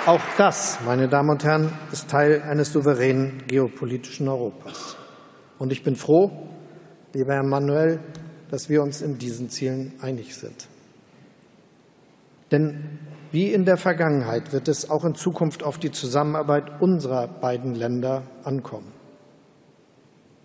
Auch 0.05 0.21
das, 0.37 0.79
meine 0.85 1.09
Damen 1.09 1.29
und 1.29 1.43
Herren, 1.43 1.73
ist 1.91 2.09
Teil 2.09 2.41
eines 2.41 2.71
souveränen 2.71 3.43
geopolitischen 3.47 4.29
Europas. 4.29 4.95
Und 5.59 5.73
ich 5.73 5.83
bin 5.83 5.97
froh, 5.97 6.31
lieber 7.13 7.33
Herr 7.33 7.43
Manuel, 7.43 7.99
dass 8.49 8.69
wir 8.69 8.81
uns 8.81 9.01
in 9.01 9.17
diesen 9.17 9.49
Zielen 9.49 9.93
einig 10.01 10.35
sind. 10.35 10.67
Denn 12.49 12.99
wie 13.31 13.51
in 13.51 13.65
der 13.65 13.75
Vergangenheit 13.75 14.53
wird 14.53 14.69
es 14.69 14.89
auch 14.89 15.03
in 15.03 15.15
Zukunft 15.15 15.63
auf 15.63 15.77
die 15.77 15.91
Zusammenarbeit 15.91 16.81
unserer 16.81 17.27
beiden 17.27 17.75
Länder 17.75 18.23
ankommen. 18.43 18.93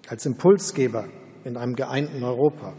Als 0.08 0.26
Impulsgeber 0.26 1.04
in 1.44 1.56
einem 1.56 1.76
geeinten 1.76 2.24
Europa, 2.24 2.74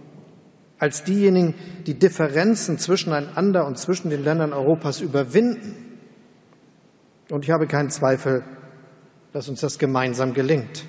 als 0.78 1.06
diejenigen, 1.06 1.56
die 1.88 1.98
Differenzen 1.98 2.78
zwischeneinander 2.78 3.66
und 3.66 3.80
zwischen 3.80 4.10
den 4.10 4.24
Ländern 4.24 4.52
Europas 4.52 5.00
überwinden 5.00 5.85
und 7.30 7.44
ich 7.44 7.52
habe 7.52 7.68
keinen 7.68 7.90
Zweifel, 7.90 8.44
dass 9.34 9.50
uns 9.50 9.62
das 9.62 9.80
gemeinsam 9.80 10.34
gelingt. 10.34 10.86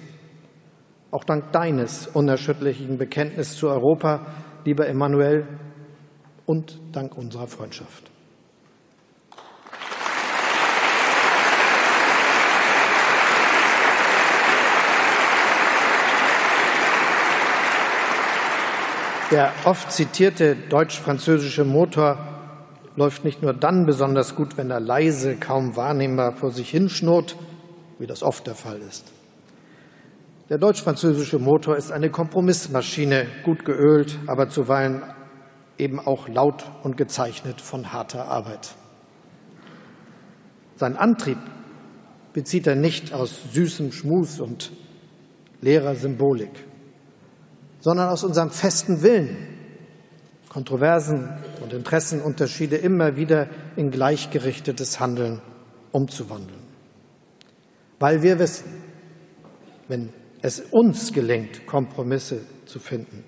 Auch 1.11 1.25
dank 1.25 1.53
deines 1.53 2.07
unerschütterlichen 2.09 2.99
Bekenntnisses 2.99 3.57
zu 3.57 3.69
Europa, 3.69 4.27
lieber 4.65 4.87
Emanuel, 4.87 5.47
und 6.45 6.79
dank 6.93 7.17
unserer 7.17 7.47
Freundschaft. 7.47 8.11
Der 19.33 19.53
oft 19.65 19.91
zitierte 19.91 20.55
deutsch-französische 20.55 21.65
Motor 21.65 22.36
läuft 22.97 23.25
nicht 23.25 23.43
nur 23.43 23.53
dann 23.53 23.87
besonders 23.87 24.35
gut, 24.35 24.57
wenn 24.57 24.71
er 24.71 24.81
leise, 24.81 25.37
kaum 25.37 25.77
wahrnehmbar 25.77 26.33
vor 26.33 26.51
sich 26.51 26.71
hinschnurrt, 26.71 27.37
wie 27.99 28.07
das 28.07 28.23
oft 28.23 28.47
der 28.47 28.55
Fall 28.55 28.81
ist. 28.81 29.13
Der 30.49 30.59
deutsch-französische 30.59 31.39
Motor 31.39 31.77
ist 31.77 31.93
eine 31.93 32.11
Kompromissmaschine, 32.11 33.27
gut 33.45 33.65
geölt, 33.65 34.19
aber 34.27 34.49
zuweilen 34.49 35.03
eben 35.77 36.01
auch 36.01 36.29
laut 36.29 36.65
und 36.83 36.97
gezeichnet 36.97 37.61
von 37.61 37.93
harter 37.93 38.29
Arbeit. 38.29 38.75
Sein 40.77 40.97
Antrieb 40.97 41.39
bezieht 42.33 42.67
er 42.67 42.77
nicht 42.77 43.13
aus 43.13 43.53
süßem 43.53 43.93
Schmus 43.93 44.41
und 44.41 44.73
leerer 45.61 45.95
Symbolik, 45.95 46.65
sondern 47.81 48.09
aus 48.09 48.25
unserem 48.25 48.51
festen 48.51 49.03
Willen, 49.03 49.56
Kontroversen 50.57 51.29
und 51.63 51.75
Interessenunterschiede 51.75 52.77
immer 52.77 53.17
wieder 53.17 53.47
in 53.77 53.91
gleichgerichtetes 53.91 54.99
Handeln 55.01 55.43
umzuwandeln. 55.93 56.63
Weil 57.99 58.23
wir 58.23 58.39
wissen, 58.39 58.65
wenn 59.87 60.15
es 60.41 60.61
uns 60.71 61.13
gelingt, 61.13 61.67
Kompromisse 61.67 62.41
zu 62.65 62.79
finden, 62.79 63.23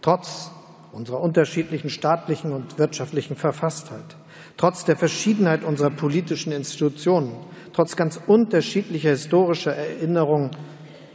trotz 0.00 0.50
unserer 0.92 1.20
unterschiedlichen 1.20 1.90
staatlichen 1.90 2.50
und 2.50 2.78
wirtschaftlichen 2.78 3.36
Verfasstheit, 3.36 4.16
trotz 4.56 4.86
der 4.86 4.96
Verschiedenheit 4.96 5.64
unserer 5.64 5.90
politischen 5.90 6.50
Institutionen, 6.50 7.36
trotz 7.74 7.94
ganz 7.94 8.18
unterschiedlicher 8.26 9.10
historischer 9.10 9.76
Erinnerungen, 9.76 10.50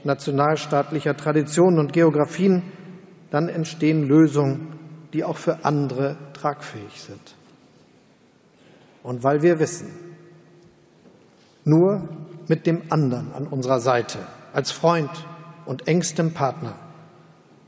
nationalstaatlicher 0.03 1.17
Traditionen 1.17 1.79
und 1.79 1.91
Geografien, 1.91 2.61
dann 3.31 3.49
entstehen 3.49 4.03
Lösungen, 4.03 4.78
die 5.13 5.23
auch 5.23 5.37
für 5.37 5.65
andere 5.65 6.17
tragfähig 6.33 7.01
sind. 7.01 7.35
Und 9.03 9.23
weil 9.23 9.41
wir 9.41 9.59
wissen, 9.59 9.87
nur 11.63 12.07
mit 12.47 12.65
dem 12.65 12.83
anderen 12.89 13.33
an 13.33 13.47
unserer 13.47 13.79
Seite, 13.79 14.19
als 14.53 14.71
Freund 14.71 15.09
und 15.65 15.87
engstem 15.87 16.33
Partner, 16.33 16.75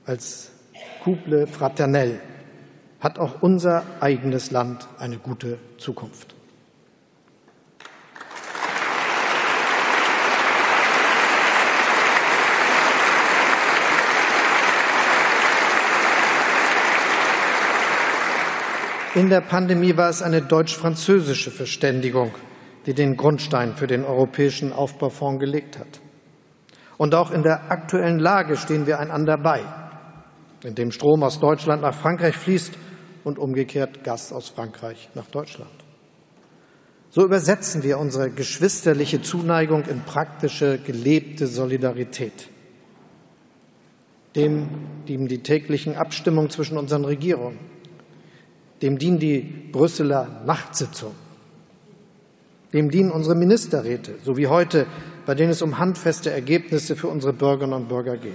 als 0.05 0.51
couple 1.03 1.47
fraternel, 1.47 2.19
hat 2.99 3.19
auch 3.19 3.41
unser 3.41 3.83
eigenes 3.99 4.51
Land 4.51 4.87
eine 4.99 5.17
gute 5.17 5.57
Zukunft. 5.77 6.35
In 19.13 19.29
der 19.29 19.41
Pandemie 19.41 19.97
war 19.97 20.09
es 20.09 20.21
eine 20.21 20.41
deutsch-französische 20.41 21.51
Verständigung, 21.51 22.31
die 22.85 22.93
den 22.93 23.17
Grundstein 23.17 23.75
für 23.75 23.85
den 23.85 24.05
europäischen 24.05 24.71
Aufbaufonds 24.71 25.41
gelegt 25.41 25.77
hat. 25.77 25.99
Und 26.97 27.13
auch 27.13 27.31
in 27.31 27.43
der 27.43 27.69
aktuellen 27.69 28.19
Lage 28.19 28.55
stehen 28.55 28.87
wir 28.87 28.99
einander 28.99 29.37
bei, 29.37 29.59
indem 30.63 30.91
Strom 30.91 31.23
aus 31.23 31.41
Deutschland 31.41 31.81
nach 31.81 31.93
Frankreich 31.93 32.37
fließt 32.37 32.73
und 33.25 33.37
umgekehrt 33.37 34.05
Gas 34.05 34.31
aus 34.31 34.47
Frankreich 34.47 35.09
nach 35.13 35.27
Deutschland. 35.27 35.71
So 37.09 37.25
übersetzen 37.25 37.83
wir 37.83 37.99
unsere 37.99 38.29
geschwisterliche 38.29 39.21
Zuneigung 39.21 39.83
in 39.89 39.99
praktische, 40.05 40.77
gelebte 40.77 41.47
Solidarität. 41.47 42.47
Dem 44.37 44.69
dienen 45.09 45.27
die 45.27 45.43
täglichen 45.43 45.97
Abstimmungen 45.97 46.49
zwischen 46.49 46.77
unseren 46.77 47.03
Regierungen 47.03 47.70
dem 48.81 48.97
dienen 48.97 49.19
die 49.19 49.39
Brüsseler 49.41 50.41
Nachtsitzungen. 50.45 51.15
Dem 52.73 52.89
dienen 52.89 53.11
unsere 53.11 53.35
Ministerräte, 53.35 54.15
so 54.23 54.37
wie 54.37 54.47
heute, 54.47 54.87
bei 55.25 55.35
denen 55.35 55.51
es 55.51 55.61
um 55.61 55.77
handfeste 55.77 56.31
Ergebnisse 56.31 56.95
für 56.95 57.07
unsere 57.07 57.33
Bürgerinnen 57.33 57.73
und 57.73 57.89
Bürger 57.89 58.17
geht. 58.17 58.33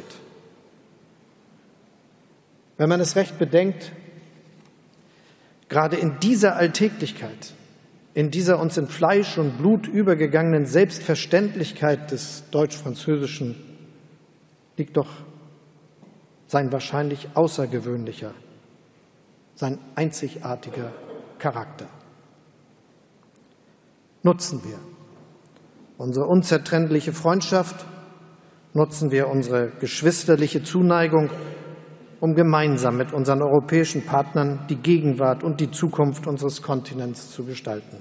Wenn 2.76 2.88
man 2.88 3.00
es 3.00 3.16
recht 3.16 3.38
bedenkt, 3.38 3.92
gerade 5.68 5.96
in 5.96 6.20
dieser 6.20 6.56
Alltäglichkeit, 6.56 7.54
in 8.14 8.30
dieser 8.30 8.60
uns 8.60 8.76
in 8.76 8.88
Fleisch 8.88 9.38
und 9.38 9.58
Blut 9.58 9.86
übergegangenen 9.88 10.66
Selbstverständlichkeit 10.66 12.10
des 12.12 12.44
Deutsch-Französischen 12.50 13.56
liegt 14.76 14.96
doch 14.96 15.08
sein 16.46 16.70
wahrscheinlich 16.70 17.28
außergewöhnlicher 17.34 18.32
sein 19.56 19.78
einzigartiger 19.94 20.92
Charakter. 21.38 21.86
Nutzen 24.22 24.62
wir 24.64 24.78
unsere 25.98 26.26
unzertrennliche 26.26 27.12
Freundschaft, 27.12 27.86
nutzen 28.74 29.10
wir 29.10 29.28
unsere 29.28 29.70
geschwisterliche 29.80 30.62
Zuneigung, 30.62 31.30
um 32.20 32.34
gemeinsam 32.34 32.96
mit 32.96 33.12
unseren 33.12 33.42
europäischen 33.42 34.04
Partnern 34.04 34.66
die 34.68 34.76
Gegenwart 34.76 35.42
und 35.42 35.60
die 35.60 35.70
Zukunft 35.70 36.26
unseres 36.26 36.62
Kontinents 36.62 37.30
zu 37.30 37.44
gestalten. 37.44 37.98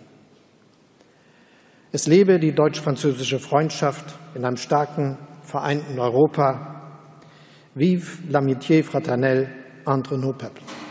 Es 1.92 2.08
lebe 2.08 2.40
die 2.40 2.54
deutsch-französische 2.54 3.40
Freundschaft 3.40 4.16
in 4.34 4.44
einem 4.44 4.58
starken, 4.58 5.18
vereinten 5.44 6.00
Europa. 6.00 6.82
Vive 7.74 8.24
l'amitié 8.30 8.84
fraternelle 8.84 9.48
entre 9.86 10.18
nos 10.18 10.36
peuples. 10.38 10.85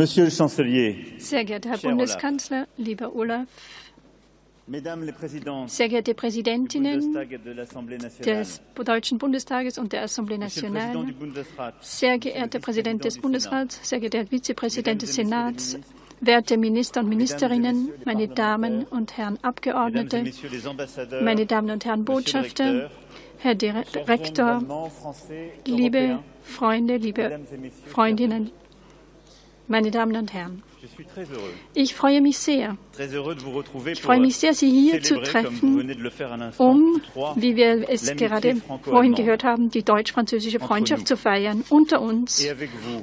Monsieur 0.00 0.24
le 0.24 0.30
Chancelier, 0.30 0.96
Sehr 1.18 1.44
geehrter 1.44 1.68
Herr 1.72 1.78
Bundeskanzler, 1.78 2.66
lieber 2.78 3.14
Olaf, 3.14 3.48
sehr 5.66 5.88
geehrte 5.90 6.14
Präsidentinnen 6.14 7.12
des 8.24 8.62
Deutschen 8.82 9.18
Bundestages 9.18 9.76
und 9.76 9.92
der 9.92 10.02
Assemblée 10.02 10.38
Nationale, 10.38 11.04
sehr 11.82 12.18
geehrter 12.18 12.60
Präsident 12.60 13.04
des 13.04 13.18
Bundesrats, 13.18 13.78
sehr 13.86 14.00
geehrter 14.00 14.20
Herr 14.20 14.26
Vizepräsident 14.26 15.02
des 15.02 15.16
Senats, 15.16 15.78
werte 16.22 16.56
Minister 16.56 17.00
und 17.00 17.10
Ministerinnen, 17.10 17.90
meine 18.06 18.28
Damen 18.28 18.84
und 18.84 19.18
Herren 19.18 19.38
Abgeordnete, 19.42 20.24
meine 21.22 21.44
Damen 21.44 21.72
und 21.72 21.84
Herren 21.84 22.06
Botschafter, 22.06 22.90
Herr 23.36 23.54
Direktor, 23.54 24.62
liebe 25.66 26.20
Freunde, 26.42 26.96
liebe 26.96 27.38
Freundinnen, 27.84 28.50
meine 29.70 29.90
Damen 29.90 30.16
und 30.16 30.32
Herren, 30.32 30.62
ich 31.74 31.94
freue 31.94 32.20
mich 32.20 32.38
sehr. 32.38 32.76
Ich 33.86 34.02
freue 34.02 34.20
mich 34.20 34.36
sehr, 34.36 34.54
Sie 34.54 34.70
hier 34.70 35.02
zu 35.02 35.20
treffen, 35.22 35.90
um, 36.58 37.00
wie 37.36 37.56
wir 37.56 37.88
es 37.88 38.14
gerade 38.16 38.56
vorhin 38.82 39.14
gehört 39.14 39.44
haben, 39.44 39.70
die 39.70 39.82
deutsch-französische 39.82 40.58
Freundschaft 40.58 41.06
zu 41.06 41.16
feiern 41.16 41.64
unter 41.68 42.00
uns 42.00 42.44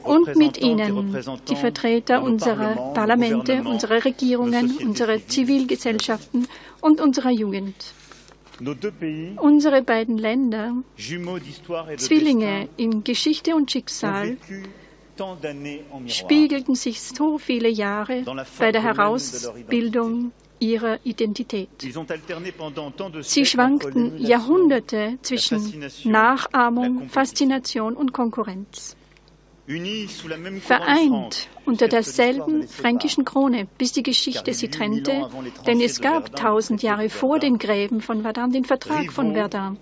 und 0.04 0.36
mit 0.36 0.58
Ihnen, 0.58 1.16
die 1.48 1.56
Vertreter 1.56 2.22
unserer 2.22 2.94
Parlamente, 2.94 3.64
unserer 3.64 4.04
Regierungen, 4.04 4.78
unserer 4.78 5.26
Zivilgesellschaften 5.26 6.48
und 6.82 7.00
unserer 7.00 7.32
Jugend. 7.32 7.94
Unsere 9.38 9.84
beiden 9.84 10.18
Länder, 10.18 10.74
Zwillinge 11.98 12.68
in 12.76 13.04
Geschichte 13.04 13.56
und 13.56 13.72
Schicksal, 13.72 14.38
spiegelten 16.08 16.76
sich 16.76 17.02
so 17.02 17.38
viele 17.38 17.70
Jahre 17.70 18.24
bei 18.60 18.72
der 18.72 18.84
Herausbildung 18.84 20.32
ihrer 20.60 21.00
Identität. 21.04 21.70
Sie 23.22 23.46
schwankten 23.46 24.18
Jahrhunderte 24.20 25.18
zwischen 25.22 25.86
Nachahmung, 26.04 27.10
Faszination 27.10 27.96
und 27.96 28.12
Konkurrenz 28.12 28.96
vereint 29.68 31.50
unter 31.66 31.90
derselben 31.90 32.68
fränkischen 32.68 33.26
Krone, 33.26 33.68
bis 33.78 33.92
die 33.92 34.04
Geschichte 34.04 34.54
sie 34.54 34.70
trennte, 34.70 35.30
denn 35.66 35.82
es 35.82 36.00
gab 36.00 36.34
tausend 36.38 36.82
Jahre 36.82 37.10
vor 37.10 37.40
den 37.40 37.58
Gräben 37.58 38.00
von 38.00 38.22
Verdun 38.22 38.52
den 38.52 38.64
Vertrag 38.64 39.12
von 39.12 39.34
Verdun. 39.34 39.78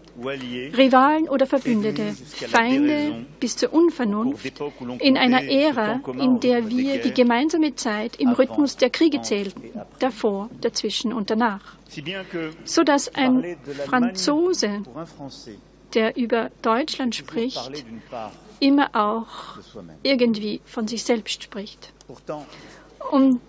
Rivalen 0.75 1.29
oder 1.29 1.45
Verbündete, 1.45 2.15
Feinde 2.47 3.25
bis 3.39 3.57
zur 3.57 3.73
Unvernunft, 3.73 4.51
in 4.99 5.17
einer 5.17 5.43
Ära, 5.43 6.01
in 6.19 6.39
der 6.39 6.67
wir 6.67 7.01
die 7.01 7.13
gemeinsame 7.13 7.75
Zeit 7.75 8.15
im 8.15 8.29
Rhythmus 8.29 8.77
der 8.77 8.89
Kriege 8.89 9.21
zählten, 9.21 9.61
davor, 9.99 10.49
dazwischen 10.61 11.13
und 11.13 11.29
danach. 11.29 11.75
So 12.63 12.83
dass 12.83 13.13
ein 13.13 13.57
Franzose, 13.85 14.81
der 15.93 16.17
über 16.17 16.49
Deutschland 16.63 17.13
spricht, 17.13 17.85
immer 18.59 18.89
auch 18.93 19.27
irgendwie 20.03 20.61
von 20.65 20.87
sich 20.87 21.03
selbst 21.03 21.43
spricht. 21.43 21.93
Um, 23.11 23.39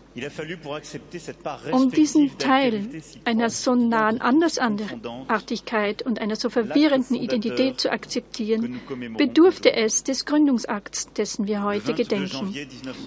um 1.72 1.90
diesen 1.90 2.38
Teil 2.38 2.88
einer 3.24 3.50
so 3.50 3.74
nahen 3.74 4.20
Andersartigkeit 4.20 6.02
und 6.02 6.20
einer 6.20 6.36
so 6.36 6.50
verwirrenden 6.50 7.16
Identität 7.16 7.80
zu 7.80 7.90
akzeptieren, 7.90 8.80
bedurfte 9.16 9.72
es 9.74 10.04
des 10.04 10.24
Gründungsakts, 10.24 11.12
dessen 11.12 11.46
wir 11.46 11.62
heute 11.62 11.94
gedenken. 11.94 12.54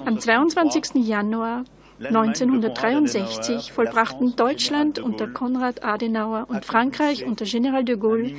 Am 0.06 0.20
22. 0.20 1.06
Januar 1.08 1.66
1963 2.00 3.72
vollbrachten 3.74 4.36
Deutschland 4.36 5.00
unter 5.00 5.28
Konrad 5.28 5.84
Adenauer 5.84 6.45
und 6.47 6.66
Frankreich 6.66 7.26
unter 7.26 7.45
General 7.45 7.84
de 7.84 7.97
Gaulle 7.97 8.34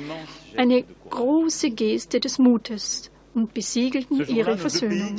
eine 0.57 0.83
große 1.09 1.71
Geste 1.71 2.19
des 2.19 2.39
Mutes 2.39 3.10
und 3.33 3.53
besiegelten 3.53 4.27
ihre 4.27 4.57
Versöhnung. 4.57 5.15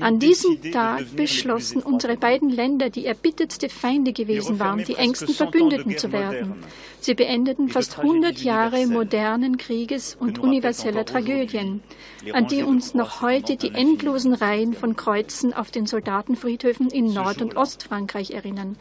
An 0.00 0.18
diesem 0.18 0.72
Tag 0.72 1.16
beschlossen 1.16 1.82
unsere 1.82 2.16
beiden 2.16 2.50
Länder, 2.50 2.90
die 2.90 3.06
erbittertste 3.06 3.68
Feinde 3.68 4.12
gewesen 4.12 4.58
waren, 4.58 4.84
die 4.84 4.94
engsten 4.94 5.28
Verbündeten 5.28 5.96
zu 5.96 6.12
werden. 6.12 6.54
Sie 7.00 7.14
beendeten 7.14 7.68
fast 7.68 7.98
100 7.98 8.38
Jahre 8.38 8.86
modernen 8.86 9.56
Krieges 9.56 10.16
und 10.18 10.38
universeller 10.38 11.04
Tragödien, 11.04 11.82
an 12.32 12.48
die 12.48 12.62
uns 12.62 12.94
noch 12.94 13.22
heute 13.22 13.56
die 13.56 13.70
endlosen 13.70 14.34
Reihen 14.34 14.74
von 14.74 14.96
Kreuzen 14.96 15.54
auf 15.54 15.70
den 15.70 15.86
Soldatenfriedhöfen 15.86 16.90
in 16.90 17.12
Nord- 17.14 17.40
und 17.40 17.56
Ostfrankreich 17.56 18.32
erinnern. 18.32 18.76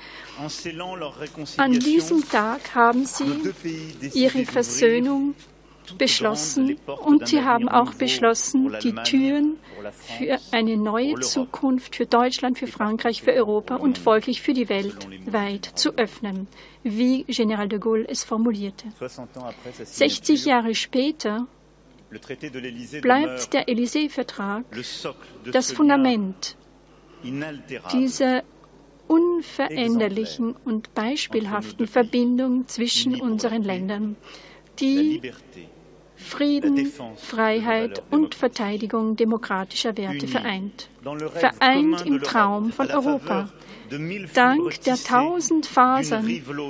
An 1.57 1.73
diesem 1.73 2.27
Tag 2.27 2.75
haben 2.75 3.05
sie 3.05 3.53
ihre 4.13 4.45
Versöhnung 4.45 5.35
beschlossen 5.97 6.77
und 6.85 7.27
sie 7.27 7.43
haben 7.43 7.69
auch 7.69 7.93
beschlossen, 7.93 8.75
die 8.83 8.93
Türen 9.03 9.57
für 10.17 10.39
eine 10.51 10.77
neue 10.77 11.19
Zukunft 11.19 11.95
für 11.95 12.05
Deutschland, 12.05 12.57
für 12.57 12.67
Frankreich, 12.67 13.21
für 13.21 13.33
Europa 13.33 13.75
und 13.75 13.97
folglich 13.97 14.41
für 14.41 14.53
die 14.53 14.69
Welt 14.69 15.07
weit 15.25 15.65
zu 15.75 15.95
öffnen, 15.97 16.47
wie 16.83 17.23
General 17.23 17.67
de 17.67 17.79
Gaulle 17.79 18.05
es 18.07 18.23
formulierte. 18.23 18.85
60 19.83 20.45
Jahre 20.45 20.75
später 20.75 21.47
bleibt 23.01 23.53
der 23.53 23.67
Élysée-Vertrag 23.67 24.63
das 25.51 25.71
Fundament 25.71 26.55
dieser 27.93 28.43
unveränderlichen 29.07 30.55
und 30.65 30.93
beispielhaften 30.93 31.87
Verbindung 31.87 32.67
zwischen 32.67 33.19
unseren 33.21 33.63
Ländern, 33.63 34.17
die 34.79 35.21
Frieden, 36.17 36.91
Freiheit 37.15 38.01
und 38.09 38.35
Verteidigung 38.35 39.15
demokratischer 39.15 39.95
Werte 39.97 40.27
vereint. 40.27 40.89
Vereint 41.33 42.05
im 42.05 42.21
Traum 42.21 42.71
von 42.71 42.89
Europa. 42.89 43.49
Dank 44.33 44.81
der 44.81 44.97
tausend 44.97 45.65
Fasern, 45.67 46.27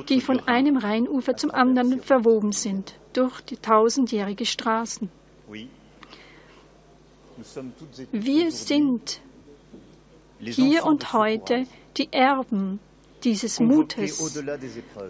die 0.07 0.21
von 0.21 0.39
einem 0.47 0.77
Rheinufer 0.77 1.35
zum 1.35 1.51
anderen 1.51 2.01
verwoben 2.01 2.51
sind, 2.51 2.93
durch 3.13 3.41
die 3.41 3.57
tausendjährige 3.57 4.45
Straßen. 4.45 5.09
Wir 8.11 8.51
sind 8.51 9.21
hier 10.39 10.85
und 10.85 11.13
heute 11.13 11.65
die 11.97 12.11
Erben 12.11 12.79
dieses 13.23 13.59
Mutes, 13.59 14.41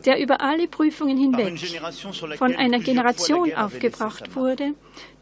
der 0.06 0.20
über 0.20 0.42
alle 0.42 0.68
Prüfungen 0.68 1.18
hinweg 1.18 1.60
von 2.38 2.56
einer 2.56 2.80
Generation 2.80 3.54
aufgebracht 3.54 4.36
wurde, 4.36 4.74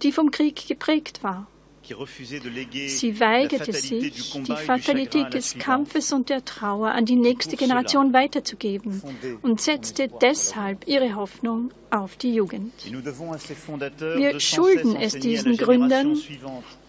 die 0.02 0.12
vom 0.12 0.32
Krieg 0.32 0.68
geprägt 0.68 1.24
war. 1.24 1.48
Sie 1.88 3.20
weigerte 3.20 3.74
sich, 3.74 4.32
die 4.34 4.56
Fatalität 4.56 5.34
des 5.34 5.58
Kampfes 5.58 6.12
und 6.14 6.30
der 6.30 6.44
Trauer 6.44 6.90
an 6.90 7.06
die 7.06 7.16
nächste 7.16 7.56
Generation 7.58 8.12
weiterzugeben 8.12 9.02
und 9.42 9.62
setzte 9.62 10.08
deshalb 10.08 10.88
ihre 10.88 11.16
Hoffnung 11.16 11.72
auf 11.92 12.16
die 12.18 12.34
Jugend. 12.34 12.74
Wir 12.92 14.40
schulden 14.40 14.96
es 14.96 15.14
diesen 15.14 15.58
Gründern, 15.58 16.18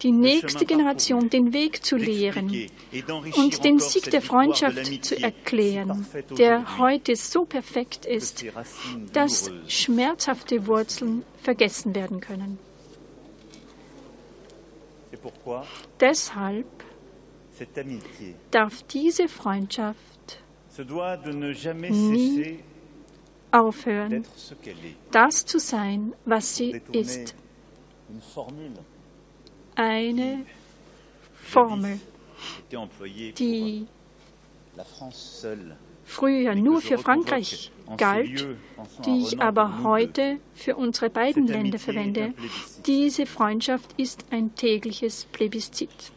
die 0.01 0.11
nächste 0.11 0.65
Generation 0.65 1.29
den 1.29 1.53
Weg 1.53 1.85
zu 1.85 1.95
lehren 1.97 2.67
und 3.35 3.63
den 3.63 3.79
Sieg 3.79 4.09
der 4.11 4.21
Freundschaft 4.21 5.05
zu 5.05 5.21
erklären, 5.21 6.05
der 6.37 6.77
heute 6.77 7.15
so 7.15 7.45
perfekt 7.45 8.05
ist, 8.05 8.43
dass 9.13 9.51
schmerzhafte 9.67 10.65
Wurzeln 10.67 11.23
vergessen 11.41 11.95
werden 11.95 12.19
können. 12.19 12.66
Deshalb 15.99 16.65
darf 18.51 18.83
diese 18.83 19.27
Freundschaft 19.27 20.43
nie 21.89 22.59
aufhören, 23.51 24.25
das 25.11 25.45
zu 25.45 25.59
sein, 25.59 26.13
was 26.25 26.55
sie 26.55 26.81
ist. 26.91 27.35
Eine 29.75 30.45
Formel, 31.35 31.99
die 33.37 33.87
früher 36.03 36.55
nur 36.55 36.81
für 36.81 36.97
Frankreich 36.97 37.71
galt, 37.95 38.47
die 39.05 39.23
ich 39.23 39.41
aber 39.41 39.83
heute 39.83 40.37
für 40.53 40.75
unsere 40.75 41.09
beiden 41.09 41.47
Länder 41.47 41.79
verwende. 41.79 42.33
Diese 42.85 43.25
Freundschaft 43.25 43.93
ist 43.97 44.25
ein 44.31 44.55
tägliches 44.55 45.25
Plebiszit. 45.25 46.11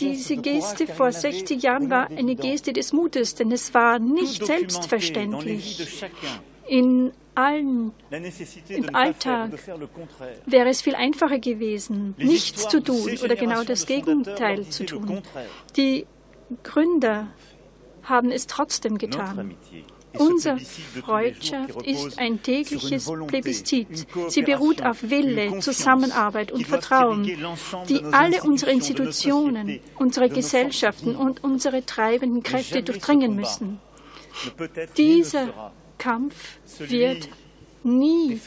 Diese 0.00 0.36
Geste 0.38 0.86
vor 0.86 1.12
60 1.12 1.62
Jahren 1.62 1.90
war 1.90 2.08
eine 2.10 2.36
Geste 2.36 2.72
des 2.72 2.92
Mutes, 2.92 3.34
denn 3.34 3.52
es 3.52 3.74
war 3.74 3.98
nicht 3.98 4.46
selbstverständlich. 4.46 5.78
In 6.68 7.12
allen, 7.34 7.92
im 8.68 8.94
Alltag 8.94 9.52
wäre 10.46 10.68
es 10.68 10.82
viel 10.82 10.94
einfacher 10.94 11.38
gewesen, 11.38 12.14
nichts 12.18 12.68
zu 12.68 12.82
tun 12.82 13.18
oder 13.22 13.36
genau 13.36 13.62
das 13.62 13.86
Gegenteil 13.86 14.66
zu 14.68 14.84
tun. 14.84 15.22
Die 15.76 16.06
Gründer 16.62 17.28
haben 18.02 18.32
es 18.32 18.46
trotzdem 18.46 18.98
getan. 18.98 19.54
Unsere 20.16 20.58
Freundschaft 20.58 21.82
ist 21.86 22.18
ein 22.18 22.42
tägliches 22.42 23.10
Plebiszit. 23.26 24.06
Sie 24.28 24.42
beruht 24.42 24.82
auf 24.82 25.10
Wille, 25.10 25.58
Zusammenarbeit 25.60 26.50
und 26.50 26.66
Vertrauen, 26.66 27.24
die 27.88 28.02
alle 28.10 28.42
unsere 28.42 28.72
Institutionen, 28.72 29.80
unsere 29.96 30.28
Gesellschaften 30.28 31.14
und 31.14 31.44
unsere 31.44 31.84
treibenden 31.84 32.42
Kräfte 32.42 32.82
durchdringen 32.82 33.36
müssen. 33.36 33.80
Dieser 34.96 35.72
Kampf 35.98 36.58
wird 36.78 37.28
nie 37.82 38.40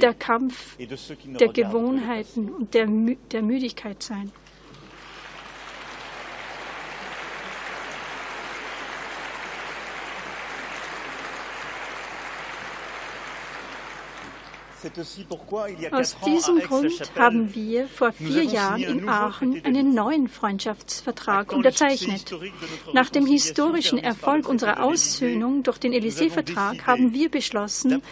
der 0.00 0.14
Kampf 0.14 0.76
der 0.78 1.48
Gewohnheiten 1.48 2.50
und 2.50 2.74
der, 2.74 2.86
Mü 2.86 3.16
der 3.30 3.42
Müdigkeit 3.42 4.02
sein. 4.02 4.30
Aus 15.92 16.16
diesem 16.26 16.58
Grund 16.60 17.12
haben 17.16 17.54
wir 17.54 17.86
vor 17.86 18.12
vier 18.12 18.42
Jahren 18.42 18.82
in 18.82 19.08
Aachen 19.08 19.64
einen 19.64 19.94
neuen 19.94 20.28
Freundschaftsvertrag 20.28 21.52
unterzeichnet. 21.52 22.34
Nach 22.92 23.08
dem 23.10 23.26
historischen 23.26 23.98
Erfolg 23.98 24.48
unserer 24.48 24.82
Aussöhnung 24.82 25.62
durch 25.62 25.78
den 25.78 25.92
Élysée-Vertrag 25.92 26.86
haben 26.86 27.12
wir 27.12 27.30
beschlossen, 27.30 28.02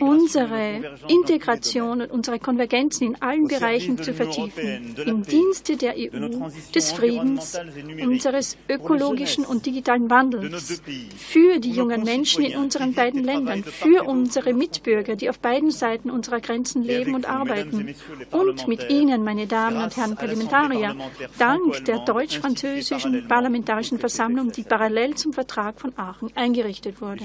unsere 0.00 0.98
Integration 1.08 2.02
und 2.02 2.10
unsere 2.10 2.38
Konvergenzen 2.38 3.08
in 3.08 3.22
allen 3.22 3.48
Bereichen 3.48 3.98
zu 4.02 4.14
vertiefen, 4.14 4.94
im 5.04 5.22
Dienste 5.22 5.76
der 5.76 5.94
EU, 5.96 6.48
des 6.74 6.92
Friedens, 6.92 7.58
unseres 8.00 8.56
ökologischen 8.68 9.44
und 9.44 9.66
digitalen 9.66 10.08
Wandels, 10.10 10.82
für 11.16 11.58
die 11.58 11.72
jungen 11.72 12.04
Menschen 12.04 12.44
in 12.44 12.58
unseren 12.58 12.94
beiden 12.94 13.24
Ländern, 13.24 13.64
für 13.64 14.04
unsere 14.04 14.52
Mitbürger, 14.52 15.16
die 15.16 15.28
auf 15.28 15.38
beiden 15.38 15.63
beiden 15.64 15.70
Seiten 15.70 16.10
unserer 16.10 16.40
Grenzen 16.40 16.82
leben 16.82 17.14
und 17.14 17.26
arbeiten. 17.26 17.94
Und 18.30 18.68
mit 18.68 18.90
Ihnen, 18.90 19.24
meine 19.24 19.46
Damen 19.46 19.82
und 19.82 19.96
Herren 19.96 20.16
Parlamentarier, 20.16 20.94
dank 21.38 21.84
der 21.86 22.00
deutsch-französischen 22.00 23.26
Parlamentarischen 23.28 23.98
Versammlung, 23.98 24.52
die 24.52 24.62
parallel 24.62 25.14
zum 25.14 25.32
Vertrag 25.32 25.80
von 25.80 25.92
Aachen 25.96 26.30
eingerichtet 26.34 27.00
wurde. 27.00 27.24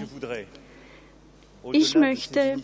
Ich 1.71 1.95
möchte, 1.95 2.57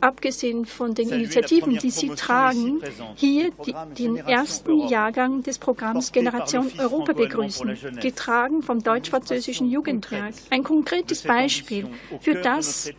abgesehen 0.00 0.66
von 0.66 0.94
den 0.94 1.08
Initiativen, 1.10 1.78
die 1.78 1.90
Sie 1.90 2.08
tragen, 2.10 2.80
hier 3.16 3.50
die, 3.66 3.74
den 3.98 4.16
ersten 4.16 4.88
Jahrgang 4.88 5.42
des 5.42 5.58
Programms 5.58 6.12
Generation 6.12 6.70
Europa 6.78 7.12
begrüßen, 7.12 7.78
getragen 8.00 8.62
vom 8.62 8.82
deutsch-französischen 8.82 9.70
Jugendwerk. 9.70 10.34
Ein 10.50 10.62
konkretes 10.62 11.22
Beispiel 11.22 11.88
für 12.20 12.36
das 12.36 12.90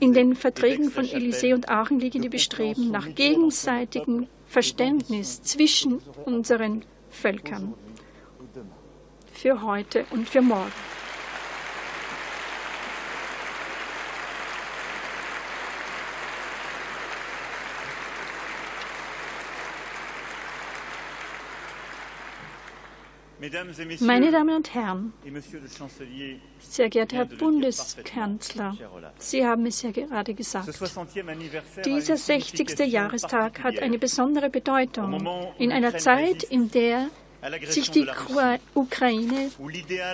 in 0.00 0.12
den 0.12 0.34
Verträgen 0.34 0.90
von 0.90 1.04
Élysée 1.04 1.54
und 1.54 1.68
Aachen 1.68 2.00
liegende 2.00 2.30
Bestreben 2.30 2.90
nach 2.90 3.14
gegenseitigem 3.14 4.26
Verständnis 4.46 5.42
zwischen 5.42 6.00
unseren 6.24 6.84
Völkern 7.10 7.74
für 9.40 9.62
heute 9.62 10.04
und 10.10 10.28
für 10.28 10.42
morgen. 10.42 10.99
Meine 24.00 24.30
Damen 24.30 24.56
und 24.56 24.74
Herren, 24.74 25.12
sehr 26.58 26.90
geehrter 26.90 27.16
Herr 27.16 27.24
Bundeskanzler, 27.24 28.76
Sie 29.18 29.46
haben 29.46 29.64
es 29.66 29.80
ja 29.80 29.90
gerade 29.92 30.34
gesagt. 30.34 30.68
Dieser 31.86 32.16
60. 32.16 32.78
Jahrestag 32.80 33.62
hat 33.62 33.78
eine 33.78 33.98
besondere 33.98 34.50
Bedeutung 34.50 35.26
in 35.58 35.72
einer 35.72 35.96
Zeit, 35.96 36.42
in 36.42 36.70
der 36.70 37.08
sich 37.68 37.90
die 37.90 38.06
Ukraine 38.74 39.50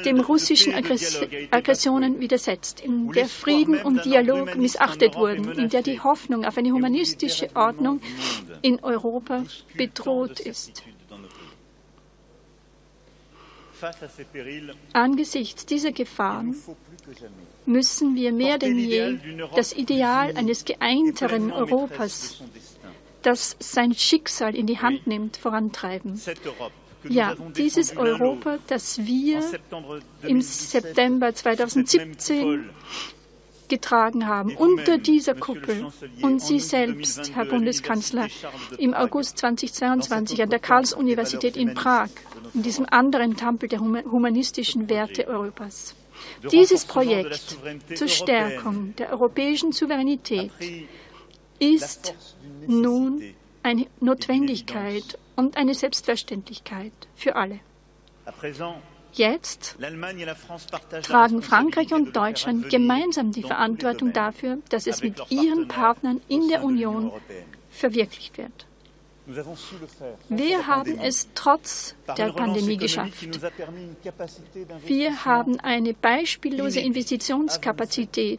dem 0.05 0.20
russischen 0.20 0.72
Aggressionen 0.74 2.20
widersetzt, 2.20 2.81
in 2.81 3.11
der 3.11 3.27
Frieden 3.27 3.83
und 3.83 4.05
Dialog 4.05 4.55
missachtet 4.55 5.16
wurden, 5.16 5.51
in 5.53 5.68
der 5.68 5.83
die 5.83 5.99
Hoffnung 6.01 6.45
auf 6.45 6.57
eine 6.57 6.70
humanistische 6.70 7.49
Ordnung 7.57 8.01
in 8.62 8.79
Europa 8.85 9.45
bedroht 9.77 10.39
ist. 10.39 10.85
Angesichts 14.93 15.66
dieser 15.66 15.93
Gefahren 15.93 16.57
müssen 17.66 18.14
wir 18.14 18.33
mehr 18.33 18.59
denn 18.59 18.79
je 18.79 19.18
das 19.55 19.72
Ideal 19.72 20.37
eines 20.37 20.64
geeinteren 20.64 21.53
Europas, 21.53 22.43
das 23.22 23.57
sein 23.59 23.95
Schicksal 23.95 24.55
in 24.55 24.66
die 24.66 24.79
Hand 24.79 25.07
nimmt, 25.07 25.37
vorantreiben. 25.37 26.20
Ja, 27.09 27.35
dieses 27.57 27.97
Europa, 27.97 28.59
das 28.66 28.99
wir 29.05 29.43
im 30.22 30.41
September 30.41 31.35
2017 31.35 32.70
getragen 33.68 34.26
haben, 34.26 34.56
unter 34.56 34.98
dieser 34.98 35.34
Kuppel. 35.34 35.86
Und 36.22 36.42
Sie 36.42 36.60
selbst, 36.60 37.34
Herr 37.34 37.44
Bundeskanzler, 37.44 38.28
im 38.78 38.94
August 38.94 39.38
2022 39.38 40.42
an 40.42 40.50
der 40.50 40.58
Karls-Universität 40.58 41.56
in 41.56 41.74
Prag, 41.74 42.10
in 42.54 42.62
diesem 42.62 42.86
anderen 42.88 43.36
Tempel 43.36 43.68
der 43.68 43.80
humanistischen 43.80 44.88
Werte 44.88 45.26
Europas. 45.26 45.94
Dieses 46.50 46.84
Projekt 46.84 47.58
zur 47.94 48.08
Stärkung 48.08 48.94
der 48.96 49.12
europäischen 49.12 49.72
Souveränität 49.72 50.50
ist 51.58 52.14
nun 52.66 53.22
eine 53.62 53.86
Notwendigkeit 54.00 55.18
und 55.34 55.56
eine 55.56 55.74
Selbstverständlichkeit 55.74 56.92
für 57.14 57.36
alle. 57.36 57.60
Jetzt 59.16 59.76
tragen 61.02 61.42
Frankreich 61.42 61.92
und 61.94 62.14
Deutschland 62.14 62.68
gemeinsam 62.68 63.32
die 63.32 63.42
Verantwortung 63.42 64.12
dafür, 64.12 64.58
dass 64.68 64.86
es 64.86 65.02
mit 65.02 65.30
ihren 65.30 65.68
Partnern 65.68 66.20
in 66.28 66.48
der 66.48 66.62
Union 66.62 67.12
verwirklicht 67.70 68.36
wird. 68.36 68.66
Wir 70.28 70.66
haben 70.68 70.98
es 71.00 71.28
trotz 71.34 71.96
der 72.16 72.32
Pandemie 72.32 72.76
geschafft. 72.76 73.26
Wir 74.84 75.24
haben 75.24 75.58
eine 75.58 75.94
beispiellose 75.94 76.78
Investitionskapazität 76.80 78.38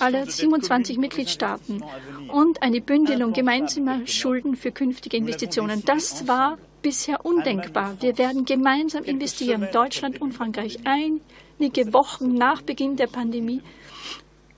aller 0.00 0.26
27 0.26 0.98
Mitgliedstaaten 0.98 1.84
und 2.28 2.60
eine 2.60 2.80
Bündelung 2.80 3.32
gemeinsamer 3.34 4.04
Schulden 4.06 4.56
für 4.56 4.72
künftige 4.72 5.16
Investitionen. 5.16 5.84
Das 5.84 6.26
war 6.26 6.58
bisher 6.84 7.24
undenkbar. 7.24 7.96
Wir 8.00 8.16
werden 8.18 8.44
gemeinsam 8.44 9.02
investieren, 9.04 9.66
Deutschland 9.72 10.20
und 10.20 10.32
Frankreich. 10.32 10.78
Einige 10.84 11.92
Wochen 11.92 12.34
nach 12.34 12.62
Beginn 12.62 12.96
der 12.96 13.08
Pandemie 13.08 13.62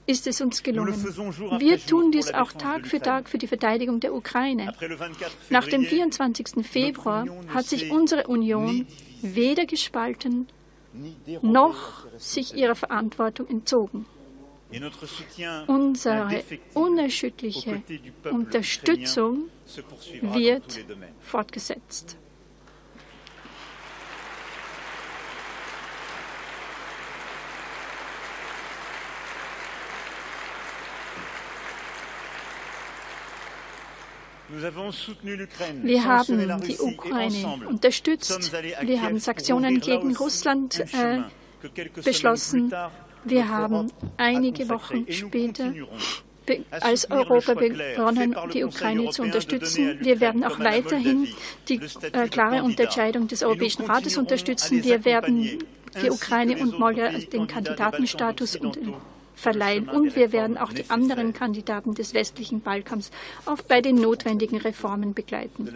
ist 0.06 0.26
es 0.26 0.40
uns 0.40 0.62
gelungen. 0.62 0.94
Wir 1.58 1.78
tun 1.78 2.10
dies 2.10 2.34
auch 2.34 2.52
Tag 2.52 2.86
für 2.86 3.00
Tag 3.00 3.28
für 3.28 3.38
die 3.38 3.46
Verteidigung 3.46 4.00
der 4.00 4.12
Ukraine. 4.12 4.74
Nach 5.50 5.66
dem 5.66 5.84
24. 5.84 6.66
Februar 6.66 7.26
hat 7.54 7.66
sich 7.66 7.90
unsere 7.90 8.26
Union 8.26 8.86
weder 9.22 9.64
gespalten 9.64 10.48
noch 11.42 12.06
sich 12.18 12.54
ihrer 12.54 12.74
Verantwortung 12.74 13.46
entzogen. 13.48 14.06
Unsere 15.68 16.42
unerschütterliche 16.74 17.82
Unterstützung 18.30 19.48
wird 20.22 20.84
fortgesetzt. 21.20 22.16
Wir 34.48 36.04
haben 36.04 36.60
die 36.62 36.78
Ukraine 36.78 37.66
unterstützt. 37.66 38.52
Wir 38.80 39.02
haben 39.02 39.18
Sanktionen 39.18 39.80
gegen 39.80 40.16
Russland 40.16 40.80
äh, 40.94 41.22
beschlossen. 42.02 42.72
Wir 43.24 43.48
haben 43.48 43.90
einige 44.16 44.68
Wochen 44.68 45.10
später 45.10 45.72
als 46.70 47.10
Europa 47.10 47.54
begonnen, 47.54 48.36
die 48.52 48.64
Ukraine 48.64 49.10
zu 49.10 49.22
unterstützen. 49.22 49.98
Wir 50.00 50.20
werden 50.20 50.44
auch 50.44 50.58
weiterhin 50.58 51.28
die 51.68 51.80
äh, 52.12 52.28
klare 52.28 52.62
Unterscheidung 52.62 53.28
des 53.28 53.42
Europäischen 53.42 53.84
Rates 53.84 54.16
unterstützen. 54.16 54.84
Wir 54.84 55.04
werden 55.04 55.58
die 56.02 56.10
Ukraine 56.10 56.58
und 56.58 56.78
Moldau 56.78 57.08
den 57.32 57.46
Kandidatenstatus 57.46 58.56
und 58.56 58.78
verleihen. 59.36 59.88
Und 59.88 60.16
wir 60.16 60.32
werden 60.32 60.56
auch 60.56 60.72
die 60.72 60.88
anderen 60.88 61.32
Kandidaten 61.32 61.94
des 61.94 62.14
westlichen 62.14 62.60
Balkans 62.60 63.10
auch 63.44 63.60
bei 63.62 63.80
den 63.80 63.96
notwendigen 63.96 64.56
Reformen 64.58 65.14
begleiten. 65.14 65.68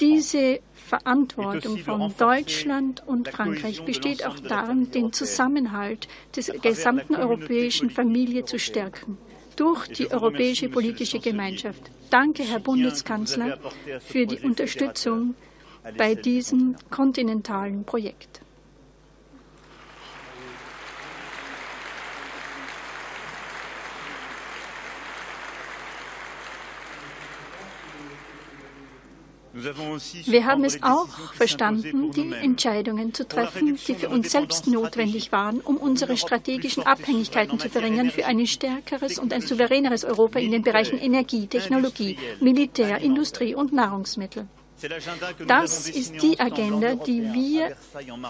Diese 0.00 0.60
Verantwortung 0.72 1.78
von 1.78 2.12
Deutschland 2.18 3.02
und 3.06 3.28
Frankreich 3.28 3.84
besteht 3.84 4.26
auch 4.26 4.38
darin, 4.40 4.90
den 4.90 5.12
Zusammenhalt 5.12 6.08
der 6.34 6.58
gesamten 6.58 7.14
europäischen 7.14 7.90
Familie 7.90 8.44
zu 8.46 8.58
stärken 8.58 9.18
durch 9.56 9.88
die 9.88 10.10
europäische 10.10 10.68
politische 10.68 11.18
Gemeinschaft. 11.18 11.82
Danke, 12.10 12.42
Herr 12.42 12.60
Bundeskanzler, 12.60 13.58
für 14.00 14.26
die 14.26 14.38
Unterstützung 14.40 15.34
bei 15.96 16.14
diesem 16.14 16.76
kontinentalen 16.90 17.84
Projekt. 17.84 18.41
Wir 30.26 30.46
haben 30.46 30.64
es 30.64 30.82
auch 30.82 31.08
verstanden, 31.34 32.10
die 32.10 32.32
Entscheidungen 32.32 33.14
zu 33.14 33.26
treffen, 33.26 33.78
die 33.86 33.94
für 33.94 34.08
uns 34.08 34.32
selbst 34.32 34.66
notwendig 34.66 35.32
waren, 35.32 35.60
um 35.60 35.76
unsere 35.76 36.16
strategischen 36.16 36.84
Abhängigkeiten 36.84 37.58
zu 37.58 37.68
verringern 37.68 38.10
für 38.10 38.26
ein 38.26 38.46
stärkeres 38.46 39.18
und 39.18 39.32
ein 39.32 39.42
souveräneres 39.42 40.04
Europa 40.04 40.38
in 40.38 40.52
den 40.52 40.62
Bereichen 40.62 40.98
Energie, 40.98 41.46
Technologie, 41.46 42.18
Militär, 42.40 42.98
Industrie 42.98 43.54
und 43.54 43.72
Nahrungsmittel. 43.72 44.46
Das 45.46 45.88
ist 45.88 46.20
die 46.22 46.40
Agenda, 46.40 46.96
die 46.96 47.22
wir 47.32 47.76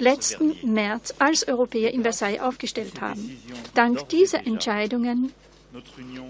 letzten 0.00 0.54
März 0.70 1.14
als 1.18 1.48
Europäer 1.48 1.92
in 1.94 2.02
Versailles 2.02 2.40
aufgestellt 2.40 3.00
haben. 3.00 3.40
Dank 3.74 4.08
dieser 4.10 4.46
Entscheidungen 4.46 5.32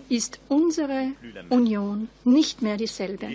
ist 0.09 0.41
unsere 0.49 1.13
Union 1.49 2.09
nicht 2.25 2.63
mehr 2.63 2.77
dieselbe. 2.77 3.29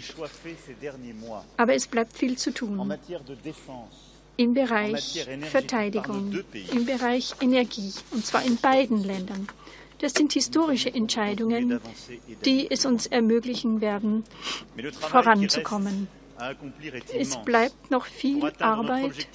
Aber 1.58 1.74
es 1.74 1.88
bleibt 1.88 2.14
viel 2.14 2.38
zu 2.38 2.53
tun 2.53 2.93
im 4.38 4.53
Bereich 4.53 5.28
Verteidigung, 5.49 6.43
im 6.72 6.86
Bereich 6.86 7.34
Energie, 7.41 7.91
und 8.12 8.26
zwar 8.26 8.45
in 8.45 8.58
beiden 8.58 9.03
Ländern. 9.03 9.47
Das 9.99 10.14
sind 10.14 10.34
historische 10.34 10.93
Entscheidungen, 10.93 11.80
die 12.45 12.70
es 12.70 12.86
uns 12.86 13.08
ermöglichen 13.08 13.82
werden, 13.82 14.24
voranzukommen. 14.99 16.08
Es 17.18 17.36
bleibt 17.38 17.89
noch 17.89 18.05
viel 18.05 18.43
Arbeit 18.60 19.28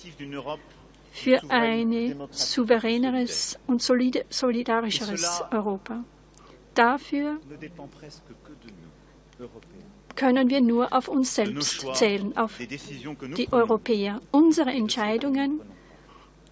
für 1.11 1.43
ein 1.51 2.17
souveräneres 2.31 3.59
und 3.67 3.83
solidarischeres 3.83 5.43
Europa. 5.51 6.05
Dafür 6.75 7.39
können 10.15 10.51
wir 10.51 10.61
nur 10.61 10.93
auf 10.93 11.09
uns 11.09 11.35
selbst 11.35 11.87
zählen, 11.95 12.37
auf 12.37 12.59
die 12.59 13.53
Europäer. 13.53 14.21
Unsere 14.31 14.71
Entscheidungen, 14.71 15.61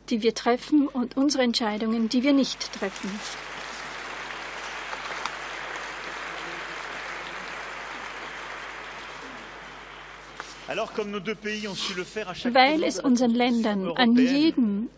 die 0.08 0.22
wir 0.22 0.34
treffen 0.34 0.88
und 0.88 1.16
unsere 1.16 1.44
Entscheidungen, 1.44 2.08
die 2.08 2.22
wir 2.22 2.32
nicht 2.32 2.72
treffen. 2.72 3.10
Weil 12.52 12.84
es 12.84 13.00
unseren 13.00 13.34
Ländern 13.34 13.90
an 13.96 14.16
jedem 14.16 14.88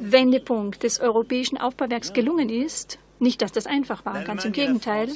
Wendepunkt 0.00 0.82
des 0.82 1.00
europäischen 1.00 1.56
Aufbauwerks 1.58 2.12
gelungen 2.12 2.50
ist, 2.50 2.98
nicht, 3.22 3.40
dass 3.40 3.52
das 3.52 3.66
einfach 3.66 4.04
war, 4.04 4.22
ganz 4.24 4.44
im 4.44 4.52
Gegenteil, 4.52 5.08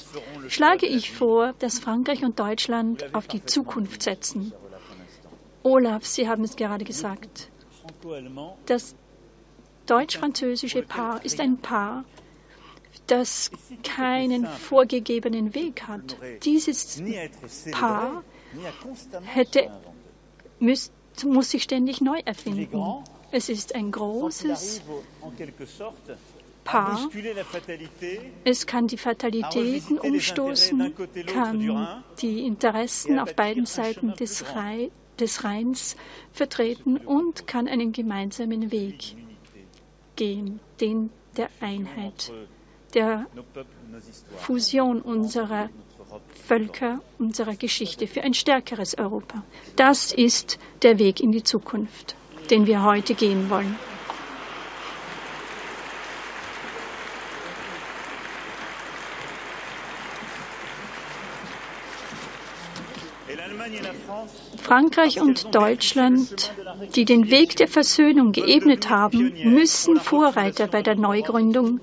schlage 0.49 0.87
ich 0.87 1.13
vor, 1.13 1.53
dass 1.59 1.79
Frankreich 1.79 2.25
und 2.25 2.39
Deutschland 2.39 3.15
auf 3.15 3.27
die 3.27 3.45
Zukunft 3.45 4.03
setzen. 4.03 4.53
Olaf, 5.63 6.07
Sie 6.07 6.29
haben 6.29 6.45
es 6.45 6.57
gerade 6.57 6.85
gesagt. 6.85 7.51
Das 8.67 8.95
deutsch-französische 9.87 10.83
Paar 10.83 11.25
ist 11.25 11.41
ein 11.41 11.59
Paar, 11.59 12.05
das 13.09 13.51
keinen 13.83 14.47
vorgegebenen 14.47 15.55
Weg 15.55 15.83
hat. 15.83 16.17
Dieses 16.45 17.03
Paar 17.73 18.23
hätte, 19.25 19.71
müß, 20.61 20.93
muss 21.25 21.51
sich 21.51 21.65
ständig 21.65 22.01
neu 22.01 22.21
erfinden. 22.25 23.05
Es 23.33 23.49
ist 23.49 23.75
ein 23.75 23.91
großes 23.91 24.83
Paar. 26.67 27.09
Es 28.45 28.67
kann 28.67 28.89
die 28.89 28.97
Fatalitäten 28.99 29.99
umstoßen, 29.99 30.93
kann 31.27 32.03
die 32.21 32.45
Interessen 32.45 33.19
auf 33.19 33.35
beiden 33.35 33.67
Seiten 33.67 34.15
des, 34.15 34.45
Rhein, 34.55 34.91
des 35.19 35.45
Rheins 35.45 35.97
vertreten 36.33 36.99
und 36.99 37.47
kann 37.47 37.69
einen 37.69 37.93
gemeinsamen 37.93 38.73
Weg 38.73 39.17
gehen, 40.17 40.61
den 40.81 41.11
der 41.37 41.49
Einheit, 41.61 42.33
der 42.95 43.27
Fusion 44.39 45.01
unserer 45.01 45.71
Völker, 46.47 47.01
unserer 47.19 47.55
Geschichte 47.55 48.07
für 48.07 48.23
ein 48.23 48.35
stärkeres 48.35 48.99
Europa. 48.99 49.45
Das 49.77 50.13
ist 50.13 50.59
der 50.83 50.99
Weg 50.99 51.21
in 51.21 51.33
die 51.33 51.43
Zukunft, 51.43 52.17
den 52.51 52.67
wir 52.67 52.83
heute 52.83 53.15
gehen 53.15 53.51
wollen. 53.51 53.77
Frankreich 64.67 65.21
und 65.21 65.55
Deutschland, 65.55 66.53
die 66.97 67.05
den 67.05 67.31
Weg 67.31 67.55
der 67.55 67.69
Versöhnung 67.69 68.33
geebnet 68.33 68.91
haben, 68.91 69.33
müssen 69.45 70.01
Vorreiter 70.01 70.67
bei 70.67 70.83
der 70.83 70.97
Neugründung 70.97 71.79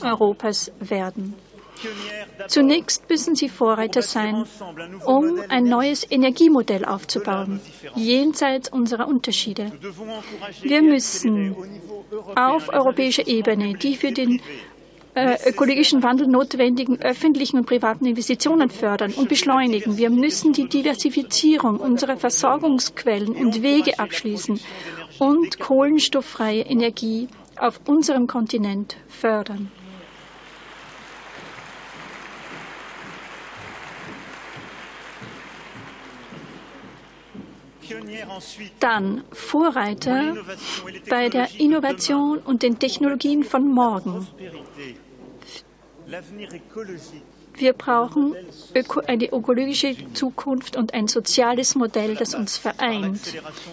Europas 0.00 0.72
werden. 0.80 1.34
Zunächst 2.48 3.10
müssen 3.10 3.34
sie 3.34 3.50
Vorreiter 3.50 4.00
sein, 4.00 4.46
um 5.04 5.40
ein 5.50 5.64
neues 5.64 6.10
Energiemodell 6.10 6.86
aufzubauen, 6.86 7.60
jenseits 7.96 8.72
unserer 8.72 9.08
Unterschiede. 9.08 9.70
Wir 10.62 10.80
müssen 10.80 11.54
auf 12.34 12.70
europäischer 12.70 13.26
Ebene 13.26 13.74
die 13.74 13.96
für 13.96 14.12
den 14.12 14.40
äh, 15.14 15.36
ökologischen 15.46 16.02
Wandel 16.02 16.26
notwendigen 16.26 17.00
öffentlichen 17.00 17.58
und 17.58 17.66
privaten 17.66 18.06
Investitionen 18.06 18.70
fördern 18.70 19.12
und 19.12 19.28
beschleunigen. 19.28 19.98
Wir 19.98 20.10
müssen 20.10 20.52
die 20.52 20.68
Diversifizierung 20.68 21.78
unserer 21.78 22.16
Versorgungsquellen 22.16 23.34
und 23.34 23.62
Wege 23.62 23.98
abschließen 23.98 24.60
und 25.18 25.58
kohlenstofffreie 25.58 26.62
Energie 26.62 27.28
auf 27.56 27.80
unserem 27.86 28.26
Kontinent 28.26 28.96
fördern. 29.08 29.70
Dann 38.80 39.24
Vorreiter 39.32 40.36
bei 41.08 41.28
der 41.28 41.48
Innovation 41.58 42.38
und 42.38 42.62
den 42.62 42.78
Technologien 42.78 43.44
von 43.44 43.68
morgen. 43.68 44.26
Wir 47.54 47.72
brauchen 47.72 48.34
eine 49.06 49.32
ökologische 49.32 49.94
Zukunft 50.14 50.76
und 50.76 50.94
ein 50.94 51.08
soziales 51.08 51.74
Modell, 51.74 52.14
das 52.14 52.34
uns 52.34 52.56
vereint. 52.56 53.20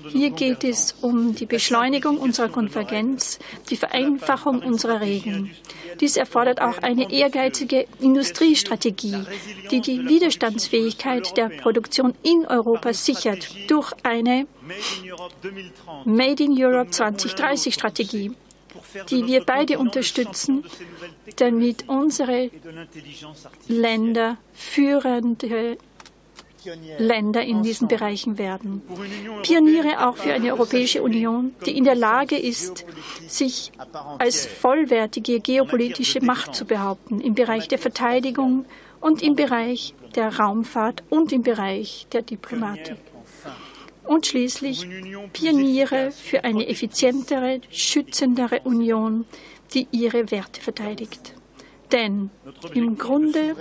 Hier 0.10 0.32
geht 0.32 0.64
es 0.64 0.96
um 1.02 1.36
die 1.36 1.46
Beschleunigung 1.46 2.18
unserer 2.18 2.50
Konvergenz, 2.50 3.40
die 3.70 3.78
Vereinfachung 3.78 4.62
unserer 4.62 5.02
Regeln. 5.02 5.52
Dies 6.00 6.18
erfordert 6.18 6.62
auch 6.62 6.78
eine 6.80 7.12
ehrgeizige 7.12 7.88
Industriestrategie, 8.00 9.24
die 9.72 9.82
die 9.82 10.08
Widerstandsfähigkeit 10.08 11.36
der 11.38 11.50
Produktion 11.50 12.14
in 12.24 12.46
Europa 12.46 12.94
sichert 12.94 13.50
durch 13.70 13.94
eine 14.04 14.46
Made 16.06 16.44
in 16.44 16.64
Europe 16.64 16.92
2030 16.92 17.74
Strategie 17.74 18.36
die 19.10 19.26
wir 19.28 19.44
beide 19.44 19.80
unterstützen, 19.80 20.64
damit 21.38 21.88
unsere 21.88 22.50
Länder 23.68 24.38
führende 24.54 25.78
Länder 26.98 27.42
in 27.44 27.64
diesen 27.64 27.88
Bereichen 27.88 28.38
werden. 28.38 28.82
Pioniere 29.44 30.08
auch 30.08 30.18
für 30.18 30.34
eine 30.34 30.52
Europäische 30.52 31.02
Union, 31.02 31.56
die 31.66 31.78
in 31.78 31.86
der 31.86 31.96
Lage 31.96 32.38
ist, 32.38 32.86
sich 33.28 33.72
als 34.18 34.46
vollwertige 34.46 35.40
geopolitische 35.40 36.22
Macht 36.22 36.56
zu 36.56 36.66
behaupten 36.66 37.22
im 37.22 37.34
Bereich 37.34 37.68
der 37.68 37.80
Verteidigung 37.80 38.66
und 39.00 39.22
im 39.22 39.36
Bereich 39.36 39.94
der 40.16 40.38
Raumfahrt 40.38 41.04
und 41.10 41.32
im 41.32 41.44
Bereich 41.44 42.08
der 42.12 42.24
Diplomatik 42.24 42.98
und 44.10 44.26
schließlich 44.26 44.88
Pioniere 45.34 46.12
für 46.12 46.44
eine 46.44 46.68
effizientere, 46.68 47.62
schützendere 47.70 48.62
Union, 48.62 49.26
die 49.76 49.88
ihre 49.92 50.32
Werte 50.32 50.62
verteidigt. 50.62 51.36
Denn 51.92 52.32
im 52.74 52.98
Grunde 52.98 53.56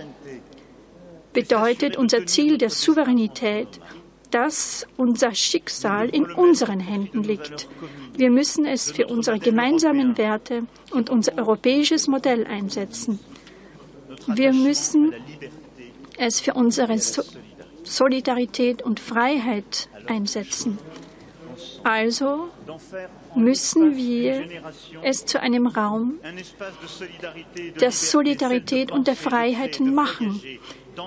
bedeutet 1.34 1.99
unser 1.99 2.24
Ziel 2.24 2.57
der 2.57 2.70
Souveränität, 2.70 3.68
dass 4.30 4.86
unser 4.96 5.34
Schicksal 5.34 6.09
in 6.09 6.24
unseren 6.24 6.80
Händen 6.80 7.22
liegt. 7.24 7.68
Wir 8.16 8.30
müssen 8.30 8.64
es 8.64 8.90
für 8.90 9.07
unsere 9.07 9.38
gemeinsamen 9.38 10.16
Werte 10.16 10.62
und 10.92 11.11
unser 11.11 11.36
europäisches 11.36 12.09
Modell 12.09 12.46
einsetzen. 12.46 13.18
Wir 14.26 14.55
müssen 14.55 15.12
es 16.16 16.40
für 16.40 16.55
unsere 16.55 16.99
Solidarität 17.82 18.80
und 18.82 18.99
Freiheit 18.99 19.90
einsetzen. 20.09 20.78
Also 21.84 22.48
müssen 23.34 23.96
wir 23.96 24.44
es 25.02 25.26
zu 25.26 25.40
einem 25.40 25.66
Raum 25.66 26.18
der 27.80 27.92
Solidarität 27.92 28.90
und 28.90 29.06
der 29.06 29.16
Freiheiten 29.16 29.94
machen, 29.94 30.40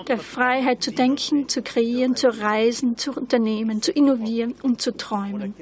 der 0.08 0.18
Freiheit 0.18 0.82
zu 0.82 0.92
denken, 0.92 1.48
zu 1.48 1.62
kreieren, 1.62 2.16
zu 2.16 2.28
reisen, 2.28 2.96
zu 2.96 3.12
unternehmen, 3.12 3.82
zu 3.82 3.92
innovieren 3.92 4.54
und 4.62 4.80
zu 4.80 4.96
träumen. 4.96 5.54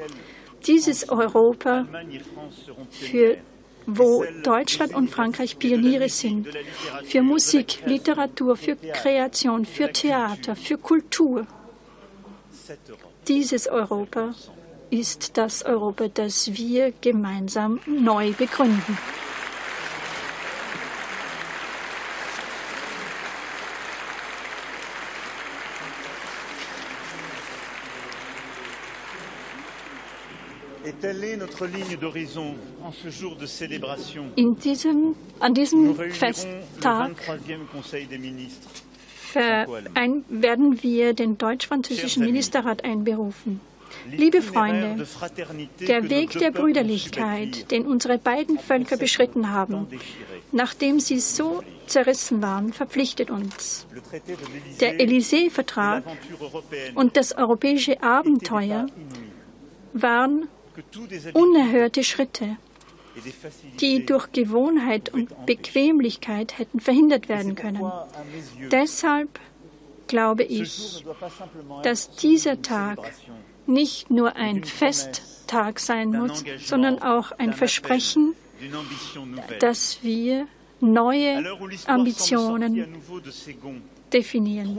Dieses 0.67 1.09
Europa, 1.09 1.87
für 2.91 3.39
wo 3.87 4.25
Deutschland 4.43 4.95
und 4.95 5.11
Frankreich 5.11 5.59
Pioniere 5.59 6.09
sind, 6.09 6.49
für 7.05 7.23
Musik, 7.23 7.83
Literatur, 7.87 8.57
für 8.57 8.77
Kreation, 8.77 9.65
für 9.65 9.93
Theater, 9.93 10.55
für 10.55 10.79
Kultur. 10.79 11.47
Dieses 13.29 13.69
Europa 13.69 14.35
ist 14.91 15.37
das 15.37 15.63
Europa, 15.65 16.09
das 16.09 16.53
wir 16.55 16.93
gemeinsam 17.01 17.81
neu 17.87 18.33
begründen. 18.33 18.99
In 34.37 34.55
diesem, 34.59 35.15
an 35.39 35.55
diesem 35.55 35.95
Festtag 35.95 37.13
ein, 39.37 40.25
werden 40.29 40.83
wir 40.83 41.15
den 41.15 41.39
deutsch-französischen 41.39 42.25
Ministerrat 42.25 42.85
einberufen. 42.85 43.61
Liebe 44.11 44.41
Freunde, 44.41 45.07
der 45.81 46.09
Weg 46.09 46.39
der 46.39 46.51
Brüderlichkeit, 46.51 47.71
den 47.71 47.87
unsere 47.87 48.19
beiden 48.19 48.59
Völker 48.59 48.97
beschritten 48.97 49.51
haben, 49.51 49.89
nachdem 50.53 51.01
sie 51.01 51.19
so 51.19 51.63
zerrissen 51.87 52.41
waren, 52.41 52.73
verpflichtet 52.73 53.31
uns. 53.31 53.87
Der 54.81 55.01
Élysée-Vertrag 55.01 56.05
und 56.95 57.17
das 57.17 57.37
europäische 57.37 58.01
Abenteuer 58.03 58.87
waren 59.93 60.49
unerhörte 61.35 62.05
Schritte 62.05 62.57
die 63.81 64.07
durch 64.07 64.33
Gewohnheit 64.33 65.13
und 65.13 65.47
Bequemlichkeit 65.47 66.59
hätten 66.59 66.81
verhindert 66.81 67.29
werden 67.29 67.55
können. 67.55 67.91
Deshalb 68.71 69.41
glaube 70.07 70.43
ich, 70.43 71.05
dass 71.83 72.11
dieser 72.17 72.63
Tag 72.63 72.99
nicht 73.67 74.11
nur 74.11 74.37
ein 74.37 74.65
Festtag 74.65 75.79
sein 75.79 76.11
muss, 76.11 76.45
sondern 76.65 77.01
auch 77.01 77.33
ein 77.33 77.53
Versprechen, 77.53 78.35
dass 79.61 80.03
wir 80.03 80.47
neue 80.81 81.45
Ambitionen 81.87 83.01
definieren. 84.13 84.79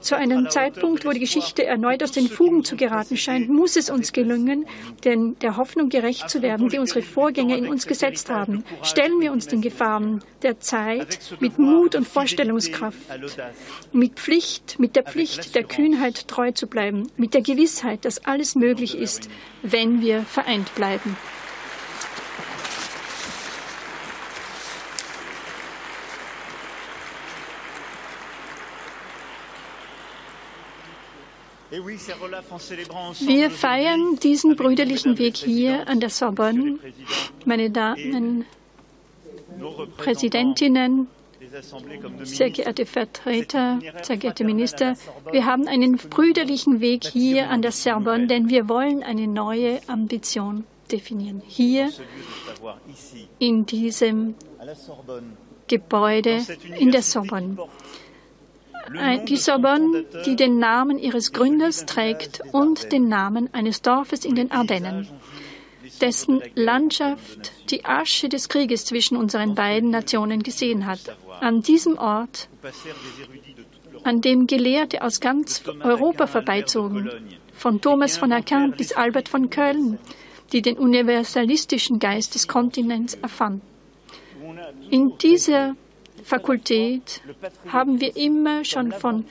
Zu 0.00 0.16
einem 0.16 0.50
Zeitpunkt, 0.50 1.04
wo 1.04 1.10
die 1.10 1.20
Geschichte 1.20 1.64
erneut 1.64 2.02
aus 2.02 2.12
den 2.12 2.28
Fugen 2.28 2.64
zu 2.64 2.76
geraten 2.76 3.16
scheint, 3.16 3.48
muss 3.48 3.76
es 3.76 3.90
uns 3.90 4.12
gelingen, 4.12 4.66
denn 5.04 5.36
der 5.40 5.56
Hoffnung 5.56 5.88
gerecht 5.88 6.28
zu 6.30 6.42
werden, 6.42 6.68
die 6.68 6.78
unsere 6.78 7.02
Vorgänger 7.02 7.56
in 7.56 7.68
uns 7.68 7.86
gesetzt 7.86 8.30
haben. 8.30 8.64
Stellen 8.82 9.20
wir 9.20 9.32
uns 9.32 9.46
den 9.46 9.62
Gefahren 9.62 10.22
der 10.42 10.60
Zeit 10.60 11.18
mit 11.40 11.58
Mut 11.58 11.94
und 11.94 12.06
Vorstellungskraft, 12.06 12.98
mit 13.92 14.18
Pflicht, 14.18 14.78
mit 14.78 14.96
der 14.96 15.04
Pflicht 15.04 15.54
der 15.54 15.64
Kühnheit 15.64 16.28
treu 16.28 16.50
zu 16.52 16.66
bleiben, 16.66 17.08
mit 17.16 17.34
der 17.34 17.42
Gewissheit, 17.42 18.04
dass 18.04 18.24
alles 18.24 18.54
möglich 18.54 18.96
ist, 18.96 19.28
wenn 19.62 20.00
wir 20.00 20.22
vereint 20.22 20.74
bleiben. 20.74 21.16
Wir 31.72 33.50
feiern 33.50 34.18
diesen 34.22 34.56
brüderlichen 34.56 35.16
Weg 35.16 35.38
hier 35.38 35.88
an 35.88 36.00
der 36.00 36.10
Sorbonne. 36.10 36.78
Meine 37.46 37.70
Damen, 37.70 38.44
Präsidentinnen, 39.96 41.06
sehr 42.24 42.50
geehrte 42.50 42.84
Vertreter, 42.84 43.78
sehr 44.02 44.18
geehrte 44.18 44.44
Minister, 44.44 44.96
wir 45.30 45.46
haben 45.46 45.66
einen 45.66 45.96
brüderlichen 45.96 46.80
Weg 46.82 47.04
hier 47.04 47.48
an 47.48 47.62
der 47.62 47.72
Sorbonne, 47.72 48.26
denn 48.26 48.50
wir 48.50 48.68
wollen 48.68 49.02
eine 49.02 49.26
neue 49.26 49.80
Ambition 49.88 50.64
definieren. 50.90 51.40
Hier 51.46 51.90
in 53.38 53.64
diesem 53.64 54.34
Gebäude 55.68 56.44
in 56.78 56.92
der 56.92 57.02
Sorbonne 57.02 57.56
die 59.28 59.36
Sorbonne, 59.36 60.04
die 60.26 60.36
den 60.36 60.58
Namen 60.58 60.98
ihres 60.98 61.32
Gründers 61.32 61.86
trägt 61.86 62.42
und 62.52 62.92
den 62.92 63.08
Namen 63.08 63.52
eines 63.52 63.82
Dorfes 63.82 64.24
in 64.24 64.34
den 64.34 64.50
Ardennen, 64.50 65.08
dessen 66.00 66.42
Landschaft 66.54 67.52
die 67.70 67.84
Asche 67.84 68.28
des 68.28 68.48
Krieges 68.48 68.84
zwischen 68.84 69.16
unseren 69.16 69.54
beiden 69.54 69.90
Nationen 69.90 70.42
gesehen 70.42 70.86
hat. 70.86 71.00
An 71.40 71.62
diesem 71.62 71.98
Ort, 71.98 72.48
an 74.04 74.20
dem 74.20 74.46
Gelehrte 74.46 75.02
aus 75.02 75.20
ganz 75.20 75.62
Europa 75.80 76.26
vorbeizogen, 76.26 77.10
von 77.52 77.80
Thomas 77.80 78.16
von 78.16 78.32
Aquin 78.32 78.72
bis 78.76 78.92
Albert 78.92 79.28
von 79.28 79.48
Köln, 79.50 79.98
die 80.52 80.62
den 80.62 80.76
universalistischen 80.76 81.98
Geist 81.98 82.34
des 82.34 82.48
Kontinents 82.48 83.14
erfanden. 83.14 83.62
In 84.90 85.16
dieser 85.18 85.76
Fakultät 86.22 87.22
haben 87.68 88.00
wir 88.00 88.16
immer 88.16 88.64
schon 88.64 88.92
von 88.92 89.24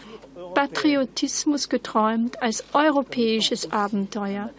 Patriotismus 0.54 1.70
geträumt 1.70 2.42
als 2.42 2.64
europäisches 2.74 3.72
Abenteuer 3.72 4.50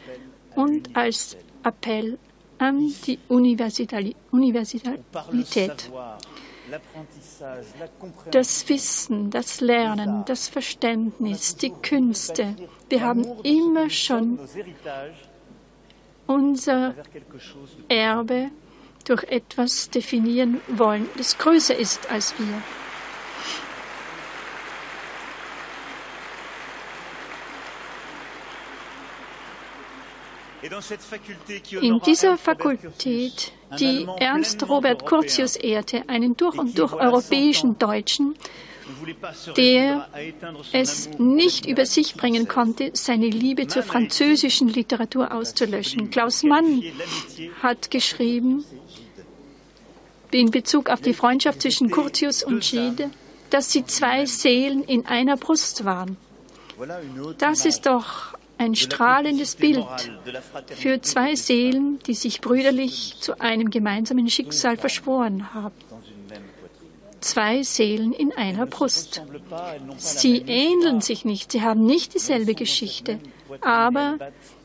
und 0.54 0.94
als 0.96 1.36
Appell 1.62 2.18
an 2.58 2.92
die 3.06 3.18
Universalität. 3.28 4.16
Das 8.30 8.68
Wissen, 8.68 9.30
das 9.30 9.60
Lernen, 9.60 10.24
das 10.26 10.48
Verständnis, 10.48 11.56
die 11.56 11.70
Künste. 11.70 12.54
Wir 12.88 13.02
haben 13.02 13.24
immer 13.42 13.90
schon 13.90 14.38
unser 16.26 16.94
Erbe 17.88 18.50
durch 19.04 19.24
etwas 19.24 19.90
definieren 19.90 20.60
wollen, 20.68 21.08
das 21.16 21.38
größer 21.38 21.76
ist 21.76 22.10
als 22.10 22.34
wir. 22.38 22.62
In 31.80 32.00
dieser 32.00 32.38
Fakultät, 32.38 33.52
die 33.80 34.06
Ernst 34.18 34.68
Robert 34.68 35.04
Curtius 35.04 35.56
ehrte, 35.56 36.08
einen 36.08 36.36
durch 36.36 36.56
und 36.56 36.78
durch 36.78 36.92
europäischen 36.92 37.78
Deutschen, 37.78 38.36
der 39.56 40.08
es 40.72 41.10
nicht 41.18 41.66
über 41.66 41.84
sich 41.84 42.14
bringen 42.14 42.46
konnte, 42.46 42.90
seine 42.94 43.26
Liebe 43.26 43.66
zur 43.66 43.82
französischen 43.82 44.68
Literatur 44.68 45.32
auszulöschen. 45.32 46.10
Klaus 46.10 46.42
Mann 46.44 46.82
hat 47.62 47.90
geschrieben, 47.90 48.64
in 50.40 50.50
Bezug 50.50 50.88
auf 50.88 51.00
die 51.00 51.14
Freundschaft 51.14 51.62
zwischen 51.62 51.90
Curtius 51.90 52.42
und 52.42 52.60
Gide, 52.60 53.10
dass 53.50 53.70
sie 53.70 53.84
zwei 53.84 54.26
Seelen 54.26 54.82
in 54.84 55.06
einer 55.06 55.36
Brust 55.36 55.84
waren. 55.84 56.16
Das 57.38 57.66
ist 57.66 57.86
doch 57.86 58.34
ein 58.58 58.74
strahlendes 58.74 59.56
Bild 59.56 59.86
für 60.70 61.00
zwei 61.00 61.34
Seelen, 61.34 61.98
die 62.06 62.14
sich 62.14 62.40
brüderlich 62.40 63.16
zu 63.20 63.40
einem 63.40 63.70
gemeinsamen 63.70 64.28
Schicksal 64.28 64.76
verschworen 64.76 65.52
haben. 65.52 65.74
Zwei 67.20 67.62
Seelen 67.62 68.12
in 68.12 68.32
einer 68.32 68.66
Brust. 68.66 69.22
Sie 69.96 70.38
ähneln 70.38 71.00
sich 71.00 71.24
nicht, 71.24 71.52
sie 71.52 71.62
haben 71.62 71.84
nicht 71.84 72.14
dieselbe 72.14 72.54
Geschichte, 72.54 73.20
aber 73.60 74.18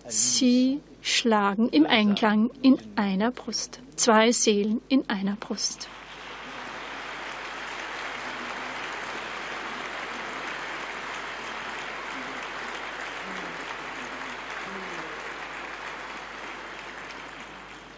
sie 0.08 0.80
schlagen 1.02 1.70
im 1.70 1.86
Einklang 1.86 2.50
in 2.62 2.78
einer 2.96 3.32
Brust. 3.32 3.80
Zwei 3.98 4.32
Seelen 4.32 4.80
in 4.90 5.04
einer 5.10 5.36
Brust. 5.36 5.90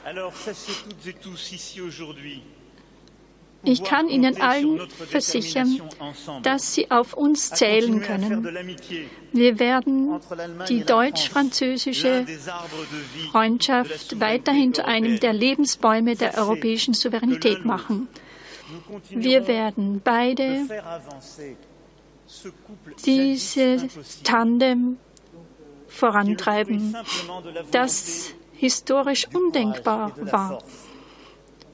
Alors, 0.06 0.36
sachez 0.36 0.72
toutes 0.84 1.06
et 1.06 1.14
tous 1.14 1.52
ici 1.52 1.82
aujourd'hui 1.82 2.44
ich 3.64 3.84
kann 3.84 4.08
Ihnen 4.08 4.40
allen 4.42 4.80
versichern, 4.90 5.82
dass 6.44 6.74
Sie 6.74 6.90
auf 6.92 7.14
uns 7.14 7.50
zählen 7.50 8.02
können. 8.02 8.48
Wir 9.34 9.60
werden 9.60 10.20
die 10.70 10.84
deutsch-französische 10.84 12.26
Freundschaft 13.32 14.20
weiterhin 14.20 14.74
zu 14.74 14.86
einem 14.86 15.20
der 15.20 15.34
Lebensbäume 15.34 16.16
der 16.16 16.38
europäischen 16.38 16.94
Souveränität 16.94 17.66
machen. 17.66 18.08
Wir 19.10 19.48
werden 19.48 20.02
beide 20.04 20.66
dieses 23.06 24.22
Tandem 24.24 24.98
vorantreiben, 25.88 26.96
das 27.72 28.34
historisch 28.54 29.28
undenkbar 29.34 30.14
war. 30.32 30.64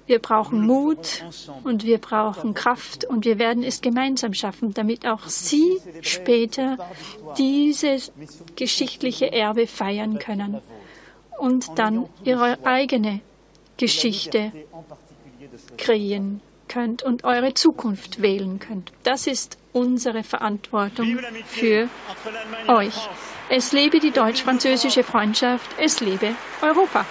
Wir 0.07 0.19
brauchen 0.19 0.65
Mut 0.65 1.23
und 1.63 1.83
wir 1.83 1.97
brauchen 1.97 2.53
Kraft 2.53 3.05
und 3.05 3.25
wir 3.25 3.39
werden 3.39 3.63
es 3.63 3.81
gemeinsam 3.81 4.33
schaffen, 4.33 4.73
damit 4.73 5.05
auch 5.07 5.25
Sie 5.27 5.79
später 6.01 6.77
dieses 7.37 8.11
geschichtliche 8.55 9.31
Erbe 9.31 9.67
feiern 9.67 10.19
können. 10.19 10.61
und 11.37 11.77
dann 11.77 12.07
Ihre 12.23 12.65
eigene 12.65 13.21
Geschichte 13.77 14.51
kreieren 15.77 16.41
könnt 16.67 17.03
und 17.03 17.23
eure 17.23 17.53
Zukunft 17.53 18.21
wählen 18.21 18.59
könnt. 18.59 18.91
Das 19.03 19.27
ist 19.27 19.57
unsere 19.73 20.23
Verantwortung 20.23 21.19
für 21.45 21.89
euch. 22.67 22.95
Es 23.49 23.71
lebe 23.71 23.99
die 23.99 24.11
deutsch-französische 24.11 25.03
Freundschaft, 25.03 25.69
es 25.79 25.99
lebe 25.99 26.33
Europa. 26.61 27.05